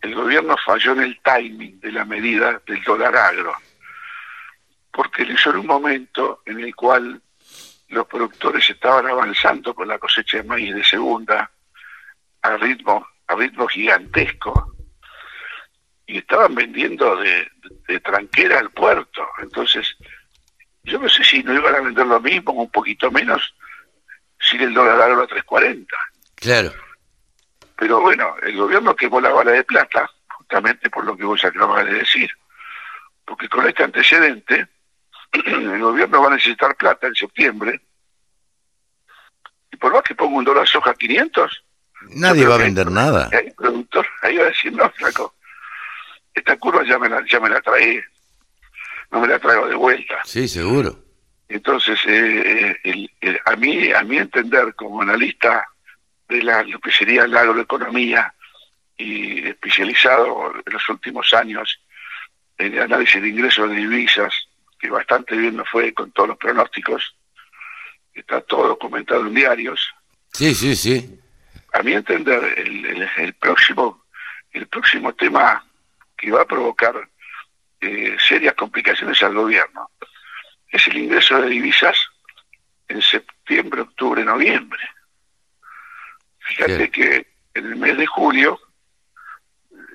el 0.00 0.14
gobierno 0.14 0.56
falló 0.64 0.92
en 0.92 1.02
el 1.02 1.20
timing 1.20 1.78
de 1.80 1.92
la 1.92 2.06
medida 2.06 2.62
del 2.66 2.82
dólar 2.84 3.14
agro, 3.16 3.52
porque 4.90 5.26
lo 5.26 5.34
hizo 5.34 5.50
en 5.50 5.56
un 5.56 5.66
momento 5.66 6.40
en 6.46 6.60
el 6.60 6.74
cual 6.74 7.20
los 7.88 8.06
productores 8.06 8.70
estaban 8.70 9.08
avanzando 9.08 9.74
con 9.74 9.88
la 9.88 9.98
cosecha 9.98 10.38
de 10.38 10.44
maíz 10.44 10.74
de 10.74 10.84
segunda 10.84 11.50
a 12.40 12.56
ritmo, 12.56 13.06
a 13.26 13.34
ritmo 13.34 13.66
gigantesco 13.68 14.74
y 16.06 16.18
estaban 16.18 16.54
vendiendo 16.54 17.16
de, 17.16 17.50
tranquera 18.00 18.58
al 18.58 18.70
puerto. 18.70 19.26
Entonces, 19.42 19.96
yo 20.82 20.98
no 20.98 21.08
sé 21.08 21.24
si 21.24 21.42
no 21.42 21.54
iban 21.54 21.74
a 21.74 21.80
vender 21.80 22.06
lo 22.06 22.20
mismo, 22.20 22.52
un 22.52 22.70
poquito 22.70 23.10
menos, 23.10 23.54
sin 24.38 24.60
el 24.60 24.74
dólar 24.74 25.00
a 25.00 25.26
3.40. 25.26 25.86
Claro. 26.34 26.72
Pero 27.76 28.00
bueno, 28.00 28.36
el 28.42 28.56
gobierno 28.56 28.94
quemó 28.94 29.20
la 29.20 29.30
bala 29.30 29.52
de 29.52 29.64
plata, 29.64 30.10
justamente 30.28 30.90
por 30.90 31.04
lo 31.04 31.16
que 31.16 31.24
vos 31.24 31.44
acabas 31.44 31.84
de 31.86 31.94
decir. 31.94 32.30
Porque 33.24 33.48
con 33.48 33.66
este 33.66 33.82
antecedente, 33.82 34.68
el 35.32 35.80
gobierno 35.80 36.22
va 36.22 36.28
a 36.28 36.34
necesitar 36.34 36.76
plata 36.76 37.06
en 37.06 37.14
septiembre. 37.14 37.80
Y 39.72 39.76
por 39.76 39.92
más 39.92 40.02
que 40.02 40.14
ponga 40.14 40.36
un 40.36 40.44
dólar 40.44 40.68
soja 40.68 40.90
a 40.90 40.94
500, 40.94 41.63
nadie 42.10 42.46
va 42.46 42.54
a 42.56 42.58
vender 42.58 42.90
nada. 42.90 43.30
Hay 43.32 43.50
productor, 43.52 44.06
ahí 44.22 44.36
va 44.36 44.44
a 44.44 44.48
decir, 44.48 44.72
no, 44.72 44.88
flaco, 44.90 45.34
esta 46.34 46.56
curva 46.56 46.84
ya 46.84 46.98
me 46.98 47.08
la, 47.08 47.24
ya 47.26 47.40
me 47.40 47.48
la 47.48 47.60
traí, 47.60 48.00
no 49.10 49.20
me 49.20 49.28
la 49.28 49.38
traigo 49.38 49.68
de 49.68 49.74
vuelta. 49.74 50.20
Sí, 50.24 50.48
seguro. 50.48 50.98
Entonces, 51.48 52.00
eh, 52.06 53.08
a 53.44 53.56
mí, 53.56 53.92
a 53.92 54.02
mí 54.02 54.16
entender 54.16 54.74
como 54.74 55.02
analista 55.02 55.66
de 56.28 56.42
la, 56.42 56.62
lo 56.62 56.80
que 56.80 56.90
sería 56.90 57.26
la 57.26 57.42
agroeconomía 57.42 58.34
y 58.96 59.46
especializado 59.48 60.54
en 60.64 60.72
los 60.72 60.88
últimos 60.88 61.32
años 61.34 61.80
en 62.58 62.74
el 62.74 62.82
análisis 62.82 63.20
de 63.20 63.28
ingresos 63.28 63.68
de 63.70 63.76
divisas, 63.76 64.32
que 64.78 64.88
bastante 64.88 65.36
bien 65.36 65.56
nos 65.56 65.68
fue 65.68 65.92
con 65.92 66.10
todos 66.12 66.30
los 66.30 66.38
pronósticos, 66.38 67.14
está 68.14 68.40
todo 68.42 68.68
documentado 68.68 69.26
en 69.26 69.34
diarios. 69.34 69.90
Sí, 70.32 70.54
sí, 70.54 70.76
sí. 70.76 71.20
A 71.74 71.82
mi 71.82 71.92
entender, 71.92 72.54
el, 72.56 73.10
el, 73.16 73.34
próximo 73.34 74.04
el 74.52 74.68
próximo 74.68 75.12
tema 75.14 75.66
que 76.16 76.30
va 76.30 76.42
a 76.42 76.46
provocar 76.46 76.94
eh, 77.80 78.16
serias 78.20 78.54
complicaciones 78.54 79.20
al 79.24 79.34
gobierno 79.34 79.90
es 80.70 80.86
el 80.86 80.98
ingreso 80.98 81.40
de 81.42 81.48
divisas 81.48 81.96
en 82.86 83.02
septiembre, 83.02 83.80
octubre, 83.80 84.24
noviembre. 84.24 84.80
Fíjate 86.38 86.90
que 86.90 87.26
en 87.54 87.66
el 87.66 87.76
mes 87.76 87.96
de 87.96 88.06
julio, 88.06 88.60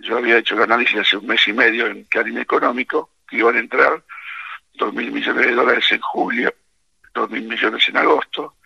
yo 0.01 0.17
había 0.17 0.38
hecho 0.38 0.55
el 0.55 0.63
análisis 0.63 0.97
hace 0.97 1.15
un 1.15 1.27
mes 1.27 1.47
y 1.47 1.53
medio 1.53 1.88
en 1.88 2.03
Clarín 2.05 2.39
Económico, 2.39 3.11
que 3.25 3.38
iban 3.38 3.55
a 3.55 3.59
entrar 3.59 4.03
dos 4.73 4.93
mil 4.93 5.11
millones 5.13 5.45
de 5.45 5.53
dólares 5.53 5.86
en 5.91 6.01
julio, 6.01 6.53
dos 7.13 7.30
mil 7.30 7.43
millones 7.43 7.88
en 7.88 7.95
agosto 7.95 8.57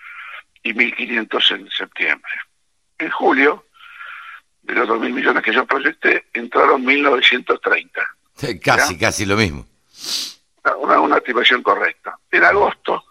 y 0.63 0.73
1.500 0.73 1.55
en 1.55 1.69
septiembre. 1.69 2.31
En 2.97 3.09
julio, 3.09 3.65
de 4.61 4.73
los 4.73 4.87
dos 4.87 4.99
mil 4.99 5.13
millones 5.13 5.43
que 5.43 5.53
yo 5.53 5.65
proyecté, 5.65 6.27
entraron 6.33 6.83
1.930. 6.83 8.59
Casi, 8.61 8.97
casi 8.97 9.25
lo 9.25 9.35
mismo. 9.35 9.65
Una, 10.79 10.99
una 10.99 11.15
activación 11.17 11.61
correcta. 11.61 12.17
En 12.31 12.43
agosto 12.43 13.03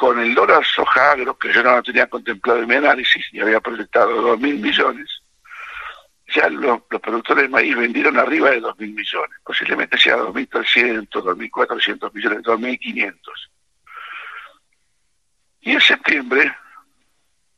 con 0.00 0.18
el 0.18 0.34
dólar 0.34 0.64
sojagro, 0.64 1.36
que 1.36 1.52
yo 1.52 1.62
no 1.62 1.76
lo 1.76 1.82
tenía 1.82 2.06
contemplado 2.06 2.60
en 2.60 2.68
mi 2.68 2.74
análisis 2.74 3.22
y 3.32 3.40
había 3.40 3.60
proyectado 3.60 4.22
dos 4.22 4.40
mil 4.40 4.58
millones, 4.58 5.20
ya 6.34 6.48
los, 6.48 6.80
productores 6.82 7.42
de 7.42 7.48
maíz 7.50 7.76
vendieron 7.76 8.18
arriba 8.18 8.50
de 8.50 8.60
dos 8.60 8.78
mil 8.78 8.94
millones, 8.94 9.38
posiblemente 9.44 9.98
sea 9.98 10.16
2.300, 10.16 11.06
2.400 11.10 12.14
millones, 12.14 12.38
2.500. 12.42 13.18
Y 15.62 15.72
en 15.72 15.80
septiembre 15.82 16.56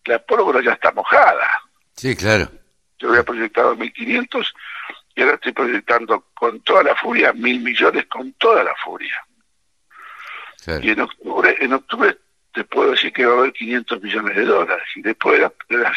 la 0.07 0.18
pólvora 0.20 0.61
ya 0.62 0.72
está 0.72 0.92
mojada. 0.92 1.61
Sí, 1.94 2.16
claro. 2.16 2.50
Yo 2.98 3.09
había 3.11 3.22
proyectado 3.22 3.76
1.500 3.76 4.46
y 5.14 5.22
ahora 5.22 5.34
estoy 5.34 5.53
proyectando 5.53 6.26
con 6.34 6.61
toda 6.61 6.82
la 6.82 6.94
furia 6.94 7.32
mil 7.32 7.61
millones 7.61 8.07
con 8.07 8.32
toda 8.34 8.64
la 8.64 8.74
furia. 8.76 9.22
Y 10.80 10.90
en 10.90 11.00
octubre, 11.00 11.57
en 11.59 11.72
octubre 11.72 12.16
te 12.53 12.64
puedo 12.64 12.92
decir 12.92 13.12
que 13.12 13.26
va 13.26 13.34
a 13.34 13.38
haber 13.38 13.53
500 13.53 14.03
millones 14.03 14.36
de 14.36 14.44
dólares. 14.44 14.86
Y 14.94 15.03
después 15.03 15.40
de, 15.68 15.76
las, 15.76 15.96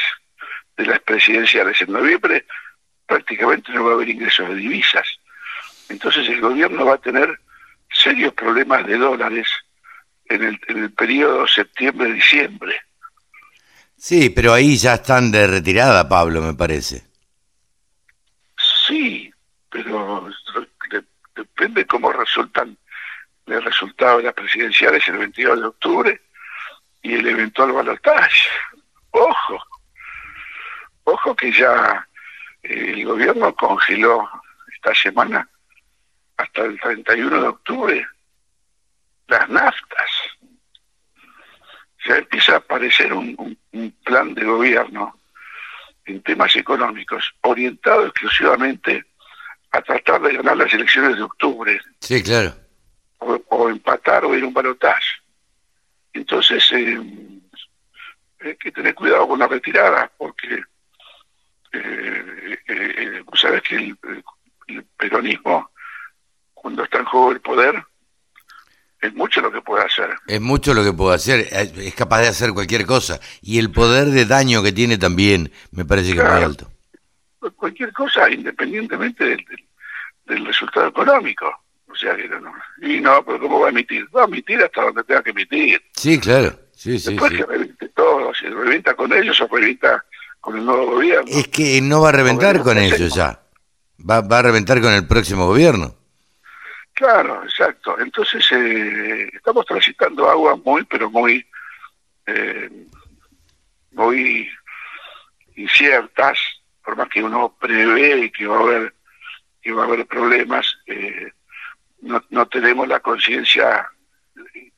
de 0.78 0.86
las 0.86 1.00
presidenciales 1.02 1.80
en 1.82 1.92
noviembre, 1.92 2.46
prácticamente 3.06 3.72
no 3.74 3.84
va 3.84 3.92
a 3.92 3.94
haber 3.96 4.10
ingresos 4.10 4.50
de 4.50 4.56
divisas. 4.56 5.08
Entonces 5.90 6.28
el 6.30 6.42
gobierno 6.42 6.86
va 6.86 6.96
a 6.96 7.02
tener 7.02 7.40
serios 7.92 8.34
problemas 8.34 8.86
de 8.88 8.98
dólares 8.98 9.48
en 10.26 10.44
el, 10.44 10.60
en 10.68 10.84
el 10.84 10.92
periodo 10.92 11.48
septiembre-diciembre. 11.48 12.82
Sí, 13.98 14.30
pero 14.30 14.54
ahí 14.54 14.78
ya 14.78 14.96
están 14.96 15.32
de 15.32 15.48
retirada, 15.48 16.08
Pablo, 16.08 16.42
me 16.42 16.54
parece. 16.54 17.04
Sí, 18.88 19.34
pero 19.70 20.30
depende 21.36 21.86
cómo 21.86 22.12
resultan 22.12 22.78
el 23.46 23.64
resultado 23.64 24.18
de 24.18 24.24
las 24.24 24.34
presidenciales 24.34 25.08
el 25.08 25.18
22 25.18 25.60
de 25.60 25.66
octubre 25.66 26.22
y 27.02 27.14
el 27.14 27.28
eventual 27.28 27.72
balotaje. 27.72 28.50
Ojo, 29.12 29.64
ojo 31.04 31.36
que 31.36 31.52
ya 31.52 32.08
eh, 32.64 32.94
el 32.96 33.06
gobierno 33.06 33.56
congeló 33.56 34.30
esta 34.74 34.94
semana 34.96 35.48
hasta 36.38 36.64
el 36.64 36.80
31 36.80 37.42
de 37.42 37.48
octubre 37.48 38.08
las 39.28 39.50
naftas. 39.50 40.10
Ya 42.08 42.18
empieza 42.18 42.54
a 42.54 42.58
aparecer 42.58 43.12
un, 43.14 43.58
plan 44.04 44.34
de 44.34 44.46
gobierno 44.46 45.20
en 46.06 46.22
temas 46.22 46.56
económicos 46.56 47.34
orientado 47.42 48.06
exclusivamente 48.06 49.06
a 49.72 49.82
tratar 49.82 50.22
de 50.22 50.34
ganar 50.34 50.56
las 50.58 50.74
elecciones 50.74 51.16
de 51.16 51.24
octubre. 51.24 51.82
Sí, 52.00 52.22
claro. 52.22 52.54
O, 53.18 53.70
empatar 53.70 54.24
o 54.26 54.36
ir 54.36 54.44
a 54.44 54.48
un 54.48 54.54
balotaje. 54.54 55.04
Entonces, 56.14 56.72
eh, 56.72 57.00
hay 58.42 58.56
que 58.58 58.72
tener 58.72 58.94
cuidado 58.94 59.28
con 59.28 59.40
la 59.40 59.48
retirada, 59.48 60.12
porque 60.18 60.62
eh, 61.74 62.60
eh, 62.68 63.24
sabes 63.34 63.62
que 63.64 63.76
el, 63.76 63.98
peronismo, 64.98 65.72
cuando 66.54 66.84
está 66.84 67.00
en 67.00 67.06
juego 67.06 67.32
el 67.32 67.42
poder, 67.42 67.84
es 69.06 69.14
mucho 69.14 69.42
lo 69.42 69.52
que 69.52 69.62
puede 69.62 69.86
hacer. 69.86 70.10
Es 70.28 70.42
mucho 70.42 70.74
lo 70.74 70.84
que 70.84 70.94
puede 70.94 71.16
hacer, 71.16 71.48
es 71.52 71.96
capaz 71.96 72.22
de 72.22 72.28
hacer 72.28 72.52
cualquier 72.54 72.86
cosa. 72.86 73.20
Y 73.42 73.60
el 73.60 73.72
poder 73.72 74.08
de 74.08 74.26
daño 74.26 74.64
que 74.64 74.72
tiene 74.72 74.98
también 74.98 75.52
me 75.72 75.86
parece 75.86 76.14
que 76.14 76.20
es 76.20 76.24
muy 76.26 76.44
alto. 76.44 76.70
Cualquier 77.56 77.94
cosa, 77.94 78.30
independientemente 78.30 79.38
del 80.26 80.46
resultado 80.46 80.88
económico. 80.88 81.46
O 81.88 81.96
sea 81.96 82.16
que 82.16 82.28
no, 82.28 82.52
y 82.82 83.00
no, 83.00 83.24
pero 83.24 83.40
¿cómo 83.40 83.62
va 83.62 83.68
a 83.68 83.70
emitir? 83.70 84.06
Va 84.14 84.24
a 84.24 84.26
emitir 84.26 84.62
hasta 84.62 84.82
donde 84.82 85.04
tenga 85.06 85.24
que 85.24 85.30
emitir. 85.30 85.82
Sí, 85.94 86.20
claro. 86.20 86.54
Sí, 86.74 87.00
sí, 87.00 87.12
Después 87.12 87.32
que 87.32 87.46
reviente 87.46 87.88
todo, 87.90 88.34
si 88.34 88.48
revienta 88.48 88.94
con 88.96 89.14
ellos 89.14 89.40
o 89.40 89.48
revienta 89.48 90.04
con 90.42 90.58
el 90.58 90.66
nuevo 90.66 90.88
gobierno. 90.88 91.26
Es 91.28 91.48
que 91.48 91.80
no 91.82 92.02
va 92.02 92.10
a 92.10 92.12
reventar 92.12 92.62
con 92.64 92.78
ellos 92.78 93.16
ya. 93.16 93.40
Va, 93.98 94.20
va 94.22 94.40
a 94.40 94.42
reventar 94.42 94.82
con 94.82 94.92
el 94.92 95.08
próximo 95.08 95.48
gobierno. 95.48 95.96
Claro, 96.96 97.44
exacto. 97.44 98.00
Entonces 98.00 98.50
eh, 98.54 99.30
estamos 99.34 99.66
transitando 99.66 100.30
aguas 100.30 100.58
muy, 100.64 100.86
pero 100.86 101.12
muy, 101.12 101.46
eh, 102.26 102.70
muy 103.92 104.50
inciertas, 105.58 106.40
por 106.82 106.96
más 106.96 107.10
que 107.10 107.22
uno 107.22 107.54
prevé 107.60 108.32
que 108.32 108.48
va 108.48 108.56
a 108.56 108.62
haber, 108.62 108.94
que 109.62 109.74
va 109.74 109.84
a 109.84 109.88
haber 109.88 110.08
problemas. 110.08 110.74
Eh, 110.88 111.34
no, 112.02 112.24
no 112.30 112.48
tenemos 112.48 112.88
la 112.88 113.02
conciencia 113.02 113.90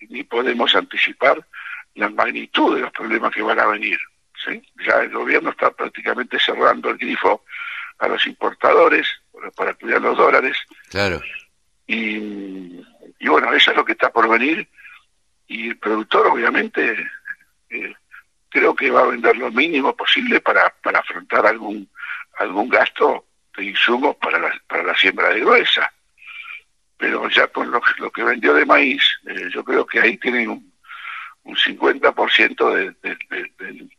ni 0.10 0.24
podemos 0.24 0.76
anticipar 0.76 1.46
la 1.94 2.10
magnitud 2.10 2.76
de 2.76 2.82
los 2.82 2.92
problemas 2.94 3.32
que 3.32 3.44
van 3.44 3.60
a 3.60 3.68
venir. 3.68 4.00
¿sí? 4.44 4.60
Ya 4.88 5.02
el 5.02 5.12
gobierno 5.12 5.52
está 5.52 5.70
prácticamente 5.70 6.40
cerrando 6.40 6.90
el 6.90 6.98
grifo 6.98 7.44
a 8.00 8.08
los 8.08 8.26
importadores 8.26 9.08
para 9.56 9.76
cuidar 9.76 10.02
los 10.02 10.18
dólares. 10.18 10.58
Claro. 10.90 11.22
Y, 11.88 12.82
y, 13.20 13.28
bueno, 13.28 13.54
eso 13.54 13.72
es 13.72 13.78
lo 13.78 13.86
que 13.86 13.94
está 13.94 14.12
por 14.12 14.30
venir. 14.30 14.68
Y 15.48 15.70
el 15.70 15.78
productor, 15.78 16.28
obviamente, 16.28 16.96
eh, 17.70 17.94
creo 18.50 18.76
que 18.76 18.92
va 18.92 19.02
a 19.02 19.08
vender 19.08 19.38
lo 19.38 19.50
mínimo 19.52 19.96
posible 19.96 20.42
para, 20.42 20.70
para 20.84 21.00
afrontar 21.00 21.46
algún 21.46 21.90
algún 22.40 22.70
gasto 22.70 23.26
de 23.58 23.66
insumos 23.66 24.16
para 24.18 24.38
la, 24.38 24.54
para 24.68 24.84
la 24.84 24.96
siembra 24.96 25.30
de 25.30 25.40
gruesa 25.40 25.92
pero 26.98 27.30
ya 27.30 27.48
con 27.48 27.70
lo, 27.72 27.80
que 28.12 28.24
vendió 28.24 28.54
de 28.54 28.66
maíz, 28.66 29.04
eh, 29.28 29.50
yo 29.54 29.64
creo 29.64 29.86
que 29.86 30.00
ahí 30.00 30.18
tienen 30.18 30.50
un, 30.50 30.74
un 31.44 31.56
50% 31.56 32.74
de, 32.74 32.92
de, 33.04 33.18
de, 33.30 33.90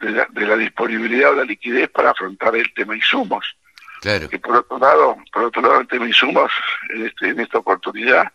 de, 0.00 0.10
la, 0.10 0.26
de 0.28 0.46
la 0.46 0.56
disponibilidad 0.56 1.30
o 1.30 1.36
la 1.36 1.44
liquidez 1.44 1.88
para 1.90 2.10
afrontar 2.10 2.56
el 2.56 2.72
tema 2.74 2.96
insumos. 2.96 3.56
Claro. 4.02 4.28
Que 4.28 4.40
por 4.40 4.56
otro 4.56 4.80
lado, 4.80 5.16
por 5.32 5.44
otro 5.44 5.62
lado, 5.62 5.80
en 5.80 5.86
tema 5.86 6.08
insumos, 6.08 6.50
en, 6.88 7.06
este, 7.06 7.28
en 7.28 7.38
esta 7.38 7.58
oportunidad, 7.58 8.32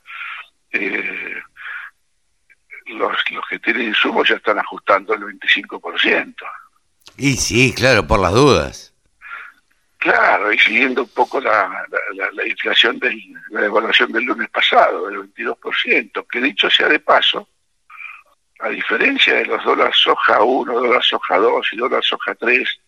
eh, 0.72 1.42
los, 2.86 3.12
los 3.32 3.46
que 3.50 3.60
tienen 3.60 3.90
insumos 3.90 4.30
ya 4.30 4.36
están 4.36 4.58
ajustando 4.60 5.14
el 5.14 5.24
25%. 5.24 6.36
Y 7.18 7.36
sí, 7.36 7.74
claro, 7.76 8.08
por 8.08 8.22
las 8.22 8.32
dudas. 8.32 8.94
Claro, 9.98 10.54
y 10.54 10.60
siguiendo 10.60 11.02
un 11.02 11.10
poco 11.10 11.42
la, 11.42 11.86
la, 12.14 12.32
la 12.32 12.48
inflación 12.48 12.98
de 13.00 13.22
la 13.50 13.66
evaluación 13.66 14.14
del 14.14 14.24
lunes 14.24 14.50
pasado, 14.50 15.08
del 15.08 15.34
22%, 15.34 16.28
que 16.32 16.40
dicho 16.40 16.70
sea 16.70 16.88
de 16.88 17.02
paso, 17.02 17.50
a 18.60 18.70
diferencia 18.70 19.34
de 19.34 19.46
los 19.48 19.62
dólares 19.66 19.98
soja 19.98 20.42
1, 20.42 20.72
dólar 20.72 21.04
soja 21.04 21.38
2 21.38 21.68
y 21.74 21.76
dólar 21.76 22.04
soja 22.06 22.34
3, 22.36 22.80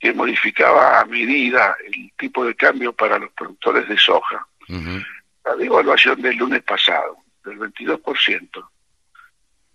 que 0.00 0.14
modificaba 0.14 0.98
a 0.98 1.04
medida 1.04 1.76
el 1.86 2.10
tipo 2.16 2.44
de 2.44 2.54
cambio 2.56 2.92
para 2.94 3.18
los 3.18 3.30
productores 3.32 3.86
de 3.86 3.98
soja, 3.98 4.46
la 5.44 5.54
devaluación 5.56 6.22
del 6.22 6.36
lunes 6.36 6.62
pasado, 6.62 7.18
del 7.44 7.58
22%, 7.58 8.68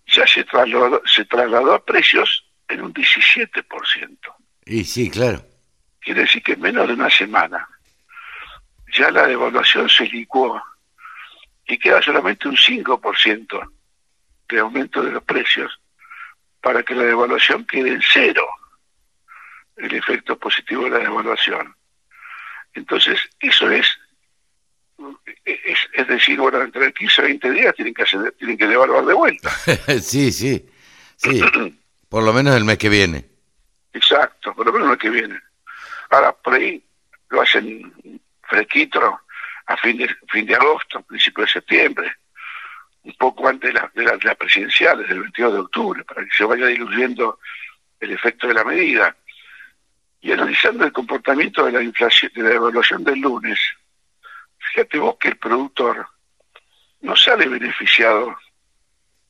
ya 0.06 0.26
se 0.26 0.42
trasladó, 0.44 1.00
se 1.06 1.24
trasladó 1.26 1.74
a 1.74 1.84
precios 1.84 2.44
en 2.68 2.82
un 2.82 2.92
17%. 2.92 4.18
Y 4.66 4.84
sí, 4.84 5.10
claro. 5.10 5.42
Quiere 6.00 6.22
decir 6.22 6.42
que 6.42 6.52
en 6.52 6.60
menos 6.60 6.88
de 6.88 6.94
una 6.94 7.10
semana 7.10 7.68
ya 8.92 9.10
la 9.12 9.28
devaluación 9.28 9.88
se 9.88 10.06
licuó 10.06 10.60
y 11.66 11.78
queda 11.78 12.02
solamente 12.02 12.48
un 12.48 12.56
5% 12.56 13.70
de 14.48 14.58
aumento 14.58 15.02
de 15.02 15.12
los 15.12 15.22
precios 15.22 15.80
para 16.60 16.82
que 16.82 16.94
la 16.94 17.04
devaluación 17.04 17.64
quede 17.64 17.90
en 17.90 18.02
cero, 18.02 18.44
el 19.76 19.94
efecto 19.94 20.38
positivo 20.38 20.84
de 20.84 20.90
la 20.90 20.98
devaluación. 20.98 21.74
Entonces, 22.74 23.20
eso 23.40 23.70
es, 23.70 23.86
es, 25.44 25.78
es 25.92 26.08
decir, 26.08 26.38
bueno, 26.38 26.60
entre 26.62 26.92
15 26.92 27.22
y 27.22 27.24
20 27.24 27.50
días 27.50 27.74
tienen 27.74 27.94
que, 27.94 28.02
hacer, 28.02 28.32
tienen 28.38 28.58
que 28.58 28.66
devaluar 28.66 29.04
de 29.04 29.14
vuelta. 29.14 29.50
sí, 30.00 30.32
sí, 30.32 30.68
sí, 31.16 31.40
por 32.08 32.22
lo 32.22 32.32
menos 32.32 32.54
el 32.56 32.64
mes 32.64 32.78
que 32.78 32.88
viene. 32.88 33.24
Exacto, 33.92 34.54
por 34.54 34.66
lo 34.66 34.72
menos 34.72 34.86
el 34.86 34.90
mes 34.90 34.98
que 34.98 35.10
viene. 35.10 35.40
Ahora, 36.10 36.32
por 36.32 36.54
ahí 36.54 36.82
lo 37.30 37.42
hacen 37.42 38.20
fresquito 38.42 39.20
a 39.66 39.76
fin 39.78 39.96
de, 39.96 40.08
fin 40.28 40.46
de 40.46 40.54
agosto, 40.54 41.02
principio 41.02 41.44
de 41.44 41.50
septiembre, 41.50 42.12
un 43.02 43.14
poco 43.14 43.48
antes 43.48 43.72
de, 43.72 43.80
la, 43.80 43.90
de, 43.94 44.04
la, 44.04 44.16
de 44.16 44.24
las 44.24 44.36
presidenciales, 44.36 45.08
del 45.08 45.20
22 45.20 45.52
de 45.52 45.58
octubre, 45.60 46.04
para 46.04 46.24
que 46.24 46.36
se 46.36 46.44
vaya 46.44 46.66
diluyendo 46.66 47.38
el 48.00 48.12
efecto 48.12 48.48
de 48.48 48.54
la 48.54 48.64
medida. 48.64 49.16
Y 50.26 50.32
analizando 50.32 50.84
el 50.84 50.92
comportamiento 50.92 51.64
de 51.64 51.70
la 51.70 51.80
inflación, 51.80 52.32
de 52.34 52.42
la 52.42 52.50
evaluación 52.50 53.04
del 53.04 53.20
lunes, 53.20 53.56
fíjate 54.58 54.98
vos 54.98 55.14
que 55.20 55.28
el 55.28 55.36
productor 55.36 56.04
no 57.02 57.14
sale 57.14 57.46
beneficiado 57.46 58.36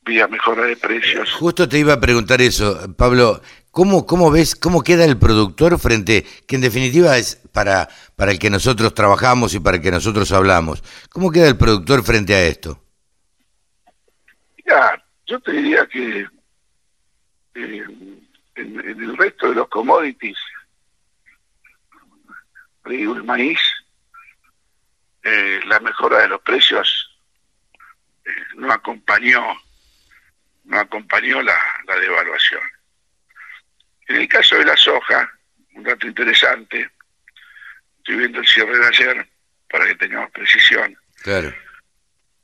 vía 0.03 0.27
mejora 0.27 0.65
de 0.65 0.75
precios. 0.75 1.31
Justo 1.33 1.69
te 1.69 1.77
iba 1.77 1.93
a 1.93 1.99
preguntar 1.99 2.41
eso, 2.41 2.95
Pablo. 2.97 3.43
¿Cómo, 3.69 4.07
cómo 4.07 4.31
ves, 4.31 4.55
cómo 4.55 4.81
queda 4.81 5.05
el 5.05 5.19
productor 5.19 5.77
frente, 5.77 6.25
que 6.47 6.55
en 6.55 6.61
definitiva 6.61 7.15
es 7.15 7.35
para, 7.53 7.87
para 8.15 8.31
el 8.31 8.39
que 8.39 8.49
nosotros 8.49 8.91
trabajamos 8.95 9.53
y 9.53 9.59
para 9.59 9.77
el 9.77 9.83
que 9.83 9.91
nosotros 9.91 10.31
hablamos? 10.31 10.81
¿Cómo 11.11 11.29
queda 11.29 11.47
el 11.47 11.57
productor 11.57 12.03
frente 12.03 12.33
a 12.33 12.41
esto? 12.41 12.81
Ya, 14.67 14.99
yo 15.27 15.39
te 15.41 15.51
diría 15.51 15.85
que 15.85 16.21
eh, 16.21 16.27
en, 17.53 18.79
en, 18.79 18.99
el 19.03 19.15
resto 19.15 19.49
de 19.49 19.55
los 19.57 19.67
commodities, 19.67 20.37
el 22.89 23.23
maíz, 23.23 23.59
eh, 25.23 25.59
la 25.65 25.79
mejora 25.79 26.19
de 26.19 26.29
los 26.29 26.41
precios 26.41 27.19
eh, 28.25 28.31
no 28.55 28.71
acompañó 28.71 29.41
no 30.67 30.79
acompañó 30.79 31.41
la, 31.41 31.57
la 31.87 31.95
devaluación. 31.95 32.61
En 34.07 34.17
el 34.17 34.27
caso 34.27 34.55
de 34.55 34.65
la 34.65 34.77
soja, 34.77 35.29
un 35.73 35.83
dato 35.83 36.07
interesante, 36.07 36.89
estoy 37.99 38.15
viendo 38.17 38.39
el 38.39 38.47
cierre 38.47 38.77
de 38.77 38.87
ayer 38.87 39.29
para 39.69 39.85
que 39.85 39.95
tengamos 39.95 40.31
precisión. 40.31 40.97
Claro. 41.21 41.53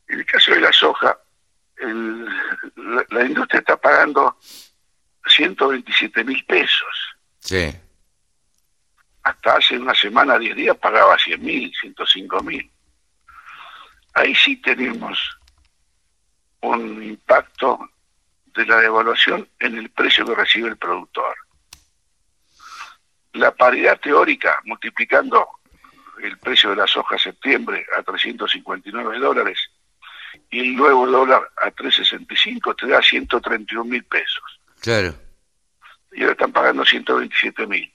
En 0.07 0.19
el 0.19 0.25
caso 0.25 0.51
de 0.51 0.61
la 0.61 0.71
soja, 0.71 1.17
el, 1.77 2.25
la, 2.75 3.05
la, 3.09 3.25
industria 3.25 3.59
está 3.59 3.77
pagando 3.77 4.37
127 5.27 6.23
mil 6.23 6.43
pesos. 6.45 7.15
Sí. 7.39 7.73
Hasta 9.23 9.55
hace 9.55 9.77
una 9.77 9.95
semana, 9.95 10.37
10 10.37 10.55
días, 10.55 10.77
pagaba 10.77 11.17
100 11.17 11.41
mil, 11.41 11.73
105 11.79 12.43
mil. 12.43 12.69
Ahí 14.13 14.35
sí 14.35 14.57
tenemos 14.57 15.17
un 16.61 17.03
impacto 17.03 17.89
de 18.45 18.65
la 18.65 18.77
devaluación 18.77 19.47
en 19.59 19.77
el 19.77 19.89
precio 19.89 20.25
que 20.25 20.35
recibe 20.35 20.69
el 20.69 20.77
productor. 20.77 21.35
La 23.33 23.51
paridad 23.51 23.99
teórica, 23.99 24.59
multiplicando 24.65 25.47
el 26.21 26.37
precio 26.37 26.69
de 26.69 26.75
la 26.77 26.87
soja 26.87 27.17
septiembre 27.17 27.85
a 27.97 28.03
359 28.03 29.19
dólares 29.19 29.57
y 30.49 30.59
el 30.59 30.75
nuevo 30.75 31.07
dólar 31.07 31.51
a 31.57 31.71
365, 31.71 32.75
te 32.75 32.87
da 32.87 33.01
131 33.01 33.83
mil 33.85 34.03
pesos. 34.03 34.59
Claro. 34.79 35.15
Y 36.11 36.21
ahora 36.21 36.33
están 36.33 36.51
pagando 36.51 36.85
127 36.85 37.65
mil. 37.67 37.92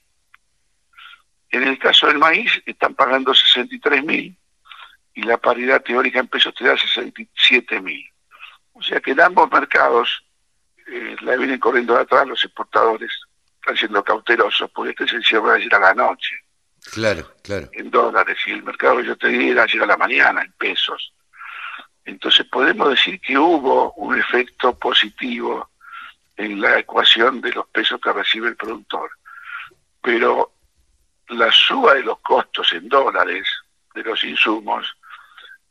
En 1.50 1.62
el 1.62 1.78
caso 1.78 2.06
del 2.06 2.18
maíz, 2.18 2.62
están 2.66 2.94
pagando 2.94 3.34
63 3.34 4.04
mil 4.04 4.36
y 5.14 5.22
la 5.22 5.38
paridad 5.38 5.82
teórica 5.82 6.20
en 6.20 6.28
pesos 6.28 6.54
te 6.54 6.64
da 6.64 6.76
67 6.76 7.80
mil. 7.80 8.04
O 8.72 8.82
sea 8.82 9.00
que 9.00 9.12
en 9.12 9.20
ambos 9.20 9.50
mercados 9.50 10.24
eh, 10.86 11.16
la 11.22 11.36
vienen 11.36 11.58
corriendo 11.58 11.94
de 11.94 12.02
atrás 12.02 12.26
los 12.26 12.44
exportadores, 12.44 13.10
están 13.60 13.76
siendo 13.76 14.04
cautelosos, 14.04 14.70
porque 14.70 14.90
este 14.90 15.04
es 15.04 15.12
el 15.14 15.24
cierre 15.24 15.50
de 15.50 15.56
ayer 15.56 15.74
a 15.74 15.80
la 15.80 15.94
noche. 15.94 16.36
Claro, 16.92 17.30
claro. 17.42 17.68
En 17.72 17.90
dólares, 17.90 18.38
y 18.46 18.52
el 18.52 18.62
mercado 18.62 19.00
yo 19.00 19.16
te 19.16 19.28
diría 19.28 19.62
ayer 19.62 19.82
a 19.82 19.86
la 19.86 19.96
mañana, 19.96 20.42
en 20.42 20.52
pesos. 20.52 21.12
Entonces 22.04 22.46
podemos 22.46 22.88
decir 22.90 23.20
que 23.20 23.36
hubo 23.36 23.92
un 23.94 24.18
efecto 24.18 24.78
positivo 24.78 25.70
en 26.36 26.60
la 26.60 26.78
ecuación 26.78 27.40
de 27.40 27.52
los 27.52 27.66
pesos 27.68 28.00
que 28.00 28.12
recibe 28.12 28.48
el 28.48 28.56
productor. 28.56 29.10
Pero 30.00 30.52
la 31.30 31.50
suba 31.52 31.94
de 31.94 32.02
los 32.02 32.18
costos 32.20 32.72
en 32.72 32.88
dólares 32.88 33.46
de 33.94 34.02
los 34.02 34.22
insumos 34.24 34.96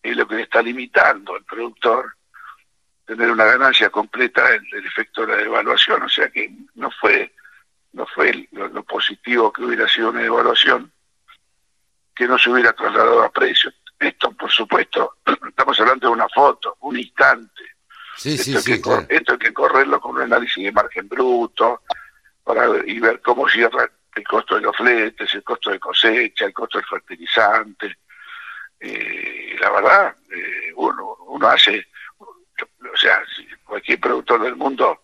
es 0.01 0.15
lo 0.15 0.27
que 0.27 0.35
le 0.35 0.43
está 0.43 0.61
limitando 0.61 1.35
al 1.35 1.43
productor 1.43 2.13
tener 3.05 3.31
una 3.31 3.45
ganancia 3.45 3.89
completa 3.89 4.49
del, 4.49 4.69
del 4.69 4.85
efecto 4.85 5.25
de 5.25 5.27
la 5.27 5.37
devaluación, 5.37 6.03
o 6.03 6.09
sea 6.09 6.29
que 6.29 6.51
no 6.75 6.91
fue 6.91 7.33
no 7.93 8.05
fue 8.05 8.47
lo, 8.51 8.67
lo, 8.67 8.83
positivo 8.83 9.51
que 9.51 9.63
hubiera 9.63 9.87
sido 9.87 10.09
una 10.09 10.21
devaluación 10.21 10.91
que 12.13 12.27
no 12.27 12.37
se 12.37 12.49
hubiera 12.49 12.73
trasladado 12.73 13.23
a 13.23 13.31
precios. 13.31 13.73
Esto, 13.97 14.31
por 14.33 14.51
supuesto, 14.51 15.17
estamos 15.47 15.79
hablando 15.79 16.07
de 16.07 16.13
una 16.13 16.27
foto, 16.29 16.77
un 16.81 16.97
instante. 16.97 17.63
Sí, 18.15 18.33
esto, 18.33 18.43
sí, 18.43 18.55
hay 18.55 18.61
sí, 18.61 18.71
que, 18.73 18.81
claro. 18.81 19.05
esto 19.09 19.33
hay 19.33 19.39
que 19.39 19.53
correrlo 19.53 19.99
con 19.99 20.15
un 20.15 20.21
análisis 20.21 20.63
de 20.63 20.71
margen 20.71 21.07
bruto 21.07 21.81
para 22.43 22.67
y 22.85 22.99
ver 22.99 23.21
cómo 23.21 23.47
cierra 23.47 23.89
el 24.17 24.23
costo 24.23 24.55
de 24.55 24.61
los 24.61 24.75
fletes, 24.75 25.33
el 25.33 25.43
costo 25.43 25.69
de 25.71 25.79
cosecha, 25.79 26.45
el 26.45 26.53
costo 26.53 26.77
del 26.77 26.87
fertilizante. 26.87 27.97
Eh, 28.79 29.55
la 29.59 29.71
verdad, 29.71 30.15
eh, 30.31 30.71
uno, 30.75 31.15
uno 31.27 31.47
hace 31.47 31.87
o 32.19 32.97
sea, 32.97 33.21
cualquier 33.63 33.99
productor 33.99 34.41
del 34.41 34.55
mundo 34.55 35.03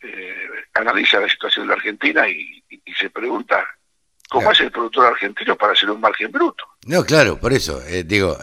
eh, 0.00 0.48
analiza 0.74 1.18
la 1.20 1.28
situación 1.28 1.64
de 1.66 1.68
la 1.70 1.74
Argentina 1.74 2.28
y, 2.28 2.62
y, 2.70 2.80
y 2.84 2.94
se 2.94 3.10
pregunta 3.10 3.66
cómo 4.28 4.42
Claro. 4.42 4.52
hace 4.52 4.64
el 4.64 4.70
productor 4.70 5.06
argentino 5.06 5.56
para 5.56 5.72
hacer 5.72 5.90
un 5.90 6.00
margen 6.00 6.30
bruto. 6.30 6.64
No, 6.86 7.02
claro, 7.04 7.38
por 7.40 7.52
eso, 7.52 7.82
eh, 7.84 8.04
digo, 8.04 8.36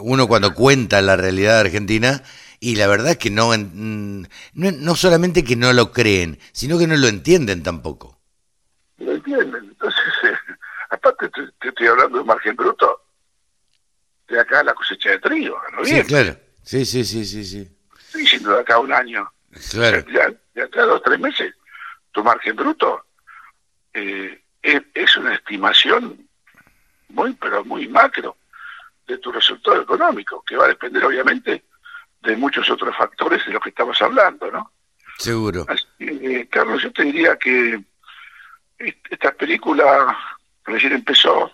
uno 0.00 0.28
cuando 0.28 0.54
cuenta 0.54 1.02
la 1.02 1.16
realidad 1.16 1.54
de 1.54 1.60
Argentina, 1.60 2.22
y 2.60 2.76
la 2.76 2.86
verdad 2.86 3.12
es 3.12 3.18
que 3.18 3.30
no, 3.30 3.52
en- 3.54 4.20
mm, 4.20 4.26
no, 4.54 4.70
no 4.72 4.94
solamente 4.94 5.42
que 5.44 5.56
no 5.56 5.72
lo 5.72 5.90
creen, 5.92 6.38
sino 6.52 6.78
que 6.78 6.86
no 6.86 6.96
lo 6.96 7.08
entienden 7.08 7.62
tampoco. 7.62 8.20
¿Lo 8.98 9.12
entienden? 9.12 9.64
Entonces, 9.64 10.02
eh, 10.24 10.34
aparte 10.90 11.28
te, 11.30 11.42
te 11.60 11.63
estoy 11.74 11.88
hablando 11.88 12.16
de 12.18 12.20
un 12.22 12.26
margen 12.28 12.56
bruto. 12.56 13.00
De 14.28 14.40
acá 14.40 14.60
a 14.60 14.64
la 14.64 14.74
cosecha 14.74 15.10
de 15.10 15.18
trigo, 15.18 15.60
Sí, 15.84 16.02
claro, 16.04 16.34
sí, 16.62 16.84
sí, 16.86 17.04
sí, 17.04 17.24
sí, 17.26 17.44
sí, 17.44 17.68
Estoy 17.98 18.22
diciendo 18.22 18.52
de 18.54 18.60
acá 18.60 18.76
a 18.76 18.78
un 18.78 18.92
año. 18.92 19.30
claro, 19.70 20.04
Ya, 20.10 20.32
de 20.54 20.62
acá 20.62 20.82
a 20.82 20.86
dos 20.86 21.02
tres 21.02 21.20
meses, 21.20 21.54
tu 22.12 22.24
margen 22.24 22.56
bruto. 22.56 23.04
Eh, 23.92 24.42
es, 24.62 24.82
es 24.94 25.16
una 25.18 25.34
estimación 25.34 26.26
muy, 27.10 27.34
pero 27.34 27.64
muy 27.66 27.86
macro 27.86 28.36
de 29.06 29.18
tu 29.18 29.30
resultado 29.30 29.82
económico, 29.82 30.42
que 30.46 30.56
va 30.56 30.64
a 30.64 30.68
depender 30.68 31.04
obviamente 31.04 31.64
de 32.22 32.36
muchos 32.36 32.68
otros 32.70 32.96
factores 32.96 33.44
de 33.44 33.52
los 33.52 33.62
que 33.62 33.68
estamos 33.68 34.00
hablando, 34.00 34.50
¿no? 34.50 34.72
seguro. 35.18 35.66
Así 35.68 35.84
eh, 36.00 36.48
Carlos, 36.50 36.82
yo 36.82 36.90
te 36.92 37.02
diría 37.04 37.36
que 37.36 37.78
est- 38.78 39.06
esta 39.10 39.32
película 39.32 40.16
recién 40.64 40.94
empezó, 40.94 41.52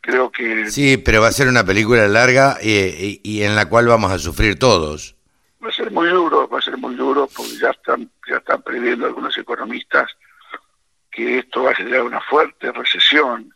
creo 0.00 0.30
que... 0.30 0.70
Sí, 0.70 0.96
pero 0.96 1.20
va 1.20 1.28
a 1.28 1.32
ser 1.32 1.48
una 1.48 1.64
película 1.64 2.06
larga 2.08 2.58
y, 2.62 3.20
y, 3.22 3.42
en 3.42 3.54
la 3.56 3.68
cual 3.68 3.86
vamos 3.86 4.10
a 4.10 4.18
sufrir 4.18 4.58
todos. 4.58 5.16
Va 5.62 5.68
a 5.68 5.72
ser 5.72 5.90
muy 5.90 6.08
duro, 6.08 6.48
va 6.48 6.58
a 6.58 6.62
ser 6.62 6.76
muy 6.76 6.94
duro 6.94 7.28
porque 7.34 7.58
ya 7.60 7.70
están, 7.70 8.10
ya 8.28 8.36
están 8.36 8.62
previendo 8.62 9.06
algunos 9.06 9.36
economistas 9.36 10.10
que 11.10 11.38
esto 11.40 11.64
va 11.64 11.72
a 11.72 11.74
generar 11.74 12.02
una 12.02 12.20
fuerte 12.20 12.70
recesión, 12.72 13.52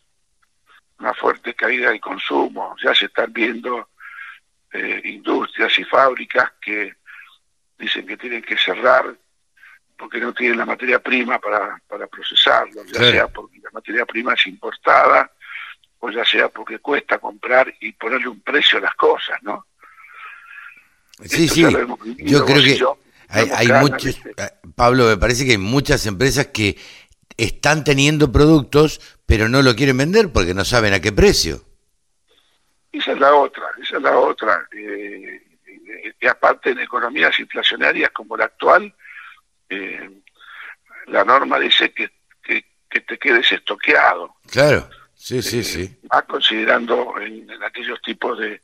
una 0.99 1.15
fuerte 1.15 1.55
caída 1.55 1.91
del 1.91 2.01
consumo. 2.01 2.75
Ya 2.83 2.95
se 2.95 3.07
están 3.07 3.33
viendo 3.33 3.89
eh, 4.73 5.01
industrias 5.05 5.79
y 5.79 5.85
fábricas 5.85 6.53
que 6.61 6.97
dicen 7.79 8.07
que 8.07 8.17
tienen 8.17 8.43
que 8.43 8.57
cerrar 8.57 9.15
porque 9.97 10.19
no 10.19 10.33
tienen 10.33 10.59
la 10.59 10.67
materia 10.67 10.99
prima 10.99 11.39
para, 11.39 11.81
para 11.87 12.09
procesarlo, 12.09 12.83
ya 12.87 12.99
sea 12.99 13.29
porque 13.29 13.59
la 13.63 13.71
materia 13.71 14.05
prima 14.05 14.35
es 14.35 14.47
importada 14.49 15.31
o 16.05 16.11
ya 16.11 16.25
sea 16.25 16.49
porque 16.49 16.81
cuesta 16.81 17.19
comprar 17.19 17.73
y 17.81 17.93
ponerle 17.93 18.29
un 18.29 18.41
precio 18.41 18.79
a 18.79 18.83
las 18.83 18.95
cosas, 18.97 19.41
¿no? 19.43 19.67
Sí, 21.25 21.49
sí, 21.49 21.63
yo 22.19 22.45
creo 22.45 22.63
que 22.63 22.81
hay, 23.29 23.49
hay 23.55 23.69
muchos, 23.81 24.17
eh, 24.17 24.51
Pablo, 24.75 25.07
me 25.07 25.17
parece 25.17 25.45
que 25.45 25.53
hay 25.53 25.59
muchas 25.59 26.05
empresas 26.07 26.49
que 26.49 26.77
están 27.37 27.85
teniendo 27.85 28.33
productos, 28.33 29.01
pero 29.27 29.49
no 29.49 29.63
lo 29.63 29.77
quieren 29.77 29.97
vender 29.97 30.33
porque 30.33 30.55
no 30.55 30.65
saben 30.65 30.93
a 30.93 31.01
qué 31.01 31.13
precio. 31.13 31.63
Esa 32.91 33.13
es 33.13 33.21
la 33.21 33.35
otra, 33.35 33.65
esa 33.81 33.97
es 33.99 34.03
la 34.03 34.19
otra. 34.19 34.69
Eh, 34.77 35.41
y 36.21 36.27
aparte 36.27 36.71
en 36.71 36.81
economías 36.81 37.39
inflacionarias 37.39 38.11
como 38.11 38.37
la 38.37 38.47
actual, 38.47 38.93
eh, 39.69 40.11
la 41.07 41.25
norma 41.25 41.61
dice 41.61 41.93
que, 41.93 42.11
que, 42.43 43.01
te 43.01 43.19
quedes 43.19 43.51
estoqueado. 43.51 44.35
Claro, 44.51 44.91
sí, 45.23 45.43
sí, 45.43 45.59
eh, 45.61 45.65
sí. 45.65 45.97
Va 46.13 46.23
considerando 46.23 47.15
en, 47.21 47.49
aquellos 47.63 48.01
tipos 48.03 48.39
de, 48.39 48.61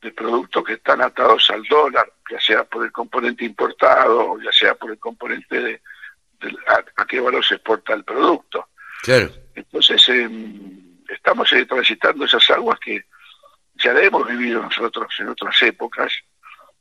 de, 0.00 0.10
productos 0.12 0.64
que 0.64 0.74
están 0.74 1.00
atados 1.02 1.48
al 1.50 1.62
dólar, 1.64 2.12
ya 2.30 2.40
sea 2.40 2.64
por 2.64 2.84
el 2.84 2.92
componente 2.92 3.44
importado 3.44 4.32
o 4.32 4.40
ya 4.40 4.52
sea 4.52 4.74
por 4.74 4.90
el 4.90 4.98
componente 4.98 5.60
de, 5.60 5.80
a, 6.96 7.04
qué 7.06 7.20
valor 7.20 7.44
se 7.44 7.56
exporta 7.56 7.94
el 7.94 8.04
producto. 8.04 8.68
Claro. 9.02 9.30
Entonces, 9.54 10.08
em, 10.08 11.02
estamos 11.08 11.50
transitando 11.68 12.24
esas 12.24 12.48
aguas 12.50 12.78
que 12.80 13.04
ya 13.74 13.92
hemos 13.92 14.26
vivido 14.26 14.62
nosotros 14.62 15.12
en 15.18 15.28
otras 15.28 15.60
épocas. 15.62 16.12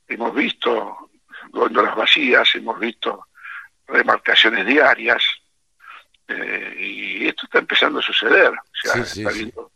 Hemos 0.07 0.33
visto 0.33 1.09
góndolas 1.51 1.95
vacías, 1.95 2.49
hemos 2.55 2.79
visto 2.79 3.27
remarcaciones 3.87 4.65
diarias, 4.65 5.23
eh, 6.29 6.75
y 6.77 7.27
esto 7.27 7.45
está 7.45 7.59
empezando 7.59 7.99
a 7.99 8.03
suceder. 8.03 8.51
O 8.51 8.63
sea, 8.81 9.01
está, 9.01 9.31
Viendo, 9.31 9.71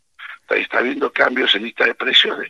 está, 0.50 0.80
viendo 0.80 1.12
cambios 1.12 1.54
en 1.54 1.64
lista 1.64 1.84
de 1.84 1.94
precios 1.94 2.38
de 2.38 2.46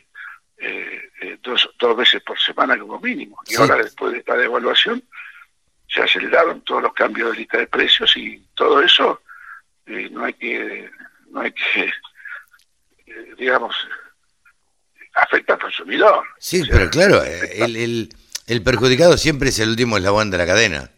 eh, 0.59 1.11
eh, 1.23 1.39
dos, 1.43 1.69
dos 1.79 1.97
veces 1.97 2.23
por 2.23 2.39
semana 2.39 2.79
como 2.79 3.01
mínimo. 3.01 3.39
Y 3.47 3.57
ahora, 3.57 3.77
después 3.77 4.13
de 4.13 4.19
esta 4.19 4.37
devaluación, 4.37 5.03
se 5.89 6.03
aceleraron 6.03 6.61
todos 6.63 6.83
los 6.83 6.93
cambios 6.93 7.33
de 7.33 7.39
lista 7.39 7.59
de 7.59 7.67
precios 7.67 8.15
y 8.17 8.43
todo 8.55 8.83
eso 8.83 9.21
no 9.87 10.25
hay 10.25 10.33
que, 10.33 10.91
no 11.31 11.41
hay 11.41 11.53
que 11.53 11.93
digamos, 13.37 13.77
afecta 15.15 15.55
al 15.55 15.59
consumidor. 15.61 16.25
Sí, 16.39 16.63
pero 16.69 16.89
claro, 16.89 17.23
el, 17.23 17.77
el, 17.77 18.09
el 18.47 18.63
perjudicado 18.63 19.17
siempre 19.19 19.51
es 19.51 19.59
el 19.59 19.69
último 19.69 19.99
eslabón 19.99 20.31
de 20.31 20.39
la 20.39 20.47
cadena 20.47 20.91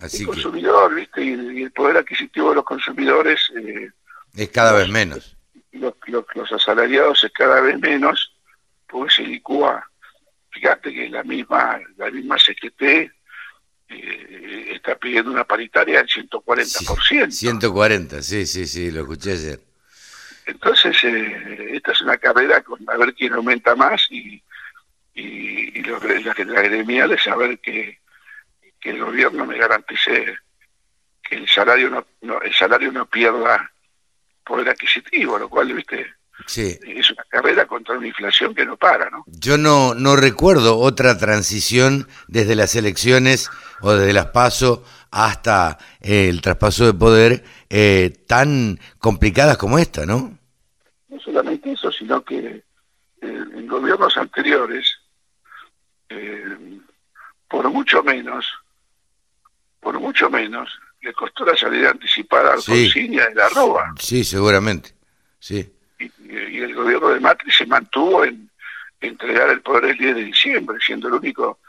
el 0.00 0.26
consumidor, 0.26 0.94
¿viste? 0.94 1.24
Y, 1.24 1.62
el 1.62 1.72
poder 1.72 1.98
adquisitivo 1.98 2.50
de 2.50 2.56
los 2.56 2.64
consumidores... 2.64 3.40
Eh, 3.56 3.90
es 4.36 4.48
cada 4.50 4.72
vez 4.72 4.88
menos. 4.88 5.36
Los, 5.72 5.94
los, 6.06 6.52
asalariados 6.52 7.22
es 7.24 7.32
cada 7.32 7.60
vez 7.60 7.78
menos, 7.78 8.34
pues 8.88 9.14
se 9.14 9.22
licúa. 9.22 9.88
Fíjate 10.50 10.92
que 10.92 11.08
la 11.08 11.22
misma, 11.22 11.80
la 11.96 12.10
misma 12.10 12.36
CGT 12.38 12.82
eh, 13.88 14.72
está 14.74 14.96
pidiendo 14.96 15.30
una 15.30 15.44
paritaria 15.44 15.98
del 15.98 16.08
140%. 16.08 17.30
140, 17.30 18.22
sí, 18.22 18.46
sí, 18.46 18.66
sí, 18.66 18.90
lo 18.90 19.02
escuché 19.02 19.32
ayer. 19.32 19.60
Entonces, 20.46 20.96
eh, 21.04 21.70
esta 21.72 21.92
es 21.92 22.00
una 22.02 22.16
carrera 22.18 22.62
con 22.62 22.78
a 22.88 22.96
ver 22.96 23.14
quién 23.14 23.32
aumenta 23.32 23.74
más 23.74 24.06
y, 24.10 24.42
y, 25.14 25.78
y 25.78 25.82
los, 25.82 26.02
la, 26.04 26.34
la 26.44 26.62
gremial 26.62 27.12
es 27.12 27.22
saber 27.22 27.58
que 27.60 27.98
que 28.84 28.90
el 28.90 29.02
gobierno 29.02 29.46
me 29.46 29.56
garantice 29.56 30.36
que 31.22 31.36
el 31.36 31.48
salario 31.48 31.88
no, 32.20 32.42
el 32.42 32.54
salario 32.54 32.92
no 32.92 33.06
pierda 33.06 33.72
poder 34.44 34.68
adquisitivo, 34.68 35.38
lo 35.38 35.48
cual, 35.48 35.72
viste, 35.72 36.06
es 36.54 37.10
una 37.10 37.24
carrera 37.30 37.66
contra 37.66 37.96
una 37.96 38.06
inflación 38.06 38.54
que 38.54 38.66
no 38.66 38.76
para, 38.76 39.08
¿no? 39.08 39.24
Yo 39.26 39.56
no, 39.56 39.94
no 39.94 40.16
recuerdo 40.16 40.78
otra 40.78 41.16
transición 41.16 42.08
desde 42.28 42.54
las 42.56 42.76
elecciones 42.76 43.50
o 43.80 43.94
desde 43.94 44.12
las 44.12 44.26
PASO 44.26 44.84
hasta 45.10 45.78
el 46.02 46.42
traspaso 46.42 46.84
de 46.84 46.92
poder 46.92 47.44
eh, 47.70 48.12
tan 48.26 48.78
complicadas 48.98 49.56
como 49.56 49.78
esta, 49.78 50.04
¿no? 50.04 50.36
No 51.08 51.20
solamente 51.20 51.72
eso, 51.72 51.90
sino 51.90 52.22
que 52.22 52.36
eh, 52.36 52.62
en 53.22 53.66
gobiernos 53.66 54.14
anteriores, 54.18 54.94
eh, 56.10 56.44
por 57.48 57.70
mucho 57.70 58.02
menos, 58.02 58.44
por 59.84 60.00
mucho 60.00 60.30
menos, 60.30 60.70
le 61.02 61.12
costó 61.12 61.44
la 61.44 61.54
salida 61.54 61.90
anticipada 61.90 62.54
al 62.54 62.62
sí. 62.62 62.90
y 62.94 63.08
de 63.08 63.34
la 63.34 63.48
roba. 63.50 63.94
Sí, 64.00 64.24
seguramente. 64.24 64.94
Sí. 65.38 65.70
Y, 65.98 66.58
el 66.58 66.74
gobierno 66.74 67.10
de 67.10 67.20
Macri 67.20 67.52
se 67.52 67.66
mantuvo 67.66 68.24
en 68.24 68.50
entregar 69.00 69.50
el 69.50 69.60
poder 69.60 69.90
el 69.90 69.98
10 69.98 70.14
de 70.16 70.24
diciembre, 70.24 70.78
siendo 70.84 71.08
el 71.08 71.14
único 71.14 71.60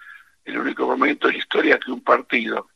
el 0.45 0.57
único 0.57 0.87
momento 0.87 1.27
en 1.27 1.33
la 1.33 1.39
historia 1.39 1.79
que 1.79 1.91
un 1.91 2.01
partido 2.01 2.69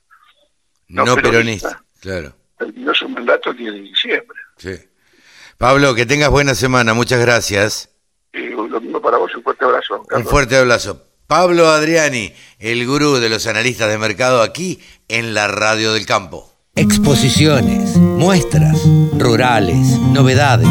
no, 0.88 1.16
peronista, 1.16 1.84
claro. 2.02 2.36
terminó 2.58 2.94
su 2.96 3.08
mandato 3.08 3.52
el 3.52 3.58
10 3.58 3.74
de 3.74 3.80
diciembre. 3.82 4.40
Sí. 4.58 4.76
Pablo, 5.58 5.94
que 5.94 6.06
tengas 6.06 6.30
buena 6.30 6.56
semana, 6.56 6.94
muchas 6.94 7.22
gracias. 7.22 7.90
Y 8.34 8.50
lo 8.50 8.82
mismo 8.82 9.02
para 9.02 9.18
vos, 9.18 9.34
un 9.36 9.44
fuerte 9.44 9.66
abrazo. 9.66 10.06
Un 10.12 10.26
fuerte 10.26 10.58
abrazo. 10.58 11.09
Pablo 11.30 11.70
Adriani, 11.70 12.34
el 12.58 12.88
gurú 12.88 13.18
de 13.18 13.30
los 13.30 13.46
analistas 13.46 13.88
de 13.88 14.00
mercado 14.00 14.42
aquí 14.42 14.80
en 15.08 15.36
la 15.36 15.48
Radio 15.48 15.94
del 15.94 16.08
Campo. 16.08 16.52
Exposiciones, 16.74 17.98
muestras, 17.98 18.80
rurales, 19.16 20.00
novedades. 20.12 20.68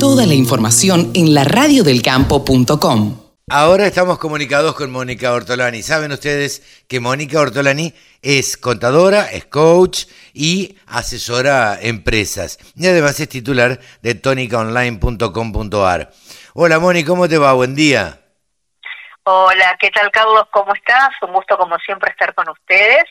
Toda 0.00 0.26
la 0.26 0.34
información 0.34 1.12
en 1.14 1.32
laradiodelcampo.com. 1.32 3.20
Ahora 3.48 3.86
estamos 3.86 4.18
comunicados 4.18 4.74
con 4.74 4.90
Mónica 4.90 5.32
Ortolani. 5.32 5.80
Saben 5.84 6.10
ustedes 6.10 6.62
que 6.88 6.98
Mónica 6.98 7.38
Ortolani 7.38 7.94
es 8.20 8.56
contadora, 8.56 9.30
es 9.30 9.44
coach 9.44 10.06
y 10.32 10.74
asesora 10.86 11.78
empresas. 11.80 12.58
Y 12.74 12.88
además 12.88 13.20
es 13.20 13.28
titular 13.28 13.78
de 14.02 14.16
tonicaonline.com.ar. 14.16 16.12
Hola 16.54 16.80
Mónica, 16.80 17.06
¿cómo 17.06 17.28
te 17.28 17.38
va? 17.38 17.52
Buen 17.52 17.76
día. 17.76 18.23
Hola, 19.26 19.74
¿qué 19.80 19.90
tal 19.90 20.10
Carlos? 20.10 20.44
¿Cómo 20.50 20.74
estás? 20.74 21.08
Un 21.22 21.32
gusto 21.32 21.56
como 21.56 21.78
siempre 21.78 22.10
estar 22.10 22.34
con 22.34 22.46
ustedes. 22.50 23.04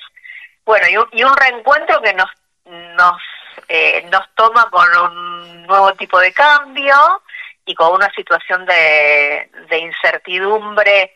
Bueno, 0.63 0.85
y 1.11 1.23
un, 1.23 1.35
reencuentro 1.35 1.99
que 2.03 2.13
nos 2.13 2.29
nos 2.95 3.19
eh, 3.67 4.07
nos 4.11 4.21
toma 4.35 4.69
con 4.69 4.87
un 4.95 5.63
nuevo 5.63 5.91
tipo 5.95 6.19
de 6.19 6.31
cambio 6.31 6.93
y 7.65 7.73
con 7.73 7.93
una 7.93 8.11
situación 8.13 8.63
de, 8.67 9.49
incertidumbre 9.71 11.15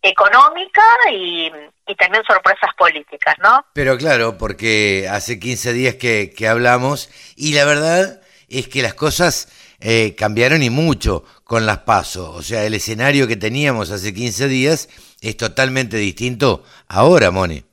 económica 0.00 0.82
y, 1.10 1.52
y, 1.86 1.94
también 1.96 2.24
sorpresas 2.24 2.70
políticas, 2.78 3.34
¿no? 3.38 3.66
Pero 3.74 3.98
claro, 3.98 4.38
porque 4.38 5.08
hace 5.10 5.38
15 5.38 5.74
días 5.74 5.94
que, 5.96 6.32
que 6.34 6.48
hablamos 6.48 7.10
y 7.36 7.52
la 7.52 7.66
verdad 7.66 8.22
es 8.48 8.66
que 8.68 8.80
las 8.80 8.94
cosas 8.94 9.51
eh, 9.84 10.14
cambiaron 10.16 10.62
y 10.62 10.70
mucho 10.70 11.24
con 11.44 11.66
las 11.66 11.78
pasos. 11.78 12.28
O 12.36 12.42
sea, 12.42 12.64
el 12.64 12.74
escenario 12.74 13.26
que 13.26 13.36
teníamos 13.36 13.90
hace 13.90 14.14
15 14.14 14.48
días 14.48 14.88
es 15.20 15.36
totalmente 15.36 15.96
distinto 15.96 16.64
ahora, 16.88 17.30
Moni. 17.30 17.64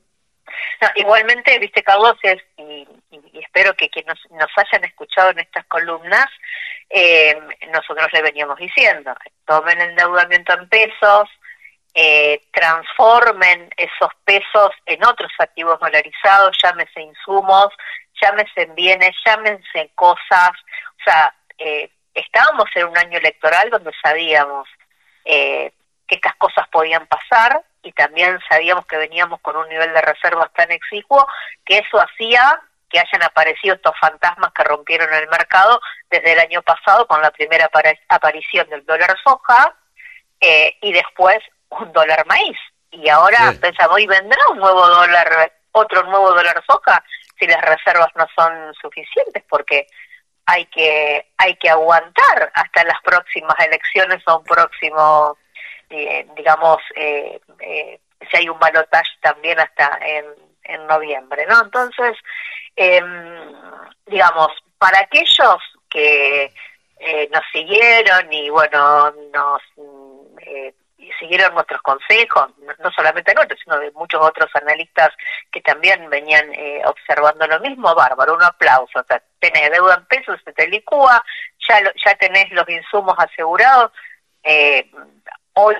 igualmente, 0.96 1.58
viste, 1.58 1.82
Carlos, 1.82 2.16
y, 2.24 2.86
espero 3.40 3.74
que 3.74 3.88
quienes 3.88 4.18
nos, 4.30 4.50
hayan 4.56 4.84
escuchado 4.84 5.30
en 5.30 5.40
estas 5.40 5.64
columnas, 5.66 6.26
eh, 6.88 7.38
nosotros 7.72 8.08
le 8.12 8.22
veníamos 8.22 8.58
diciendo, 8.58 9.14
tomen 9.46 9.80
endeudamiento 9.80 10.52
en 10.54 10.68
pesos, 10.68 11.28
eh, 11.94 12.40
transformen 12.52 13.70
esos 13.76 14.10
pesos 14.24 14.70
en 14.86 15.04
otros 15.04 15.30
activos 15.38 15.78
dolarizados, 15.80 16.56
llámese 16.62 17.02
insumos, 17.02 17.68
llámese 18.20 18.66
bienes, 18.76 19.16
llámense 19.24 19.90
cosas, 19.94 20.50
o 20.50 21.04
sea, 21.04 21.34
eh, 21.58 21.90
estábamos 22.20 22.68
en 22.74 22.86
un 22.86 22.98
año 22.98 23.18
electoral 23.18 23.70
donde 23.70 23.92
sabíamos 24.02 24.68
eh, 25.24 25.72
que 26.06 26.16
estas 26.16 26.34
cosas 26.36 26.68
podían 26.68 27.06
pasar 27.06 27.62
y 27.82 27.92
también 27.92 28.38
sabíamos 28.48 28.86
que 28.86 28.96
veníamos 28.96 29.40
con 29.40 29.56
un 29.56 29.68
nivel 29.68 29.92
de 29.92 30.00
reservas 30.02 30.52
tan 30.52 30.70
exiguo 30.70 31.26
que 31.64 31.78
eso 31.78 31.98
hacía 31.98 32.60
que 32.90 32.98
hayan 32.98 33.22
aparecido 33.22 33.76
estos 33.76 33.94
fantasmas 34.00 34.52
que 34.52 34.64
rompieron 34.64 35.12
el 35.14 35.28
mercado 35.28 35.80
desde 36.10 36.32
el 36.32 36.40
año 36.40 36.60
pasado 36.62 37.06
con 37.06 37.22
la 37.22 37.30
primera 37.30 37.70
aparición 38.08 38.68
del 38.68 38.84
dólar 38.84 39.16
soja 39.22 39.74
eh, 40.40 40.76
y 40.82 40.92
después 40.92 41.38
un 41.68 41.92
dólar 41.92 42.26
maíz. 42.26 42.58
Y 42.90 43.08
ahora 43.08 43.54
pensamos, 43.60 44.00
¿y 44.00 44.06
vendrá 44.06 44.38
un 44.50 44.58
nuevo 44.58 44.86
dólar, 44.88 45.52
otro 45.72 46.02
nuevo 46.02 46.32
dólar 46.34 46.62
soja 46.68 47.02
si 47.38 47.46
las 47.46 47.62
reservas 47.62 48.08
no 48.16 48.26
son 48.36 48.74
suficientes? 48.74 49.44
Porque 49.48 49.86
hay 50.46 50.66
que 50.66 51.26
hay 51.36 51.54
que 51.56 51.70
aguantar 51.70 52.50
hasta 52.54 52.84
las 52.84 53.00
próximas 53.02 53.56
elecciones 53.60 54.22
o 54.26 54.38
un 54.38 54.44
próximo, 54.44 55.36
eh, 55.88 56.26
digamos, 56.36 56.78
eh, 56.96 57.40
eh, 57.60 58.00
si 58.30 58.36
hay 58.36 58.48
un 58.48 58.58
balotaje 58.58 59.10
también 59.20 59.58
hasta 59.58 59.98
en, 60.02 60.24
en 60.64 60.86
noviembre, 60.86 61.46
¿no? 61.48 61.62
Entonces, 61.62 62.16
em, 62.76 63.52
digamos, 64.06 64.48
para 64.78 65.00
aquellos 65.00 65.58
que 65.88 66.52
nos 67.30 67.42
siguieron 67.50 68.30
y, 68.30 68.50
bueno, 68.50 69.10
nos 69.32 69.62
siguieron 71.18 71.54
nuestros 71.54 71.80
consejos, 71.82 72.48
no 72.78 72.90
solamente 72.90 73.34
nosotros, 73.34 73.60
sino 73.62 73.78
de 73.78 73.90
muchos 73.92 74.20
otros 74.20 74.50
analistas 74.54 75.10
que 75.50 75.60
también 75.60 76.08
venían 76.10 76.52
eh, 76.54 76.82
observando 76.84 77.46
lo 77.46 77.60
mismo, 77.60 77.94
bárbaro, 77.94 78.34
un 78.34 78.42
aplauso, 78.42 79.00
o 79.00 79.04
sea, 79.04 79.22
tenés 79.38 79.70
deuda 79.70 79.94
en 79.94 80.04
pesos, 80.06 80.40
se 80.44 80.52
te 80.52 80.68
licúa, 80.68 81.22
ya, 81.68 81.80
ya 82.04 82.14
tenés 82.16 82.50
los 82.52 82.68
insumos 82.68 83.14
asegurados, 83.18 83.92
eh, 84.42 84.90
hoy 85.54 85.76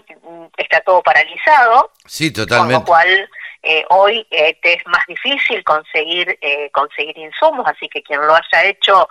está 0.57 0.81
todo 0.81 1.03
paralizado, 1.03 1.93
sí, 2.07 2.33
totalmente. 2.33 2.75
con 2.75 2.81
lo 2.81 2.87
cual 2.87 3.31
eh, 3.63 3.85
hoy 3.89 4.27
te 4.31 4.73
es 4.75 4.87
más 4.87 5.07
difícil 5.07 5.63
conseguir, 5.65 6.39
conseguir 6.73 7.17
insumos, 7.19 7.67
así 7.67 7.89
que 7.89 8.03
quien 8.03 8.21
lo 8.27 8.35
haya 8.35 8.65
hecho, 8.65 9.09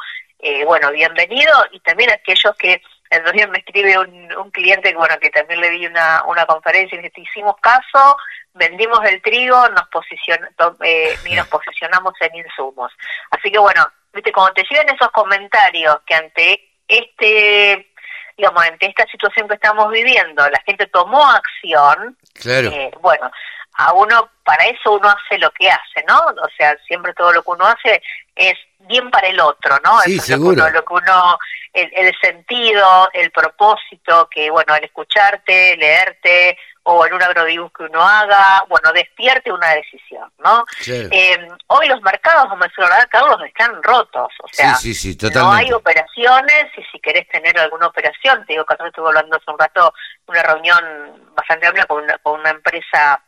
bueno, 0.66 0.92
bienvenido, 0.92 1.54
y 1.72 1.80
también 1.80 2.12
aquellos 2.12 2.56
que 2.58 2.82
entonces 3.10 3.50
me 3.50 3.60
escribe 3.60 3.98
un, 3.98 4.52
cliente 4.52 4.94
bueno, 4.94 5.18
que 5.20 5.30
también 5.30 5.62
le 5.62 5.70
di 5.72 5.86
una, 5.88 6.24
una 6.26 6.46
conferencia 6.46 6.98
y 6.98 7.02
dice, 7.02 7.22
hicimos 7.22 7.56
caso, 7.62 8.18
vendimos 8.54 9.00
el 9.06 9.22
trigo 9.22 9.68
nos 9.70 9.88
posicion, 9.90 10.40
eh, 10.84 11.16
y 11.26 11.36
nos 11.36 11.48
posicionamos 11.48 12.14
en 12.20 12.36
insumos. 12.36 12.92
Así 13.32 13.52
que 13.52 13.60
bueno, 13.60 13.88
viste, 14.14 14.32
cuando 14.32 14.54
te 14.54 14.64
llegan 14.70 14.94
esos 14.94 15.12
comentarios 15.12 15.98
que 16.06 16.16
ante 16.16 16.70
este, 16.88 17.92
digamos, 18.38 18.64
ante 18.64 18.88
esta 18.88 19.06
situación 19.08 19.48
que 19.48 19.56
estamos 19.56 19.92
viviendo, 19.92 20.48
la 20.50 20.62
gente 20.66 20.88
tomó 20.88 21.24
acción, 21.26 22.18
claro. 22.34 22.70
Eh, 22.70 22.92
bueno, 23.02 23.32
a 23.80 23.94
uno, 23.94 24.30
para 24.44 24.66
eso 24.66 24.92
uno 24.92 25.08
hace 25.08 25.38
lo 25.38 25.50
que 25.52 25.72
hace, 25.72 26.04
¿no? 26.06 26.18
O 26.18 26.50
sea, 26.58 26.76
siempre 26.86 27.14
todo 27.14 27.32
lo 27.32 27.42
que 27.42 27.52
uno 27.52 27.66
hace 27.66 28.02
es 28.36 28.56
bien 28.80 29.10
para 29.10 29.30
el 29.30 29.40
otro, 29.40 29.78
¿no? 29.86 30.02
Sí, 30.02 30.20
seguro. 30.20 30.70
Lo 30.70 30.84
que 30.84 30.94
uno, 30.94 31.40
el, 31.72 31.90
el, 31.96 32.14
sentido, 32.20 33.10
el 33.14 33.32
propósito, 33.32 34.28
que 34.30 34.50
bueno, 34.50 34.74
al 34.74 34.84
escucharte, 34.84 35.78
leerte, 35.78 36.58
o 36.84 37.06
en 37.06 37.14
un 37.14 37.24
agrodibujo 37.24 37.70
que 37.70 37.84
uno 37.84 38.02
haga, 38.02 38.66
bueno, 38.68 38.92
despierte 38.92 39.50
una 39.50 39.70
decisión, 39.70 40.30
¿no? 40.40 40.66
Eh, 40.86 41.48
hoy 41.68 41.88
los 41.88 42.02
mercados, 42.02 42.50
como 42.50 42.64
decía 42.64 43.08
Carlos, 43.10 43.38
están 43.46 43.82
rotos, 43.82 44.34
o 44.44 44.48
sea, 44.52 44.76
sí, 44.76 44.94
sí, 44.94 45.18
no 45.34 45.54
hay 45.54 45.72
operaciones 45.72 46.66
y 46.76 46.84
si 46.92 47.00
querés 47.00 47.28
tener 47.30 47.58
alguna 47.58 47.88
operación, 47.88 48.46
te 48.46 48.54
digo, 48.54 48.66
que 48.66 48.74
estuve 48.74 49.08
hablando 49.08 49.38
hace 49.38 49.52
un 49.52 49.60
rato, 49.60 49.94
una 50.26 50.44
reunión 50.44 51.32
bastante 51.34 51.68
amplia 51.68 51.86
con 51.86 52.04
una, 52.04 52.18
con 52.18 52.40
una 52.42 52.50
empresa 52.50 53.22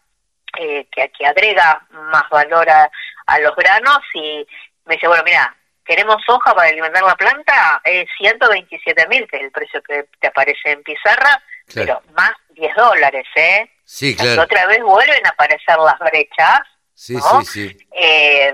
eh, 0.57 0.87
que, 0.91 1.09
que 1.09 1.25
agrega 1.25 1.85
más 1.91 2.29
valor 2.29 2.69
a, 2.69 2.89
a 3.25 3.39
los 3.39 3.55
granos 3.55 3.99
y 4.13 4.45
me 4.85 4.95
dice, 4.95 5.07
bueno, 5.07 5.23
mira, 5.23 5.55
queremos 5.85 6.21
soja 6.25 6.53
para 6.53 6.69
alimentar 6.69 7.03
la 7.03 7.15
planta, 7.15 7.81
es 7.83 8.07
127 8.17 9.07
mil, 9.07 9.27
que 9.27 9.37
es 9.37 9.43
el 9.43 9.51
precio 9.51 9.81
que 9.83 10.05
te 10.19 10.27
aparece 10.27 10.71
en 10.71 10.83
pizarra, 10.83 11.41
pero 11.73 12.01
más 12.13 12.31
10 12.49 12.75
dólares, 12.75 13.25
¿eh? 13.35 13.69
Sí, 13.83 14.15
claro. 14.15 14.43
otra 14.43 14.65
vez 14.67 14.81
vuelven 14.81 15.25
a 15.25 15.29
aparecer 15.29 15.77
las 15.77 15.99
brechas, 15.99 16.61
sí, 16.93 17.17
sí, 17.19 17.45
sí. 17.45 17.87
Eh, 17.91 18.53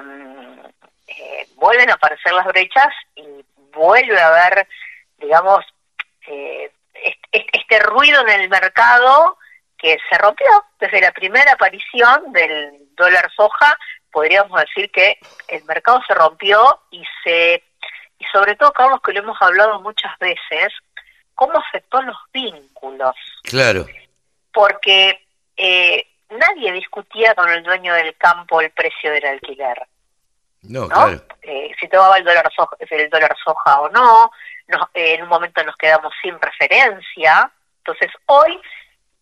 eh, 1.07 1.47
vuelven 1.55 1.89
a 1.89 1.93
aparecer 1.93 2.33
las 2.33 2.45
brechas 2.45 2.93
y 3.15 3.45
vuelve 3.71 4.19
a 4.19 4.27
haber, 4.27 4.67
digamos, 5.17 5.65
eh, 6.27 6.71
este 7.31 7.79
ruido 7.79 8.21
en 8.27 8.41
el 8.41 8.49
mercado 8.49 9.37
que 9.77 9.97
se 10.09 10.17
rompió. 10.17 10.47
Desde 10.79 11.01
la 11.01 11.11
primera 11.11 11.51
aparición 11.53 12.31
del 12.31 12.95
dólar 12.95 13.31
soja 13.35 13.77
podríamos 14.11 14.59
decir 14.61 14.89
que 14.91 15.17
el 15.47 15.63
mercado 15.65 16.01
se 16.07 16.13
rompió 16.13 16.81
y 16.91 17.03
se 17.23 17.63
y 18.19 18.25
sobre 18.31 18.55
todo 18.55 18.73
Carlos 18.73 18.99
que 19.03 19.13
lo 19.13 19.19
hemos 19.19 19.39
hablado 19.41 19.79
muchas 19.81 20.17
veces 20.17 20.73
cómo 21.35 21.59
afectó 21.59 22.01
los 22.01 22.17
vínculos 22.33 23.15
claro. 23.43 23.85
Porque 24.51 25.23
eh, 25.55 26.07
nadie 26.29 26.71
discutía 26.71 27.35
con 27.35 27.49
el 27.49 27.61
dueño 27.61 27.93
del 27.93 28.15
campo 28.17 28.59
el 28.59 28.71
precio 28.71 29.11
del 29.11 29.25
alquiler. 29.25 29.85
No, 30.63 30.89
claro. 30.89 31.21
Eh, 31.43 31.71
si 31.79 31.87
tomaba 31.87 32.17
el 32.17 32.23
dólar 32.23 32.51
soja, 32.55 32.75
el 32.79 33.09
dólar 33.09 33.35
soja 33.43 33.81
o 33.81 33.89
no 33.89 34.31
eh, 34.93 35.13
en 35.13 35.23
un 35.23 35.29
momento 35.29 35.63
nos 35.63 35.75
quedamos 35.77 36.13
sin 36.21 36.39
referencia. 36.41 37.51
Entonces 37.79 38.11
hoy 38.25 38.59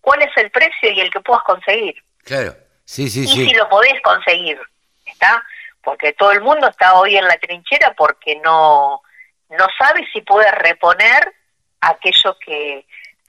cuál 0.06 0.22
es 0.22 0.38
el 0.38 0.51
precio 0.51 0.91
y 0.91 1.01
el 1.01 1.10
que 1.10 1.20
puedas 1.20 1.43
conseguir 1.43 1.95
claro 2.24 2.56
sí 2.86 3.10
sí 3.10 3.24
y 3.24 3.28
sí 3.28 3.49
si 3.49 3.53
lo 3.56 3.68
podés 3.68 3.99
conseguir 4.01 4.60
¿está? 5.06 5.43
Porque 5.84 6.14
todo 6.14 6.32
el 6.32 6.41
mundo 6.41 6.68
está 6.68 6.95
hoy 6.95 7.16
en 7.16 7.28
la 7.28 7.38
trinchera 7.38 7.93
porque 7.95 8.36
no, 8.43 9.01
no 9.49 9.68
sabe 9.78 10.08
si 10.12 10.22
puede 10.22 10.51
reponer 10.51 11.34
aquello 11.82 12.38
que, 12.43 12.86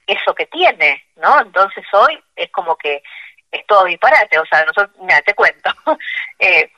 eso 0.07 0.33
que 0.33 0.47
tiene, 0.47 1.05
¿no? 1.17 1.39
Entonces 1.41 1.85
hoy 1.93 2.21
es 2.35 2.49
como 2.51 2.75
que 2.75 3.01
es 3.51 3.65
todo 3.65 3.85
disparate, 3.85 4.39
o 4.39 4.45
sea, 4.45 4.65
nosotros, 4.65 4.89
mira, 4.99 5.21
te 5.21 5.33
cuento, 5.33 5.69
eh, 6.39 6.69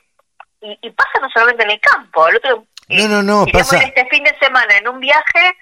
y, 0.60 0.90
pasa 0.90 1.18
no 1.20 1.28
solamente 1.30 1.64
en 1.64 1.70
el 1.70 1.80
campo, 1.80 2.28
el 2.28 2.36
otro, 2.36 2.66
no, 2.88 3.08
no, 3.08 3.22
no, 3.22 3.46
pasa. 3.46 3.78
este 3.78 4.06
fin 4.06 4.22
de 4.22 4.38
semana 4.38 4.76
en 4.76 4.86
un 4.86 5.00
viaje 5.00 5.56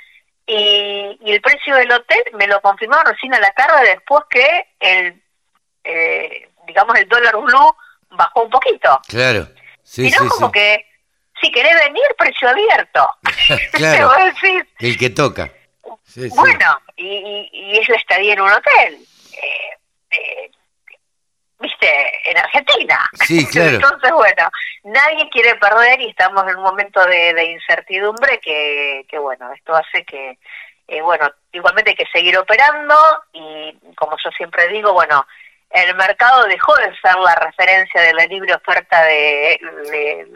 y, 0.49 1.31
el 1.31 1.41
precio 1.43 1.77
del 1.77 1.93
hotel 1.93 2.23
me 2.33 2.47
lo 2.47 2.61
confirmaron 2.63 3.13
recién 3.13 3.35
a 3.35 3.41
la 3.41 3.51
tarde 3.53 3.91
después 3.91 4.25
que 4.31 4.67
el, 4.81 5.23
eh, 5.85 6.49
digamos, 6.67 6.99
el 6.99 7.07
dólar 7.07 7.37
blue 7.37 7.77
bajó 8.11 8.45
un 8.45 8.51
poquito. 8.51 9.01
Claro. 9.07 9.47
Sí, 9.83 10.11
no, 10.11 10.29
como 10.29 10.51
que 10.51 10.87
si 11.41 11.51
querés 11.53 11.75
venir, 11.75 12.03
precio 12.17 12.49
abierto. 12.49 13.15
claro. 13.73 14.11
el 14.79 14.99
que 14.99 15.11
toca. 15.11 15.53
bueno, 16.35 16.81
y, 16.97 17.49
y, 17.53 17.79
es 17.79 17.89
la 17.89 17.97
estadía 17.97 18.33
en 18.33 18.41
un 18.41 18.51
hotel. 18.51 19.07
Eh, 19.35 19.77
eh, 20.11 20.51
viste, 21.59 22.31
en 22.31 22.39
Argentina. 22.39 22.99
Sí, 23.25 23.47
claro. 23.51 23.77
Entonces, 23.77 24.13
bueno, 24.13 24.51
nadie 24.85 25.29
quiere 25.31 25.55
perder 25.57 26.01
y 26.01 26.11
estamos 26.11 26.45
en 26.49 26.57
un 26.57 26.63
momento 26.63 27.05
de, 27.05 27.45
incertidumbre 27.45 28.39
que, 28.41 29.05
que, 29.09 29.19
bueno, 29.19 29.53
esto 29.53 29.75
hace 29.75 30.05
que, 30.05 30.39
eh, 30.87 31.03
bueno, 31.03 31.31
igualmente 31.53 31.91
hay 31.91 31.97
que 31.97 32.11
seguir 32.13 32.37
operando 32.39 32.97
y 33.33 33.79
como 33.95 34.17
yo 34.23 34.31
siempre 34.31 34.69
digo, 34.69 34.93
bueno, 34.93 35.27
el 35.71 35.95
mercado 35.97 36.45
dejó 36.45 36.75
de 36.77 36.97
ser 36.97 37.17
la 37.17 37.35
referencia 37.35 38.01
de 38.01 38.15
la 38.15 38.27
libre 38.27 38.55
oferta 38.55 39.05
de, 39.05 39.61
de, 39.91 40.27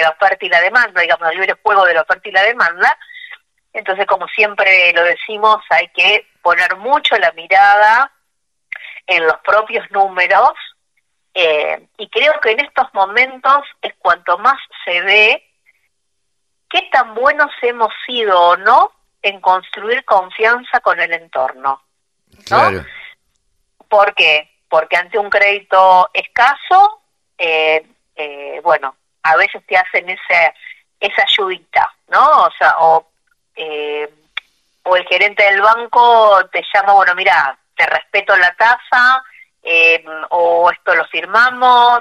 la 0.00 0.10
oferta 0.10 0.44
y 0.46 0.48
la 0.48 0.60
demanda, 0.60 1.02
digamos, 1.02 1.28
el 1.30 1.38
libre 1.38 1.56
juego 1.62 1.84
de 1.84 1.94
la 1.94 2.02
oferta 2.02 2.28
y 2.28 2.32
la 2.32 2.42
demanda. 2.44 2.98
Entonces, 3.72 4.06
como 4.06 4.26
siempre 4.28 4.92
lo 4.94 5.02
decimos, 5.02 5.58
hay 5.70 5.88
que 5.88 6.26
poner 6.40 6.76
mucho 6.76 7.16
la 7.18 7.32
mirada 7.32 8.10
en 9.08 9.26
los 9.26 9.38
propios 9.38 9.90
números 9.90 10.52
eh, 11.34 11.86
y 11.96 12.08
creo 12.08 12.38
que 12.40 12.52
en 12.52 12.60
estos 12.60 12.92
momentos 12.94 13.64
es 13.82 13.94
cuanto 13.98 14.38
más 14.38 14.56
se 14.84 15.00
ve 15.02 15.44
qué 16.68 16.82
tan 16.92 17.14
buenos 17.14 17.50
hemos 17.62 17.92
sido 18.06 18.40
o 18.40 18.56
no 18.56 18.92
en 19.22 19.40
construir 19.40 20.04
confianza 20.04 20.80
con 20.80 21.00
el 21.00 21.12
entorno. 21.12 21.82
Claro. 22.44 22.84
¿Por 23.88 24.14
qué? 24.14 24.50
Porque 24.68 24.96
ante 24.96 25.18
un 25.18 25.30
crédito 25.30 26.10
escaso, 26.12 27.02
eh, 27.36 27.86
eh, 28.16 28.60
bueno, 28.62 28.96
a 29.22 29.36
veces 29.36 29.64
te 29.66 29.76
hacen 29.76 30.08
ese, 30.08 30.54
esa 31.00 31.22
ayudita, 31.22 31.88
¿no? 32.08 32.44
O 32.44 32.50
sea, 32.58 32.74
o, 32.78 33.08
eh, 33.56 34.12
o 34.82 34.96
el 34.96 35.06
gerente 35.06 35.44
del 35.44 35.62
banco 35.62 36.40
te 36.52 36.62
llama, 36.72 36.94
bueno, 36.94 37.14
mira, 37.14 37.56
te 37.78 37.86
respeto 37.86 38.36
la 38.36 38.54
tasa, 38.56 39.24
o 40.30 40.70
esto 40.70 40.94
lo 40.94 41.06
firmamos, 41.06 42.00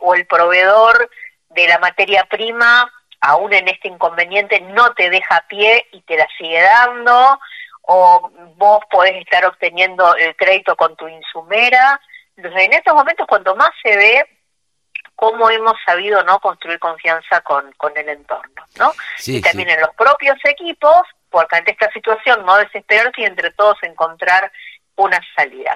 o 0.00 0.14
el 0.14 0.26
proveedor 0.26 1.08
de 1.50 1.68
la 1.68 1.78
materia 1.78 2.24
prima, 2.24 2.90
aún 3.20 3.52
en 3.52 3.68
este 3.68 3.88
inconveniente, 3.88 4.60
no 4.60 4.92
te 4.94 5.10
deja 5.10 5.44
pie 5.48 5.86
y 5.92 6.00
te 6.02 6.16
la 6.16 6.26
sigue 6.38 6.62
dando, 6.62 7.38
o 7.82 8.30
vos 8.56 8.82
podés 8.90 9.16
estar 9.16 9.44
obteniendo 9.46 10.14
el 10.16 10.34
crédito 10.36 10.76
con 10.76 10.96
tu 10.96 11.08
insumera. 11.08 12.00
Entonces, 12.36 12.62
en 12.62 12.72
estos 12.74 12.94
momentos, 12.94 13.26
cuanto 13.26 13.54
más 13.56 13.70
se 13.82 13.96
ve 13.96 14.26
cómo 15.16 15.50
hemos 15.50 15.74
sabido 15.84 16.22
no 16.22 16.38
construir 16.38 16.78
confianza 16.78 17.40
con, 17.40 17.72
con 17.72 17.96
el 17.96 18.08
entorno, 18.08 18.62
¿no? 18.78 18.92
y 19.26 19.40
también 19.40 19.70
en 19.70 19.80
los 19.80 19.92
propios 19.96 20.36
equipos, 20.44 21.02
porque 21.28 21.56
ante 21.56 21.72
esta 21.72 21.90
situación 21.90 22.46
no 22.46 22.56
desesperarse 22.56 23.22
y 23.22 23.24
entre 23.24 23.50
todos 23.50 23.76
encontrar 23.82 24.52
una 24.98 25.20
salida. 25.34 25.74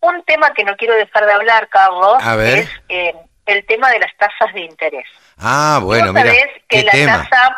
Un 0.00 0.22
tema 0.24 0.52
que 0.54 0.64
no 0.64 0.76
quiero 0.76 0.94
dejar 0.94 1.26
de 1.26 1.32
hablar, 1.32 1.68
Carlos, 1.68 2.22
es 2.40 2.68
eh, 2.88 3.14
el 3.46 3.64
tema 3.66 3.90
de 3.90 4.00
las 4.00 4.14
tasas 4.16 4.52
de 4.54 4.60
interés. 4.60 5.06
Ah, 5.38 5.80
bueno, 5.82 6.12
mira, 6.12 6.32
que 6.68 6.82
la 6.82 6.92
tasa, 6.92 7.56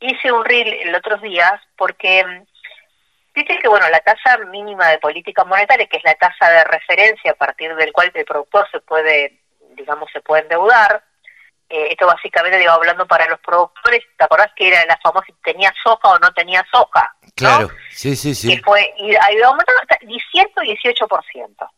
hice 0.00 0.32
un 0.32 0.44
reel 0.44 0.72
el 0.72 0.94
otros 0.94 1.22
días, 1.22 1.60
porque 1.76 2.24
dice 3.34 3.54
mm, 3.54 3.62
que 3.62 3.68
bueno, 3.68 3.88
la 3.88 4.00
tasa 4.00 4.38
mínima 4.50 4.88
de 4.88 4.98
política 4.98 5.44
monetaria, 5.44 5.86
que 5.86 5.96
es 5.96 6.04
la 6.04 6.14
tasa 6.14 6.50
de 6.50 6.64
referencia 6.64 7.32
a 7.32 7.34
partir 7.34 7.74
del 7.74 7.92
cual 7.92 8.10
el 8.14 8.24
productor 8.24 8.68
se 8.70 8.80
puede, 8.80 9.40
digamos, 9.76 10.10
se 10.12 10.20
puede 10.20 10.42
endeudar, 10.42 11.02
eh, 11.68 11.88
esto 11.90 12.06
básicamente 12.06 12.58
digo 12.58 12.70
hablando 12.70 13.06
para 13.06 13.28
los 13.28 13.40
productores, 13.40 14.04
¿te 14.16 14.24
acordás 14.24 14.52
que 14.54 14.68
era 14.68 14.84
la 14.86 14.98
famosa 15.02 15.26
tenía 15.42 15.72
soja 15.82 16.10
o 16.10 16.18
no 16.18 16.32
tenía 16.32 16.64
soja? 16.72 17.14
Claro, 17.34 17.68
sí, 17.90 18.14
sí, 18.14 18.34
sí. 18.34 18.56
Que 18.56 18.62
fue, 18.62 18.94
y 18.98 19.14
aumentando 19.16 19.82
hasta 19.82 19.98
118%. 20.00 21.70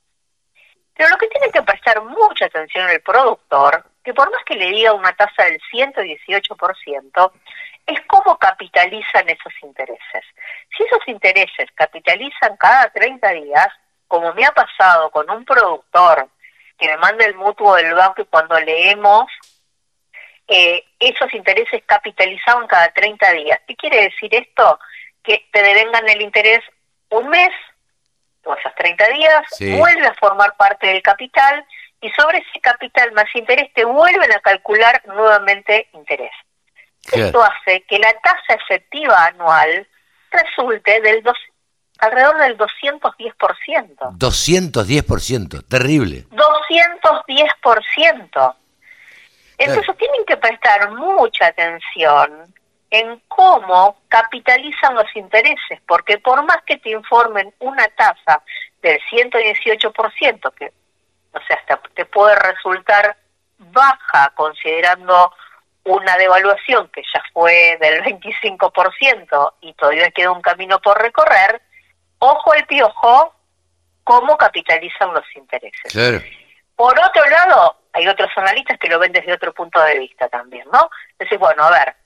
Pero 0.94 1.10
lo 1.10 1.16
que 1.16 1.28
tiene 1.28 1.50
que 1.50 1.62
prestar 1.62 2.02
mucha 2.02 2.46
atención 2.46 2.88
el 2.90 3.00
productor, 3.00 3.84
que 4.02 4.12
por 4.12 4.30
más 4.30 4.42
que 4.44 4.56
le 4.56 4.66
diga 4.70 4.92
una 4.92 5.14
tasa 5.14 5.44
del 5.44 5.60
118%, 5.72 7.32
es 7.86 8.00
cómo 8.06 8.36
capitalizan 8.36 9.28
esos 9.28 9.52
intereses. 9.62 10.24
Si 10.76 10.82
esos 10.82 11.06
intereses 11.06 11.68
capitalizan 11.74 12.56
cada 12.56 12.90
30 12.90 13.30
días, 13.30 13.68
como 14.06 14.34
me 14.34 14.44
ha 14.44 14.52
pasado 14.52 15.10
con 15.10 15.30
un 15.30 15.44
productor 15.44 16.28
que 16.76 16.88
me 16.88 16.96
manda 16.98 17.24
el 17.24 17.34
mutuo 17.34 17.74
del 17.76 17.94
banco 17.94 18.22
y 18.22 18.26
cuando 18.26 18.58
leemos, 18.60 19.26
eh, 20.48 20.84
esos 20.98 21.32
intereses 21.34 21.82
capitalizaban 21.86 22.66
cada 22.66 22.90
30 22.92 23.32
días. 23.32 23.60
¿Qué 23.66 23.76
quiere 23.76 24.04
decir 24.04 24.34
esto? 24.34 24.78
Que 25.22 25.46
te 25.52 25.62
devengan 25.62 26.08
el 26.08 26.22
interés 26.22 26.60
un 27.10 27.28
mes 27.28 27.50
o 28.44 28.54
esos 28.54 28.74
30 28.76 29.08
días, 29.08 29.42
vuelve 29.78 30.06
a 30.06 30.14
formar 30.14 30.56
parte 30.56 30.86
del 30.86 31.02
capital 31.02 31.66
y 32.00 32.08
sobre 32.10 32.38
ese 32.38 32.60
capital 32.60 33.10
más 33.12 33.26
interés 33.34 33.72
te 33.74 33.84
vuelven 33.84 34.32
a 34.32 34.40
calcular 34.40 35.02
nuevamente 35.06 35.88
interés. 35.92 36.30
Esto 37.12 37.42
hace 37.42 37.82
que 37.82 37.98
la 37.98 38.14
tasa 38.20 38.54
efectiva 38.54 39.26
anual 39.26 39.86
resulte 40.30 41.00
del 41.00 41.22
dos, 41.22 41.36
alrededor 41.98 42.38
del 42.38 42.58
210%. 42.58 44.18
210%, 44.18 45.68
terrible. 45.68 46.24
210%. 46.30 48.54
Entonces 49.58 49.96
tienen 49.96 50.24
que 50.24 50.36
prestar 50.36 50.90
mucha 50.92 51.46
atención 51.46 52.54
en 52.90 53.20
cómo 53.28 54.00
capitalizan 54.08 54.94
los 54.94 55.14
intereses, 55.14 55.80
porque 55.86 56.18
por 56.18 56.42
más 56.44 56.58
que 56.64 56.78
te 56.78 56.90
informen 56.90 57.52
una 57.58 57.86
tasa 57.88 58.42
del 58.80 58.98
118%, 59.10 60.54
que 60.54 60.72
o 61.32 61.40
sea, 61.46 61.56
hasta 61.56 61.80
te 61.94 62.06
puede 62.06 62.34
resultar 62.36 63.16
baja 63.58 64.32
considerando 64.34 65.32
una 65.84 66.16
devaluación 66.16 66.88
que 66.88 67.02
ya 67.02 67.22
fue 67.32 67.76
del 67.80 68.02
25% 68.04 69.52
y 69.60 69.72
todavía 69.74 70.10
queda 70.10 70.32
un 70.32 70.42
camino 70.42 70.80
por 70.80 71.00
recorrer, 71.00 71.60
ojo 72.18 72.54
el 72.54 72.64
piojo, 72.66 73.34
cómo 74.04 74.36
capitalizan 74.36 75.12
los 75.12 75.24
intereses. 75.34 75.92
Por 76.78 76.96
otro 76.96 77.28
lado, 77.28 77.76
hay 77.92 78.06
otros 78.06 78.30
analistas 78.36 78.78
que 78.78 78.88
lo 78.88 79.00
ven 79.00 79.10
desde 79.10 79.32
otro 79.32 79.52
punto 79.52 79.82
de 79.82 79.98
vista 79.98 80.28
también, 80.28 80.64
¿no? 80.72 80.88
Entonces, 81.10 81.36
bueno, 81.36 81.64
a 81.64 81.70
ver, 81.70 81.96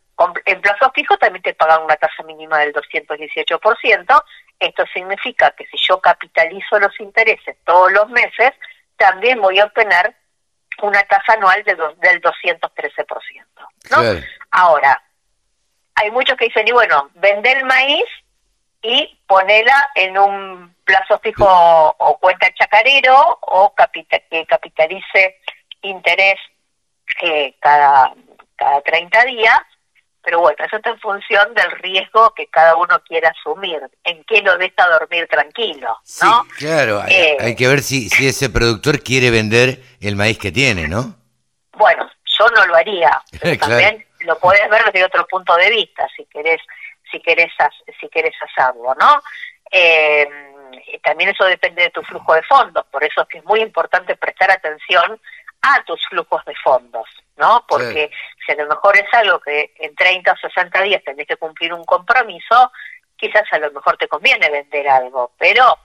en 0.46 0.62
plazo 0.62 0.90
fijo 0.94 1.18
también 1.18 1.42
te 1.42 1.52
pagan 1.52 1.82
una 1.82 1.96
tasa 1.96 2.22
mínima 2.22 2.58
del 2.60 2.72
218%. 2.72 4.24
Esto 4.58 4.84
significa 4.94 5.50
que 5.50 5.66
si 5.66 5.76
yo 5.76 6.00
capitalizo 6.00 6.78
los 6.78 6.98
intereses 7.00 7.58
todos 7.66 7.92
los 7.92 8.08
meses, 8.08 8.52
también 8.96 9.42
voy 9.42 9.58
a 9.58 9.66
obtener 9.66 10.16
una 10.80 11.02
tasa 11.02 11.34
anual 11.34 11.62
de 11.64 11.74
del 11.74 12.22
213%. 12.22 13.44
¿no? 13.90 14.22
Ahora, 14.52 15.02
hay 15.96 16.10
muchos 16.12 16.38
que 16.38 16.46
dicen, 16.46 16.66
y 16.66 16.72
bueno, 16.72 17.10
vender 17.16 17.58
el 17.58 17.66
maíz 17.66 18.06
y 18.82 19.18
ponela 19.26 19.90
en 19.94 20.18
un 20.18 20.74
plazo 20.84 21.18
fijo 21.20 21.46
o 21.46 22.18
cuenta 22.18 22.52
chacarero 22.54 23.38
o 23.40 23.74
que 24.30 24.46
capitalice 24.46 25.40
interés 25.82 26.38
eh, 27.22 27.54
cada, 27.60 28.12
cada 28.56 28.80
30 28.82 29.24
días 29.24 29.60
pero 30.22 30.40
bueno, 30.40 30.56
eso 30.64 30.76
está 30.76 30.90
en 30.90 31.00
función 31.00 31.52
del 31.54 31.70
riesgo 31.82 32.32
que 32.34 32.46
cada 32.46 32.76
uno 32.76 33.02
quiera 33.04 33.30
asumir, 33.30 33.80
en 34.04 34.22
qué 34.24 34.40
lo 34.40 34.56
deja 34.56 34.88
dormir 34.88 35.26
tranquilo, 35.28 35.98
¿no? 36.22 36.44
Sí, 36.44 36.50
claro, 36.58 37.02
hay, 37.02 37.12
eh, 37.12 37.56
que 37.56 37.66
ver 37.66 37.80
si, 37.80 38.08
si 38.08 38.28
ese 38.28 38.48
productor 38.48 39.02
quiere 39.02 39.30
vender 39.30 39.82
el 40.00 40.14
maíz 40.14 40.38
que 40.38 40.52
tiene, 40.52 40.86
¿no? 40.86 41.16
Bueno, 41.72 42.08
yo 42.38 42.46
no 42.54 42.66
lo 42.66 42.76
haría, 42.76 43.20
también 43.58 44.06
lo 44.20 44.38
puedes 44.38 44.68
ver 44.70 44.84
desde 44.84 45.04
otro 45.04 45.26
punto 45.26 45.56
de 45.56 45.70
vista, 45.70 46.06
si 46.16 46.24
querés, 46.26 46.60
si 47.12 47.20
querés, 47.20 47.52
si 48.00 48.08
querés 48.08 48.34
hacerlo, 48.42 48.96
¿no? 48.98 49.22
Eh, 49.70 50.28
también 51.02 51.30
eso 51.30 51.44
depende 51.44 51.82
de 51.82 51.90
tu 51.90 52.02
flujo 52.02 52.34
de 52.34 52.42
fondos, 52.42 52.84
por 52.86 53.04
eso 53.04 53.22
es 53.22 53.28
que 53.28 53.38
es 53.38 53.44
muy 53.44 53.60
importante 53.60 54.16
prestar 54.16 54.50
atención 54.50 55.20
a 55.62 55.84
tus 55.84 56.04
flujos 56.08 56.44
de 56.44 56.54
fondos. 56.56 57.08
¿no? 57.36 57.64
Porque 57.68 58.10
si 58.44 58.52
a 58.52 58.56
lo 58.56 58.68
mejor 58.68 58.96
es 58.96 59.12
algo 59.14 59.40
que 59.40 59.72
en 59.78 59.94
30 59.94 60.32
o 60.32 60.36
60 60.36 60.82
días 60.82 61.02
tenés 61.04 61.26
que 61.26 61.36
cumplir 61.36 61.72
un 61.72 61.84
compromiso, 61.84 62.70
quizás 63.16 63.44
a 63.52 63.58
lo 63.58 63.70
mejor 63.72 63.96
te 63.96 64.08
conviene 64.08 64.50
vender 64.50 64.88
algo, 64.88 65.32
pero 65.38 65.76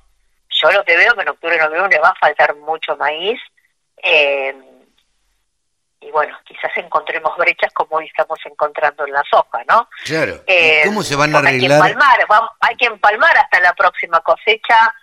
yo 0.50 0.72
lo 0.72 0.84
que 0.84 0.98
veo 0.98 1.14
que 1.14 1.22
en 1.22 1.30
octubre 1.30 1.56
y 1.56 1.60
noviembre 1.60 2.00
va 2.00 2.10
a 2.10 2.20
faltar 2.20 2.56
mucho 2.56 2.96
maíz, 2.98 3.40
eh, 4.02 4.56
y 6.00 6.12
bueno, 6.12 6.38
quizás 6.46 6.72
encontremos 6.76 7.36
brechas 7.38 7.72
como 7.74 7.98
hoy 7.98 8.06
estamos 8.06 8.40
encontrando 8.46 9.06
en 9.06 9.14
la 9.14 9.24
soja, 9.30 9.64
¿no? 9.68 9.90
Claro. 10.06 10.44
Eh, 10.46 10.84
¿Cómo 10.86 11.04
se 11.04 11.16
van 11.16 11.36
a 11.36 11.40
arreglar? 11.40 11.82
Hay 11.82 11.94
que, 11.94 11.96
empalmar, 11.96 12.48
hay 12.62 12.76
que 12.76 12.86
empalmar 12.86 13.38
hasta 13.38 13.60
la 13.60 13.74
próxima 13.74 14.20
cosecha 14.22 14.94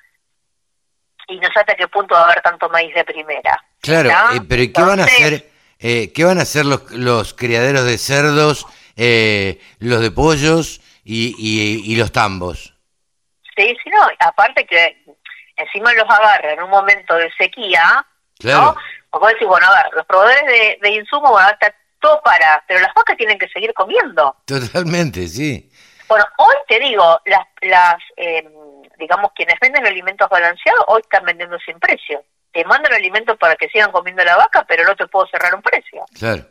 y 1.28 1.36
no 1.36 1.49
sé 1.53 1.61
hasta 1.61 1.74
qué 1.74 1.88
punto 1.88 2.14
va 2.14 2.22
a 2.22 2.24
haber 2.24 2.42
tanto 2.42 2.68
maíz 2.68 2.95
de 2.95 3.05
primera. 3.05 3.62
Claro, 3.80 4.11
eh, 4.34 4.40
pero 4.49 4.62
¿y 4.62 4.72
qué 4.72 4.82
van 4.82 5.01
a 5.01 5.05
hacer? 5.05 5.51
Eh, 5.78 6.12
¿Qué 6.14 6.24
van 6.24 6.38
a 6.38 6.42
hacer 6.42 6.64
los, 6.64 6.90
los 6.92 7.34
criaderos 7.34 7.84
de 7.84 7.99
cerdos, 7.99 8.66
eh, 8.97 9.61
los 9.78 10.01
de 10.01 10.11
pollos 10.11 10.80
y, 11.05 11.34
y, 11.84 11.97
los 11.97 12.12
tambos? 12.12 12.74
Sí, 13.57 13.76
sí, 13.82 13.90
no, 13.90 14.09
aparte 14.20 14.66
que 14.66 15.05
encima 15.57 15.92
los 15.92 16.09
agarra 16.09 16.53
en 16.53 16.62
un 16.62 16.70
momento 16.70 17.14
de 17.14 17.30
sequía, 17.36 18.07
claro. 18.38 18.62
¿no? 18.62 18.76
O 19.21 19.27
decir, 19.27 19.47
bueno, 19.47 19.67
a 19.67 19.83
ver, 19.83 19.93
los 19.95 20.07
proveedores 20.07 20.47
de, 20.47 20.79
de 20.81 20.91
insumos, 20.95 21.31
bueno, 21.31 21.49
está 21.51 21.75
todo 22.01 22.21
para, 22.23 22.62
pero 22.67 22.81
las 22.81 22.93
vacas 22.95 23.17
tienen 23.17 23.39
que 23.39 23.49
seguir 23.49 23.73
comiendo. 23.75 24.37
Totalmente, 24.45 25.27
sí. 25.29 25.71
Bueno, 26.09 26.25
hoy 26.39 26.55
te 26.69 26.79
digo, 26.79 27.21
las, 27.25 27.47
las 27.62 27.97
eh, 28.17 28.47
digamos, 28.99 29.33
quienes 29.35 29.59
venden 29.61 29.87
alimentos 29.87 30.29
balanceados, 30.29 30.85
hoy 30.89 31.01
están 31.03 31.25
vendiendo 31.25 31.59
sin 31.61 31.79
precio 31.79 32.23
te 32.55 32.65
mandan 32.65 32.95
alimentos 32.95 33.37
para 33.37 33.57
que 33.57 33.69
sigan 33.69 33.91
comiendo 33.91 34.25
la 34.25 34.37
vaca, 34.37 34.65
pero 34.67 34.85
no 34.85 34.95
te 34.95 35.09
puedo 35.09 35.27
cerrar 35.27 35.55
un 35.55 35.61
precio. 35.61 36.05
Claro. 36.17 36.45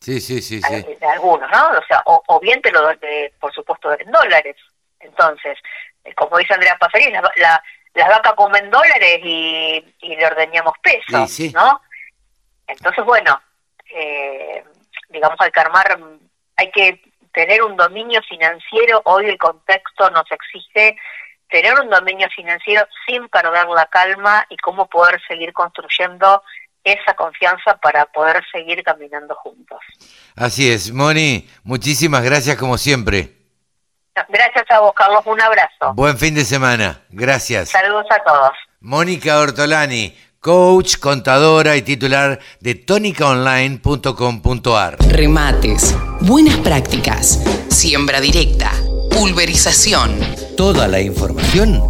Sí, 0.00 0.18
sí, 0.20 0.40
sí, 0.40 0.60
sí. 0.60 1.04
algunos, 1.06 1.48
¿no? 1.50 1.78
O 1.78 1.84
sea, 1.86 2.02
o, 2.06 2.40
bien 2.40 2.60
te 2.62 2.72
lo, 2.72 2.88
de, 2.96 3.32
por 3.38 3.52
supuesto, 3.52 3.92
en 4.00 4.10
dólares. 4.10 4.56
Entonces, 4.98 5.58
eh, 6.04 6.14
como 6.14 6.38
dice 6.38 6.54
Andrea 6.54 6.76
Pasarín, 6.80 7.12
la, 7.12 7.62
las 7.94 8.08
vacas 8.08 8.32
comen 8.32 8.70
dólares 8.70 9.20
y, 9.22 9.84
le 10.00 10.26
ordeñamos 10.26 10.72
pesos, 10.82 11.52
¿no? 11.52 11.80
Entonces, 12.72 13.04
bueno, 13.04 13.40
eh, 13.94 14.64
digamos, 15.10 15.36
hay 15.40 15.50
que 15.50 15.60
armar, 15.60 15.98
hay 16.56 16.70
que 16.70 17.00
tener 17.32 17.62
un 17.62 17.76
dominio 17.76 18.20
financiero. 18.28 19.02
Hoy 19.04 19.26
el 19.26 19.38
contexto 19.38 20.10
nos 20.10 20.30
exige 20.30 20.96
tener 21.50 21.78
un 21.78 21.90
dominio 21.90 22.28
financiero 22.34 22.86
sin 23.06 23.28
perder 23.28 23.68
la 23.68 23.86
calma 23.86 24.46
y 24.48 24.56
cómo 24.56 24.86
poder 24.88 25.20
seguir 25.28 25.52
construyendo 25.52 26.42
esa 26.82 27.14
confianza 27.14 27.76
para 27.76 28.06
poder 28.06 28.42
seguir 28.50 28.82
caminando 28.82 29.34
juntos. 29.36 29.78
Así 30.34 30.70
es, 30.72 30.92
Moni, 30.92 31.48
muchísimas 31.62 32.22
gracias 32.24 32.56
como 32.56 32.78
siempre. 32.78 33.36
Gracias 34.28 34.70
a 34.70 34.80
vos, 34.80 34.92
Carlos, 34.94 35.22
un 35.24 35.40
abrazo. 35.40 35.94
Buen 35.94 36.18
fin 36.18 36.34
de 36.34 36.44
semana, 36.44 37.02
gracias. 37.10 37.70
Saludos 37.70 38.06
a 38.10 38.18
todos. 38.24 38.52
Mónica 38.80 39.38
Ortolani, 39.38 40.16
coach, 40.42 40.98
contadora 40.98 41.74
y 41.76 41.82
titular 41.82 42.40
de 42.60 42.74
tónicaonline.com.ar. 42.74 44.96
Remates, 45.08 45.94
buenas 46.20 46.56
prácticas, 46.58 47.40
siembra 47.68 48.20
directa, 48.20 48.72
pulverización 49.12 50.10
Toda 50.56 50.88
la 50.88 51.00
información 51.00 51.80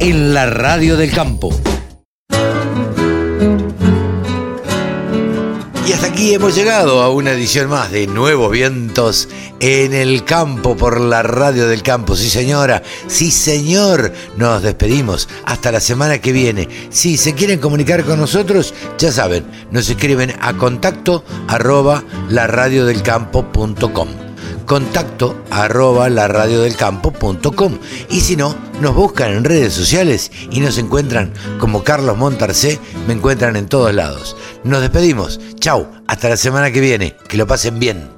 en 0.00 0.34
la 0.34 0.46
radio 0.46 0.96
del 0.96 1.12
campo. 1.12 1.50
Y 5.86 5.92
hasta 5.92 6.06
aquí 6.06 6.32
hemos 6.32 6.54
llegado 6.54 7.02
a 7.02 7.10
una 7.10 7.32
edición 7.32 7.68
más 7.68 7.92
de 7.92 8.06
Nuevos 8.06 8.50
Vientos 8.50 9.28
en 9.60 9.92
el 9.92 10.24
campo 10.24 10.78
por 10.78 10.98
la 10.98 11.22
radio 11.22 11.68
del 11.68 11.82
campo. 11.82 12.16
Sí, 12.16 12.30
señora, 12.30 12.82
sí, 13.06 13.30
señor. 13.30 14.10
Nos 14.38 14.62
despedimos 14.62 15.28
hasta 15.44 15.70
la 15.70 15.80
semana 15.80 16.18
que 16.18 16.32
viene. 16.32 16.68
Si 16.88 17.18
se 17.18 17.34
quieren 17.34 17.60
comunicar 17.60 18.02
con 18.04 18.18
nosotros, 18.18 18.72
ya 18.96 19.12
saben, 19.12 19.44
nos 19.70 19.90
escriben 19.90 20.34
a 20.40 20.54
contacto 20.54 21.22
arroba 21.48 22.02
laradiodelcampo.com 22.30 24.33
contacto 24.64 25.42
arroba 25.50 26.08
laradiodelcampo.com 26.08 27.78
y 28.10 28.20
si 28.20 28.36
no, 28.36 28.54
nos 28.80 28.94
buscan 28.94 29.32
en 29.32 29.44
redes 29.44 29.72
sociales 29.72 30.30
y 30.50 30.60
nos 30.60 30.78
encuentran 30.78 31.32
como 31.58 31.84
Carlos 31.84 32.16
Montarcé, 32.16 32.78
me 33.06 33.14
encuentran 33.14 33.56
en 33.56 33.66
todos 33.66 33.94
lados. 33.94 34.36
Nos 34.64 34.80
despedimos, 34.80 35.40
chau, 35.60 35.86
hasta 36.06 36.28
la 36.28 36.36
semana 36.36 36.70
que 36.70 36.80
viene, 36.80 37.16
que 37.28 37.36
lo 37.36 37.46
pasen 37.46 37.78
bien. 37.78 38.08